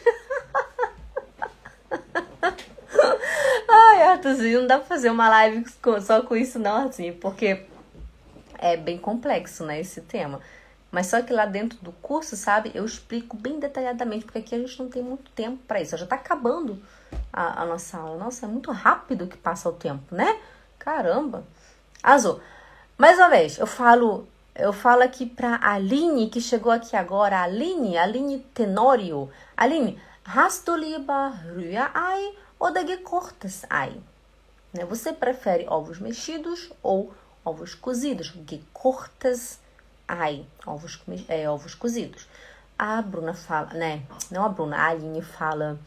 Ai, 3.68 4.03
Arthurzinho, 4.03 4.61
não 4.61 4.66
dá 4.66 4.78
pra 4.78 4.86
fazer 4.86 5.11
uma 5.11 5.28
live 5.28 5.64
só 6.05 6.22
com 6.22 6.36
isso, 6.36 6.59
não, 6.59 6.88
assim, 6.88 7.12
porque 7.12 7.62
é 8.59 8.76
bem 8.76 8.99
complexo, 8.99 9.64
né, 9.64 9.80
esse 9.80 10.01
tema. 10.03 10.40
Mas 10.93 11.07
só 11.07 11.22
que 11.22 11.32
lá 11.32 11.47
dentro 11.47 11.78
do 11.80 11.90
curso, 11.90 12.36
sabe, 12.36 12.70
eu 12.74 12.84
explico 12.84 13.34
bem 13.34 13.59
detalhadamente, 13.59 14.26
porque 14.26 14.40
aqui 14.40 14.55
a 14.55 14.59
gente 14.59 14.78
não 14.78 14.90
tem 14.90 15.03
muito 15.03 15.30
tempo 15.30 15.57
para 15.66 15.80
isso. 15.80 15.97
Já 15.97 16.05
tá 16.07 16.16
acabando 16.16 16.78
a, 17.32 17.62
a, 17.62 17.64
nossa 17.64 17.97
aula. 17.97 18.22
Nossa, 18.22 18.45
é 18.45 18.49
muito 18.49 18.70
rápido 18.70 19.26
que 19.26 19.38
passa 19.38 19.70
o 19.70 19.72
tempo, 19.72 20.14
né? 20.14 20.38
Caramba! 20.78 21.45
Azul. 22.03 22.40
Mais 22.99 23.16
uma 23.16 23.30
vez, 23.30 23.57
eu 23.59 23.66
falo, 23.66 24.28
eu 24.55 24.70
falo 24.70 25.03
aqui 25.03 25.24
pra 25.24 25.59
Aline, 25.62 26.28
que 26.28 26.43
chegou 26.43 26.70
aqui 26.70 26.95
agora. 26.95 27.40
Aline, 27.40 27.97
Aline 27.97 28.40
Tenório. 28.53 29.30
Aline, 29.57 29.99
hast 30.26 30.66
du 30.66 30.76
lieber 30.76 31.32
Rührei 31.55 32.36
oder 32.61 32.86
gekochtes 32.86 33.62
Ei? 33.64 33.99
Né? 34.74 34.84
Você 34.84 35.11
prefere 35.11 35.66
ovos 35.70 35.99
mexidos 35.99 36.70
ou 36.82 37.14
ovos 37.43 37.74
cozidos? 37.74 38.30
Gekochtes 38.47 39.62
Ei, 40.13 40.47
ovos, 40.67 41.01
é, 41.27 41.49
ovos 41.49 41.75
cozidos. 41.75 42.29
A 42.79 43.01
Bruna 43.01 43.33
fala, 43.33 43.73
né? 43.73 44.03
Não 44.31 44.45
a 44.45 44.49
Bruna, 44.51 44.77
a 44.77 44.89
Aline 44.89 45.23
fala 45.23 45.79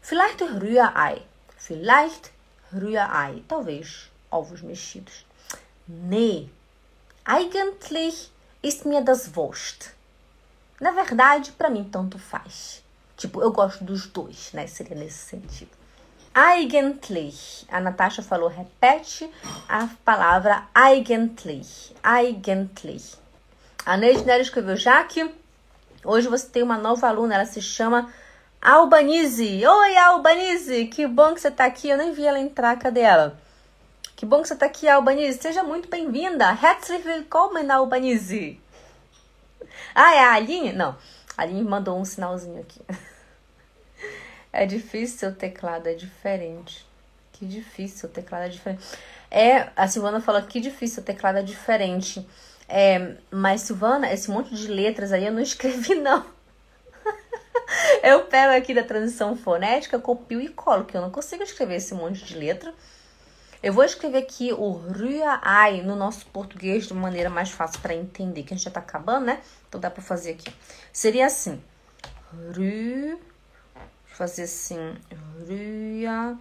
vielleicht 0.00 0.40
Rührei. 0.42 1.22
Vielleicht 1.56 2.30
Rührei. 2.72 3.42
Talvez 3.48 4.10
ovos 4.30 4.62
mexidos. 4.62 5.26
Nee. 5.88 6.48
Eigentlich 7.24 8.30
ist 8.62 8.84
mir 8.84 9.02
das 9.02 9.34
Wurst. 9.34 9.90
Na 10.80 10.92
verdade, 10.92 11.50
para 11.52 11.68
mim 11.68 11.84
tanto 11.84 12.18
faz. 12.18 12.82
Tipo, 13.16 13.42
eu 13.42 13.50
gosto 13.50 13.82
dos 13.82 14.06
dois, 14.06 14.52
né? 14.52 14.68
Seria 14.68 14.96
nesse 14.96 15.18
sentido. 15.18 15.70
Eigentlich. 16.32 17.66
A 17.68 17.80
Natasha 17.80 18.22
falou, 18.22 18.48
repete 18.48 19.28
a 19.68 19.88
palavra 20.04 20.68
eigentlich. 20.72 21.92
Eigentlich. 22.00 23.18
A 23.88 23.96
Neide 23.96 24.22
Nery 24.22 24.42
escreveu, 24.42 24.76
Jaque, 24.76 25.34
hoje 26.04 26.28
você 26.28 26.46
tem 26.46 26.62
uma 26.62 26.76
nova 26.76 27.08
aluna, 27.08 27.36
ela 27.36 27.46
se 27.46 27.62
chama 27.62 28.12
Albanize. 28.60 29.66
Oi, 29.66 29.96
Albanize, 29.96 30.88
que 30.88 31.06
bom 31.06 31.32
que 31.32 31.40
você 31.40 31.50
tá 31.50 31.64
aqui. 31.64 31.88
Eu 31.88 31.96
nem 31.96 32.12
vi 32.12 32.26
ela 32.26 32.38
entrar, 32.38 32.78
cadê 32.78 33.00
ela? 33.00 33.40
Que 34.14 34.26
bom 34.26 34.42
que 34.42 34.48
você 34.48 34.56
tá 34.56 34.66
aqui, 34.66 34.86
Albanize. 34.86 35.38
Seja 35.40 35.62
muito 35.62 35.88
bem-vinda. 35.88 36.50
Herzlich 36.50 37.08
willkommen, 37.08 37.70
Albanize. 37.70 38.60
Ah, 39.94 40.14
é 40.14 40.20
a 40.22 40.32
Aline? 40.34 40.74
Não, 40.74 40.94
a 41.34 41.42
Aline 41.44 41.62
mandou 41.62 41.98
um 41.98 42.04
sinalzinho 42.04 42.60
aqui. 42.60 42.82
É 44.52 44.66
difícil 44.66 45.30
o 45.30 45.32
teclado, 45.32 45.86
é 45.88 45.94
diferente. 45.94 46.86
Que 47.32 47.46
difícil 47.46 48.08
o 48.08 48.12
teclado 48.12 48.44
é 48.44 48.48
diferente. 48.48 48.84
É, 49.30 49.70
a 49.76 49.86
Silvana 49.88 50.20
falou 50.20 50.42
que 50.42 50.58
difícil 50.58 51.02
o 51.02 51.06
teclado 51.06 51.38
é 51.38 51.42
diferente. 51.42 52.26
É, 52.68 53.16
mas, 53.30 53.62
Silvana, 53.62 54.12
esse 54.12 54.30
monte 54.30 54.54
de 54.54 54.68
letras 54.68 55.12
aí 55.12 55.24
eu 55.24 55.32
não 55.32 55.40
escrevi, 55.42 55.94
não. 55.94 56.24
eu 58.02 58.24
pego 58.24 58.56
aqui 58.56 58.74
da 58.74 58.82
transição 58.82 59.36
fonética, 59.36 59.98
copio 59.98 60.40
e 60.40 60.48
colo, 60.48 60.84
que 60.84 60.96
eu 60.96 61.00
não 61.00 61.10
consigo 61.10 61.42
escrever 61.42 61.76
esse 61.76 61.94
monte 61.94 62.24
de 62.24 62.36
letra. 62.36 62.74
Eu 63.60 63.72
vou 63.72 63.84
escrever 63.84 64.18
aqui 64.18 64.52
o 64.52 64.70
Rührei 64.70 65.82
no 65.82 65.96
nosso 65.96 66.26
português 66.26 66.86
de 66.86 66.94
maneira 66.94 67.28
mais 67.28 67.50
fácil 67.50 67.80
para 67.80 67.94
entender, 67.94 68.44
que 68.44 68.54
a 68.54 68.56
gente 68.56 68.64
já 68.64 68.70
tá 68.70 68.80
acabando, 68.80 69.26
né? 69.26 69.40
Então 69.68 69.80
dá 69.80 69.90
para 69.90 70.02
fazer 70.02 70.30
aqui. 70.30 70.52
Seria 70.92 71.26
assim: 71.26 71.60
Rü 72.52 73.18
fazer 74.18 74.42
assim, 74.42 74.96
Rüya, 75.46 76.36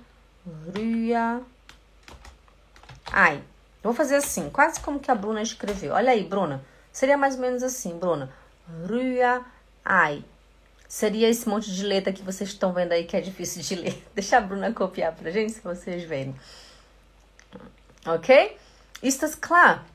Rüya, 0.74 1.42
ai. 3.12 3.44
Vou 3.88 3.94
fazer 3.94 4.18
assim, 4.18 4.50
quase 4.50 4.82
como 4.82 5.00
que 5.00 5.10
a 5.10 5.16
Bruna 5.16 5.42
escreveu. 5.42 5.94
Olha 5.94 6.12
aí, 6.12 6.22
Bruna. 6.22 6.62
Seria 6.92 7.18
mais 7.18 7.36
ou 7.36 7.42
menos 7.42 7.64
assim, 7.64 7.98
Bruna. 7.98 8.30
Rüya, 8.86 9.46
ai. 9.86 10.26
seria 10.90 11.30
esse 11.30 11.48
monte 11.48 11.74
de 11.74 11.86
letra 11.86 12.12
que 12.12 12.22
vocês 12.22 12.50
estão 12.50 12.74
vendo 12.74 12.92
aí 12.92 13.06
que 13.06 13.16
é 13.16 13.22
difícil 13.22 13.62
de 13.62 13.76
ler. 13.76 14.06
Deixa 14.14 14.40
a 14.40 14.42
Bruna 14.42 14.74
copiar 14.74 15.14
pra 15.14 15.32
gente, 15.32 15.54
se 15.54 15.62
vocês 15.62 16.04
verem. 16.04 16.36
Ok? 18.06 18.58
Estás 19.02 19.36
klar? 19.36 19.86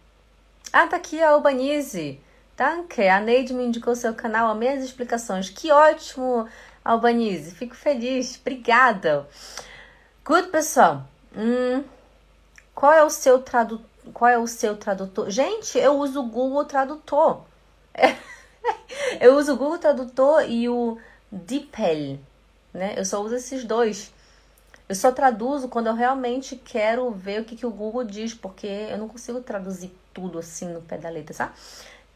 Ah, 0.72 0.86
tá 0.86 0.96
aqui 0.96 1.20
a 1.20 1.28
Albanese. 1.28 2.18
Danke. 2.56 3.06
A 3.06 3.20
Neide 3.20 3.52
me 3.52 3.62
indicou 3.62 3.94
seu 3.94 4.14
canal, 4.14 4.48
amei 4.48 4.70
as 4.70 4.84
explicações. 4.84 5.50
Que 5.50 5.70
ótimo, 5.70 6.48
Albanese. 6.82 7.54
Fico 7.54 7.76
feliz. 7.76 8.40
Obrigada. 8.40 9.28
Good, 10.24 10.48
pessoal. 10.48 11.06
Hum, 11.36 11.84
qual 12.82 12.92
é 12.92 13.04
o 13.04 13.10
seu 13.10 13.38
tradutor? 13.38 13.86
Qual 14.12 14.28
é 14.28 14.36
o 14.36 14.46
seu 14.48 14.76
tradutor? 14.76 15.30
Gente, 15.30 15.78
eu 15.78 16.00
uso 16.00 16.18
o 16.18 16.26
Google 16.26 16.64
Tradutor. 16.64 17.44
eu 19.20 19.36
uso 19.36 19.52
o 19.52 19.56
Google 19.56 19.78
Tradutor 19.78 20.50
e 20.50 20.68
o 20.68 20.98
DeepL, 21.30 22.18
né? 22.74 22.94
Eu 22.96 23.04
só 23.04 23.22
uso 23.22 23.36
esses 23.36 23.62
dois. 23.62 24.12
Eu 24.88 24.96
só 24.96 25.12
traduzo 25.12 25.68
quando 25.68 25.86
eu 25.86 25.94
realmente 25.94 26.56
quero 26.56 27.08
ver 27.12 27.42
o 27.42 27.44
que, 27.44 27.54
que 27.54 27.64
o 27.64 27.70
Google 27.70 28.02
diz, 28.02 28.34
porque 28.34 28.66
eu 28.66 28.98
não 28.98 29.06
consigo 29.06 29.40
traduzir 29.40 29.96
tudo 30.12 30.40
assim 30.40 30.66
no 30.66 30.82
pé 30.82 30.98
da 30.98 31.08
letra, 31.08 31.32
sabe? 31.32 31.52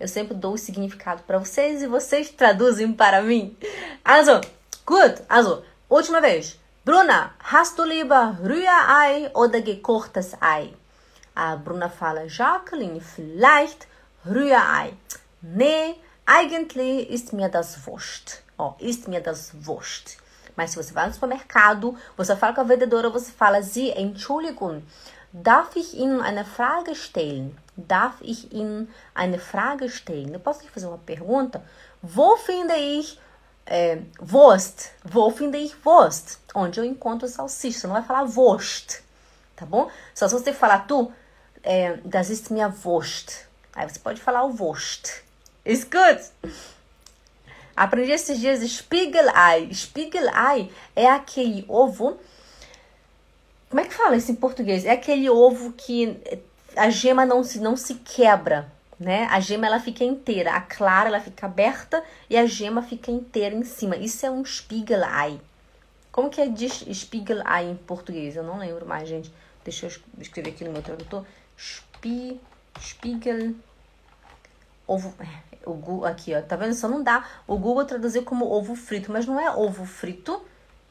Eu 0.00 0.08
sempre 0.08 0.34
dou 0.34 0.54
o 0.54 0.58
significado 0.58 1.22
para 1.22 1.38
vocês 1.38 1.80
e 1.80 1.86
vocês 1.86 2.28
traduzem 2.30 2.92
para 2.92 3.22
mim. 3.22 3.56
Also, 4.04 4.40
gut, 4.84 5.22
also, 5.28 5.62
última 5.88 6.20
vez. 6.20 6.58
Bruna, 6.86 7.32
hast 7.42 7.80
du 7.80 7.82
lieber 7.82 8.38
Rührei 8.44 9.28
oder 9.34 9.60
gekochtes 9.60 10.40
Ei? 10.40 10.72
A 11.34 11.56
Bruna 11.56 11.88
fala, 11.88 12.26
Jacqueline, 12.26 13.00
vielleicht 13.00 13.88
Rührei. 14.24 14.92
Nee, 15.42 15.96
eigentlich 16.24 17.10
ist 17.10 17.32
mir 17.32 17.48
das 17.48 17.84
wurscht. 17.84 18.40
Oh, 18.56 18.74
ist 18.78 19.08
mir 19.08 19.20
das 19.20 19.50
wurscht. 19.66 20.16
Mas 20.54 20.70
se 20.70 20.76
você 20.76 20.94
vai 20.94 21.08
no 21.08 21.12
supermercado, 21.12 21.96
você 22.16 22.36
fala 22.36 22.54
com 22.54 22.60
a 22.60 22.64
vendedora, 22.64 23.10
você 23.10 23.32
fala, 23.32 23.62
Sie, 23.62 23.90
Entschuldigung, 23.90 24.84
darf 25.32 25.74
ich 25.74 25.94
Ihnen 25.94 26.20
eine 26.20 26.44
Frage 26.44 26.94
stellen? 26.94 27.58
Darf 27.76 28.14
ich 28.20 28.52
Ihnen 28.52 28.88
eine 29.12 29.40
Frage 29.40 29.88
stellen? 29.88 30.34
Eu 30.34 30.38
posso 30.38 30.62
lhe 30.62 30.70
fazer 30.70 30.86
uma 30.86 30.98
pergunta? 30.98 31.64
Wo 32.00 32.36
finde 32.36 32.76
ich 32.76 33.18
é, 33.66 33.98
Wurst? 34.20 34.90
Wo 35.04 35.30
finde 35.30 35.58
ich 35.58 35.74
Wurst? 35.84 36.38
Onde 36.54 36.80
eu 36.80 36.84
encontro 36.84 37.28
salsicha. 37.28 37.80
Você 37.80 37.86
não 37.86 37.94
vai 37.94 38.04
falar 38.04 38.22
Wurst, 38.24 39.00
tá 39.54 39.66
bom? 39.66 39.90
Só 40.14 40.28
se 40.28 40.34
você 40.34 40.52
falar 40.52 40.86
tu, 40.86 41.12
é, 41.62 41.96
das 42.04 42.30
ist 42.30 42.50
mir 42.50 42.72
Wurst. 42.84 43.46
Aí 43.74 43.88
você 43.88 43.98
pode 43.98 44.20
falar 44.20 44.44
o 44.44 44.54
Wurst. 44.56 45.10
Gut? 45.64 46.52
Aprendi 47.76 48.12
esses 48.12 48.38
dias 48.38 48.60
Spiegelei. 48.60 49.74
Spiegelei 49.74 50.72
é 50.94 51.10
aquele 51.10 51.64
ovo. 51.68 52.18
Como 53.68 53.80
é 53.80 53.84
que 53.84 53.92
fala 53.92 54.16
isso 54.16 54.30
em 54.30 54.36
português? 54.36 54.84
É 54.84 54.92
aquele 54.92 55.28
ovo 55.28 55.72
que 55.72 56.16
a 56.76 56.88
gema 56.88 57.26
não 57.26 57.42
se, 57.42 57.58
não 57.58 57.76
se 57.76 57.96
quebra, 57.96 58.72
né? 58.98 59.26
A 59.30 59.40
gema 59.40 59.66
ela 59.66 59.78
fica 59.78 60.02
inteira, 60.04 60.52
a 60.52 60.60
clara 60.60 61.08
ela 61.08 61.20
fica 61.20 61.46
aberta 61.46 62.02
e 62.28 62.36
a 62.36 62.46
gema 62.46 62.82
fica 62.82 63.10
inteira 63.10 63.54
em 63.54 63.64
cima. 63.64 63.96
Isso 63.96 64.24
é 64.24 64.30
um 64.30 64.44
Spiegelei. 64.44 65.40
Como 66.10 66.30
que 66.30 66.40
é 66.40 66.48
de 66.48 66.68
Spiegelei 66.94 67.70
em 67.70 67.76
português? 67.76 68.36
Eu 68.36 68.42
não 68.42 68.58
lembro 68.58 68.86
mais, 68.86 69.08
gente. 69.08 69.32
Deixa 69.62 69.86
eu 69.86 69.92
escrever 70.20 70.50
aqui 70.50 70.64
no 70.64 70.72
meu 70.72 70.82
tradutor. 70.82 71.24
Spie, 71.58 72.40
Spiegel 72.80 73.54
ovo. 74.86 75.14
O 75.64 75.74
Google, 75.74 76.06
aqui, 76.06 76.32
ó, 76.34 76.40
tá 76.40 76.54
vendo? 76.54 76.74
Só 76.74 76.88
não 76.88 77.02
dá. 77.02 77.26
O 77.46 77.58
Google 77.58 77.84
traduziu 77.84 78.22
como 78.22 78.46
ovo 78.46 78.76
frito, 78.76 79.10
mas 79.10 79.26
não 79.26 79.38
é 79.40 79.50
ovo 79.50 79.84
frito. 79.84 80.40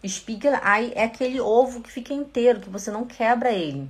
Spiegelei 0.06 0.92
é 0.94 1.06
aquele 1.06 1.40
ovo 1.40 1.82
que 1.82 1.92
fica 1.92 2.14
inteiro, 2.14 2.60
que 2.60 2.70
você 2.70 2.92
não 2.92 3.06
quebra 3.06 3.52
ele. 3.52 3.90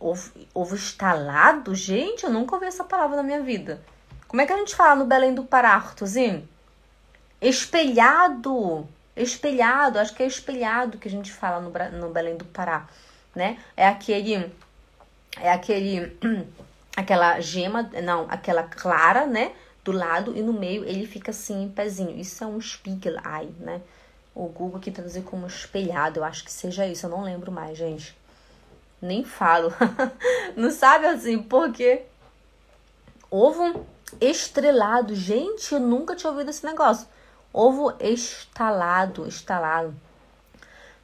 Ovo, 0.00 0.30
ovo 0.54 0.76
estalado? 0.76 1.74
Gente, 1.74 2.24
eu 2.24 2.30
nunca 2.30 2.54
ouvi 2.54 2.66
essa 2.66 2.84
palavra 2.84 3.16
na 3.16 3.22
minha 3.22 3.42
vida. 3.42 3.80
Como 4.28 4.42
é 4.42 4.46
que 4.46 4.52
a 4.52 4.56
gente 4.56 4.76
fala 4.76 4.94
no 4.94 5.06
Belém 5.06 5.34
do 5.34 5.44
Pará, 5.44 5.74
Arthurzinho? 5.74 6.48
Espelhado. 7.40 8.86
Espelhado, 9.16 9.98
acho 9.98 10.14
que 10.14 10.22
é 10.22 10.26
espelhado 10.26 10.98
que 10.98 11.08
a 11.08 11.10
gente 11.10 11.32
fala 11.32 11.60
no, 11.60 11.72
no 11.98 12.10
Belém 12.10 12.36
do 12.36 12.44
Pará, 12.44 12.86
né? 13.34 13.58
É 13.76 13.88
aquele. 13.88 14.52
É 15.40 15.50
aquele. 15.50 16.16
aquela 16.96 17.40
gema, 17.40 17.90
não, 18.02 18.26
aquela 18.28 18.64
clara, 18.64 19.26
né? 19.26 19.52
Do 19.84 19.92
lado 19.92 20.36
e 20.36 20.42
no 20.42 20.52
meio 20.52 20.84
ele 20.84 21.06
fica 21.06 21.30
assim 21.30 21.64
em 21.64 21.68
pezinho. 21.68 22.18
Isso 22.18 22.44
é 22.44 22.46
um 22.46 22.60
Spiegelei, 22.60 23.54
né? 23.60 23.80
O 24.34 24.46
Google 24.46 24.78
aqui 24.78 24.90
traduziu 24.90 25.22
como 25.22 25.46
espelhado, 25.46 26.20
eu 26.20 26.24
acho 26.24 26.44
que 26.44 26.52
seja 26.52 26.86
isso, 26.86 27.06
eu 27.06 27.10
não 27.10 27.22
lembro 27.22 27.50
mais, 27.50 27.78
gente. 27.78 28.17
Nem 29.00 29.24
falo. 29.24 29.72
não 30.56 30.70
sabe 30.70 31.06
assim, 31.06 31.42
por 31.42 31.72
quê? 31.72 32.06
Ovo 33.30 33.86
estrelado. 34.20 35.14
Gente, 35.14 35.72
eu 35.72 35.80
nunca 35.80 36.16
tinha 36.16 36.30
ouvido 36.30 36.50
esse 36.50 36.64
negócio. 36.64 37.06
Ovo 37.52 37.94
estalado, 38.00 39.26
estalado. 39.26 39.94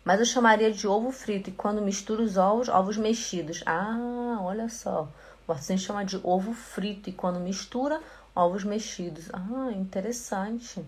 Mas 0.05 0.21
eu 0.21 0.27
chamaria 0.27 0.71
de 0.71 0.87
ovo 0.87 1.11
frito. 1.11 1.51
E 1.51 1.53
quando 1.53 1.81
misturo 1.81 2.23
os 2.23 2.37
ovos, 2.37 2.69
ovos 2.69 2.97
mexidos. 2.97 3.63
Ah, 3.65 4.39
olha 4.41 4.69
só. 4.69 5.09
O 5.47 5.53
artesão 5.53 5.77
chama 5.77 6.05
de 6.05 6.19
ovo 6.23 6.53
frito 6.53 7.11
e 7.11 7.13
quando 7.13 7.39
mistura, 7.39 8.01
ovos 8.35 8.65
mexidos. 8.65 9.29
Ah, 9.33 9.71
interessante. 9.73 10.85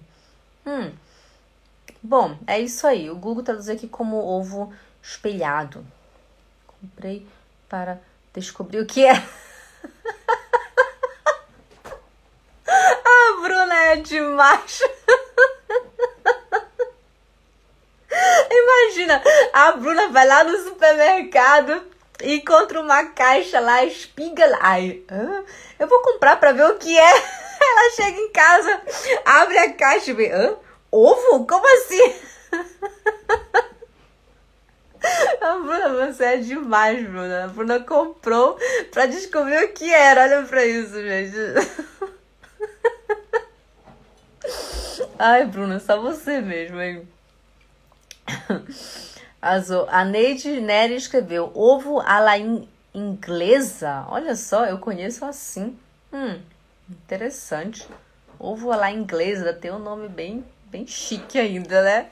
Hum. 0.66 0.92
Bom, 2.02 2.36
é 2.46 2.59
isso 2.61 2.86
aí. 2.86 3.11
O 3.11 3.16
Google 3.16 3.42
traduz 3.42 3.68
aqui 3.68 3.86
como 3.86 4.16
ovo 4.16 4.72
espelhado. 5.02 5.84
Comprei 6.80 7.26
para 7.68 8.00
descobrir 8.34 8.80
o 8.80 8.86
que 8.86 9.04
é. 9.04 9.12
ah, 12.68 13.36
Bruna 13.40 13.74
é 13.86 13.96
demais. 13.96 14.80
Imagina, 18.50 19.22
a 19.52 19.72
Bruna 19.72 20.08
vai 20.08 20.26
lá 20.26 20.44
no 20.44 20.56
supermercado 20.64 21.82
e 22.22 22.36
encontra 22.36 22.80
uma 22.80 23.04
caixa 23.06 23.60
lá, 23.60 23.88
Spiegelei. 23.88 25.04
Ah, 25.08 25.42
eu 25.78 25.86
vou 25.86 26.00
comprar 26.02 26.36
para 26.36 26.52
ver 26.52 26.64
o 26.64 26.78
que 26.78 26.96
é. 26.96 27.12
Ela 27.58 27.90
chega 27.96 28.18
em 28.18 28.30
casa, 28.30 28.80
abre 29.24 29.58
a 29.58 29.72
caixa 29.72 30.10
e 30.10 30.14
vê, 30.14 30.30
Hã? 30.30 30.56
ovo? 30.90 31.46
Como 31.46 31.66
assim? 31.66 32.14
A 35.40 35.59
Bruna, 35.59 36.07
você 36.07 36.24
é 36.24 36.36
demais, 36.38 37.07
Bruna. 37.07 37.44
A 37.44 37.48
Bruna 37.48 37.80
comprou 37.80 38.59
pra 38.90 39.07
descobrir 39.07 39.64
o 39.64 39.72
que 39.72 39.92
era. 39.92 40.22
Olha 40.22 40.42
pra 40.42 40.64
isso, 40.64 40.94
gente. 40.94 41.36
Ai, 45.18 45.46
Bruna, 45.46 45.78
só 45.78 46.00
você 46.00 46.40
mesmo, 46.40 46.80
hein? 46.80 47.09
Azul. 49.40 49.86
A 49.88 50.04
Neide 50.04 50.61
Nery 50.61 50.96
escreveu 50.96 51.50
ovo 51.54 52.00
à 52.00 52.18
la 52.20 52.38
in 52.38 52.68
inglesa. 52.94 54.07
Olha 54.09 54.34
só, 54.34 54.66
eu 54.66 54.78
conheço 54.78 55.24
assim. 55.24 55.78
Hum, 56.12 56.40
interessante. 56.90 57.86
Ovo 58.38 58.72
à 58.72 58.76
la 58.76 58.90
inglesa 58.90 59.52
tem 59.52 59.70
um 59.70 59.78
nome 59.78 60.09
bem, 60.09 60.44
bem 60.66 60.86
chique 60.86 61.38
ainda, 61.38 61.82
né? 61.82 62.11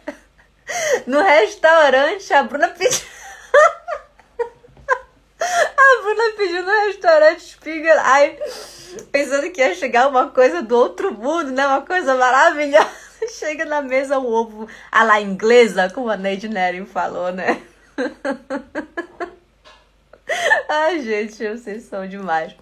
No 1.06 1.22
restaurante, 1.22 2.32
a 2.32 2.42
Bruna 2.42 2.68
pediu. 2.68 2.98
a 5.40 6.02
Bruna 6.02 6.32
pediu 6.36 6.62
no 6.62 6.86
restaurante 6.86 7.42
Spiegel. 7.42 7.98
Ai, 7.98 8.38
pensando 9.12 9.50
que 9.50 9.60
ia 9.60 9.74
chegar 9.74 10.08
uma 10.08 10.30
coisa 10.30 10.62
do 10.62 10.76
outro 10.76 11.12
mundo, 11.12 11.50
né? 11.50 11.66
Uma 11.66 11.82
coisa 11.82 12.14
maravilhosa. 12.14 13.04
Chega 13.38 13.64
na 13.64 13.80
mesa 13.80 14.18
o 14.18 14.32
ovo 14.32 14.68
à 14.92 15.02
la 15.02 15.20
inglesa, 15.20 15.90
como 15.90 16.10
a 16.10 16.16
Neide 16.16 16.48
Nering 16.48 16.86
falou, 16.86 17.32
né? 17.32 17.60
Ai, 20.68 21.00
gente, 21.00 21.48
vocês 21.48 21.84
são 21.84 22.06
demais. 22.06 22.54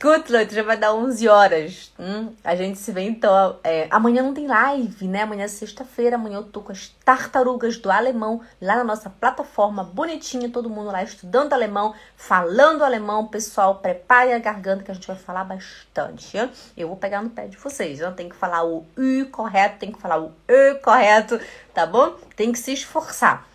Good 0.00 0.54
já 0.54 0.62
vai 0.62 0.76
dar 0.76 0.94
11 0.94 1.26
horas. 1.26 1.92
Hum? 1.98 2.32
A 2.44 2.54
gente 2.54 2.78
se 2.78 2.92
vê 2.92 3.00
então. 3.00 3.58
É, 3.64 3.88
amanhã 3.90 4.22
não 4.22 4.32
tem 4.32 4.46
live, 4.46 5.08
né? 5.08 5.22
Amanhã 5.22 5.42
é 5.42 5.48
sexta-feira. 5.48 6.14
Amanhã 6.14 6.36
eu 6.36 6.44
tô 6.44 6.60
com 6.60 6.70
as 6.70 6.86
tartarugas 7.04 7.78
do 7.78 7.90
alemão 7.90 8.40
lá 8.62 8.76
na 8.76 8.84
nossa 8.84 9.10
plataforma, 9.10 9.82
bonitinha. 9.82 10.48
Todo 10.48 10.70
mundo 10.70 10.92
lá 10.92 11.02
estudando 11.02 11.52
alemão, 11.52 11.96
falando 12.16 12.84
alemão. 12.84 13.26
Pessoal, 13.26 13.74
prepare 13.74 14.32
a 14.32 14.38
garganta 14.38 14.84
que 14.84 14.90
a 14.92 14.94
gente 14.94 15.08
vai 15.08 15.16
falar 15.16 15.42
bastante. 15.42 16.38
Eu 16.76 16.86
vou 16.86 16.96
pegar 16.96 17.20
no 17.20 17.30
pé 17.30 17.48
de 17.48 17.56
vocês. 17.56 17.98
Não 17.98 18.14
tem 18.14 18.28
que 18.28 18.36
falar 18.36 18.64
o 18.64 18.86
U 18.96 19.26
correto, 19.32 19.80
tem 19.80 19.90
que 19.90 20.00
falar 20.00 20.20
o 20.20 20.32
E 20.46 20.74
correto, 20.76 21.40
tá 21.74 21.84
bom? 21.84 22.14
Tem 22.36 22.52
que 22.52 22.58
se 22.60 22.72
esforçar. 22.72 23.48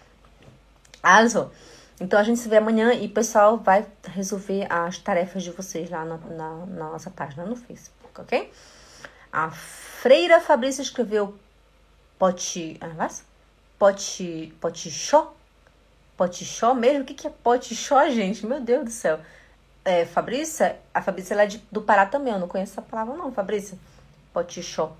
Also. 1.01 1.49
Então 2.03 2.19
a 2.19 2.23
gente 2.23 2.37
se 2.41 2.49
vê 2.49 2.57
amanhã 2.57 2.93
e 2.93 3.05
o 3.05 3.09
pessoal 3.09 3.57
vai 3.57 3.87
resolver 4.09 4.67
as 4.69 4.97
tarefas 4.97 5.41
de 5.41 5.51
vocês 5.51 5.89
lá 5.89 6.03
na, 6.03 6.17
na, 6.17 6.65
na 6.65 6.89
nossa 6.89 7.09
página 7.09 7.45
no 7.45 7.55
Facebook, 7.55 8.19
ok? 8.19 8.51
A 9.31 9.49
Freira. 9.49 10.41
Fabrício 10.41 10.81
escreveu 10.81 11.39
pote. 12.19 12.77
Ah, 12.81 12.91
was? 12.97 13.23
Pote. 13.79 14.53
Potichó? 14.59 15.33
Potichó 16.17 16.73
mesmo? 16.73 17.03
O 17.03 17.05
que, 17.05 17.13
que 17.13 17.25
é 17.25 17.29
potichó, 17.29 18.09
gente? 18.09 18.45
Meu 18.45 18.59
Deus 18.59 18.83
do 18.83 18.91
céu. 18.91 19.21
É, 19.85 20.05
Fabrícia, 20.05 20.77
a 20.93 21.01
Fabrícia 21.01 21.33
ela 21.33 21.43
é 21.43 21.47
de, 21.47 21.59
do 21.71 21.81
Pará 21.81 22.05
também, 22.05 22.33
eu 22.33 22.39
não 22.39 22.49
conheço 22.49 22.73
essa 22.73 22.81
palavra 22.81 23.15
não, 23.15 23.31
Fabrícia. 23.31 23.77
Potichó. 24.33 24.93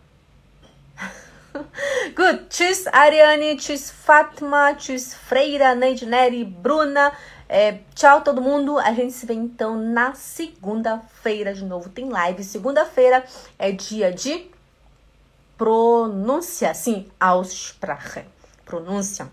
Good. 2.16 2.48
Tschüss, 2.50 2.88
Ariane. 2.88 3.56
Tschüss, 3.56 3.92
Fatma. 3.92 4.74
Tschüss, 4.76 5.14
Freira, 5.14 5.76
Neide, 5.76 6.06
Neri, 6.06 6.44
Bruna. 6.44 7.12
É, 7.48 7.80
tchau, 7.94 8.22
todo 8.22 8.42
mundo. 8.42 8.78
A 8.78 8.94
gente 8.94 9.14
se 9.14 9.26
vê 9.26 9.34
então 9.34 9.78
na 9.78 10.16
segunda-feira 10.16 11.54
de 11.54 11.64
novo. 11.64 11.90
Tem 11.90 12.10
live. 12.10 12.44
Segunda-feira 12.44 13.24
é 13.60 13.72
dia 13.72 14.12
de 14.12 14.50
pronúncia. 15.58 16.74
Sim, 16.74 17.08
Aussprache. 17.20 18.26
Pronúncia. 18.66 19.30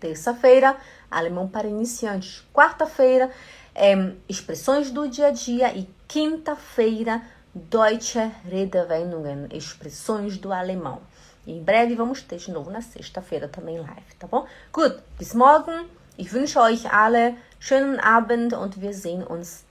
Terça-feira, 0.00 0.76
alemão 1.10 1.48
para 1.48 1.66
iniciantes. 1.66 2.44
Quarta-feira, 2.52 3.30
é, 3.74 4.12
expressões 4.28 4.90
do 4.90 5.08
dia 5.08 5.28
a 5.28 5.30
dia. 5.30 5.76
E 5.76 5.88
quinta-feira, 6.06 7.22
Deutsche 7.54 8.30
Redewendungen. 8.44 9.48
Expressões 9.52 10.38
do 10.38 10.52
alemão. 10.52 11.00
Em 11.46 11.62
breve 11.62 11.94
vamos 11.94 12.22
ter 12.22 12.38
de 12.38 12.50
novo 12.50 12.70
na 12.70 12.80
sexta-feira 12.80 13.46
também 13.46 13.78
live, 13.78 14.14
tá 14.18 14.26
bom? 14.26 14.46
Gut, 14.72 15.00
bis 15.18 15.32
morgen. 15.32 15.88
Ich 16.18 16.32
wünsche 16.32 16.60
euch 16.60 16.92
alle 16.92 17.36
schönen 17.60 18.00
Abend 18.00 18.52
und 18.52 18.80
wir 18.80 18.92
sehen 18.92 19.24
uns 19.24 19.64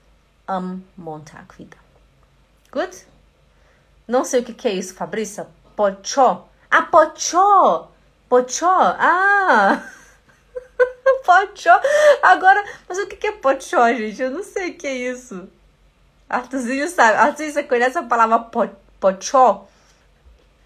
am 0.46 0.84
Montag 0.96 1.58
wieder. 1.58 1.76
Gut? 2.70 3.04
Não 4.06 4.24
sei 4.24 4.40
o 4.40 4.44
que, 4.44 4.68
é 4.68 4.72
isso, 4.72 4.94
Fabrícia. 4.94 5.46
Pochó. 5.74 6.48
Ah, 6.70 6.82
pochó. 6.82 7.90
Pochó. 8.28 8.96
Ah. 8.98 9.82
pochó. 11.26 11.80
Agora, 12.22 12.64
mas 12.88 12.98
o 12.98 13.06
que, 13.06 13.26
é 13.26 13.32
pochó, 13.32 13.92
gente? 13.92 14.22
Eu 14.22 14.30
não 14.30 14.42
sei 14.42 14.70
o 14.70 14.78
que 14.78 14.86
é 14.86 14.94
isso. 14.94 15.48
Arthurzinho 16.28 16.88
sabe. 16.88 17.18
Arthurzinho, 17.18 17.52
você 17.52 17.62
conhece 17.64 17.98
a 17.98 18.02
palavra 18.02 18.38
po 18.38 18.68
pochó? 19.00 19.66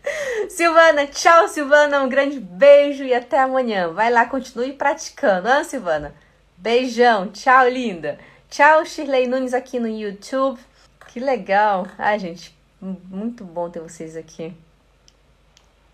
Silvana, 0.48 1.06
tchau, 1.06 1.48
Silvana. 1.48 2.02
Um 2.02 2.08
grande 2.08 2.40
beijo 2.40 3.04
e 3.04 3.14
até 3.14 3.38
amanhã. 3.38 3.92
Vai 3.92 4.10
lá, 4.10 4.26
continue 4.26 4.72
praticando, 4.72 5.48
ah, 5.48 5.64
Silvana? 5.64 6.14
Beijão, 6.56 7.28
tchau, 7.28 7.68
linda. 7.68 8.18
Tchau, 8.50 8.84
Shirley 8.84 9.26
Nunes 9.26 9.54
aqui 9.54 9.78
no 9.78 9.88
YouTube. 9.88 10.60
Que 11.08 11.20
legal. 11.20 11.86
Ai, 11.96 12.18
gente, 12.18 12.56
muito 12.80 13.44
bom 13.44 13.70
ter 13.70 13.80
vocês 13.80 14.16
aqui. 14.16 14.52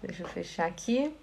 Deixa 0.02 0.22
eu 0.22 0.28
fechar 0.28 0.66
aqui. 0.66 1.14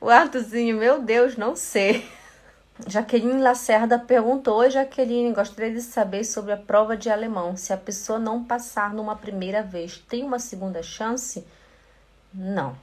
O 0.00 0.08
Arthurzinho, 0.08 0.76
meu 0.76 1.00
Deus, 1.02 1.36
não 1.36 1.56
sei. 1.56 2.06
Jaqueline 2.86 3.40
Lacerda 3.40 3.98
perguntou: 3.98 4.58
Oi, 4.58 4.70
Jaqueline, 4.70 5.32
gostaria 5.32 5.72
de 5.72 5.80
saber 5.80 6.24
sobre 6.24 6.52
a 6.52 6.56
prova 6.56 6.96
de 6.96 7.08
alemão. 7.08 7.56
Se 7.56 7.72
a 7.72 7.76
pessoa 7.76 8.18
não 8.18 8.44
passar 8.44 8.92
numa 8.92 9.16
primeira 9.16 9.62
vez, 9.62 9.98
tem 9.98 10.22
uma 10.24 10.38
segunda 10.38 10.82
chance? 10.82 11.46
Não. 12.34 12.76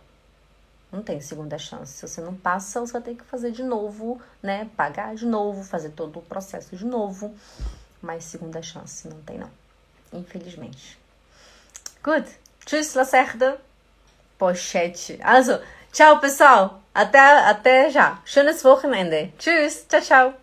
Não 0.92 1.02
tem 1.02 1.22
segunda 1.22 1.58
chance. 1.58 1.94
Se 1.94 2.08
você 2.08 2.22
não 2.22 2.36
passa, 2.36 2.80
você 2.80 2.94
vai 2.94 3.02
ter 3.02 3.16
que 3.16 3.24
fazer 3.24 3.52
de 3.52 3.64
novo, 3.64 4.22
né? 4.42 4.70
Pagar 4.76 5.16
de 5.16 5.26
novo, 5.26 5.64
fazer 5.64 5.90
todo 5.90 6.20
o 6.20 6.22
processo 6.22 6.76
de 6.76 6.86
novo. 6.86 7.34
Mas 8.02 8.24
segunda 8.24 8.62
chance 8.62 9.08
não 9.08 9.22
tem, 9.22 9.38
não. 9.38 9.50
Infelizmente. 10.12 11.00
Good. 12.04 12.28
Tschüss, 12.66 12.94
Lacerda. 12.94 13.60
Pochete. 14.38 15.20
Also, 15.24 15.62
tchau, 15.92 16.20
pessoal. 16.20 16.82
Até, 16.94 17.20
até 17.20 17.90
já. 17.90 18.20
Schönes 18.26 18.64
Wochenende. 18.64 19.34
Tschüss. 19.38 19.86
Tchau, 19.88 20.02
tchau. 20.02 20.41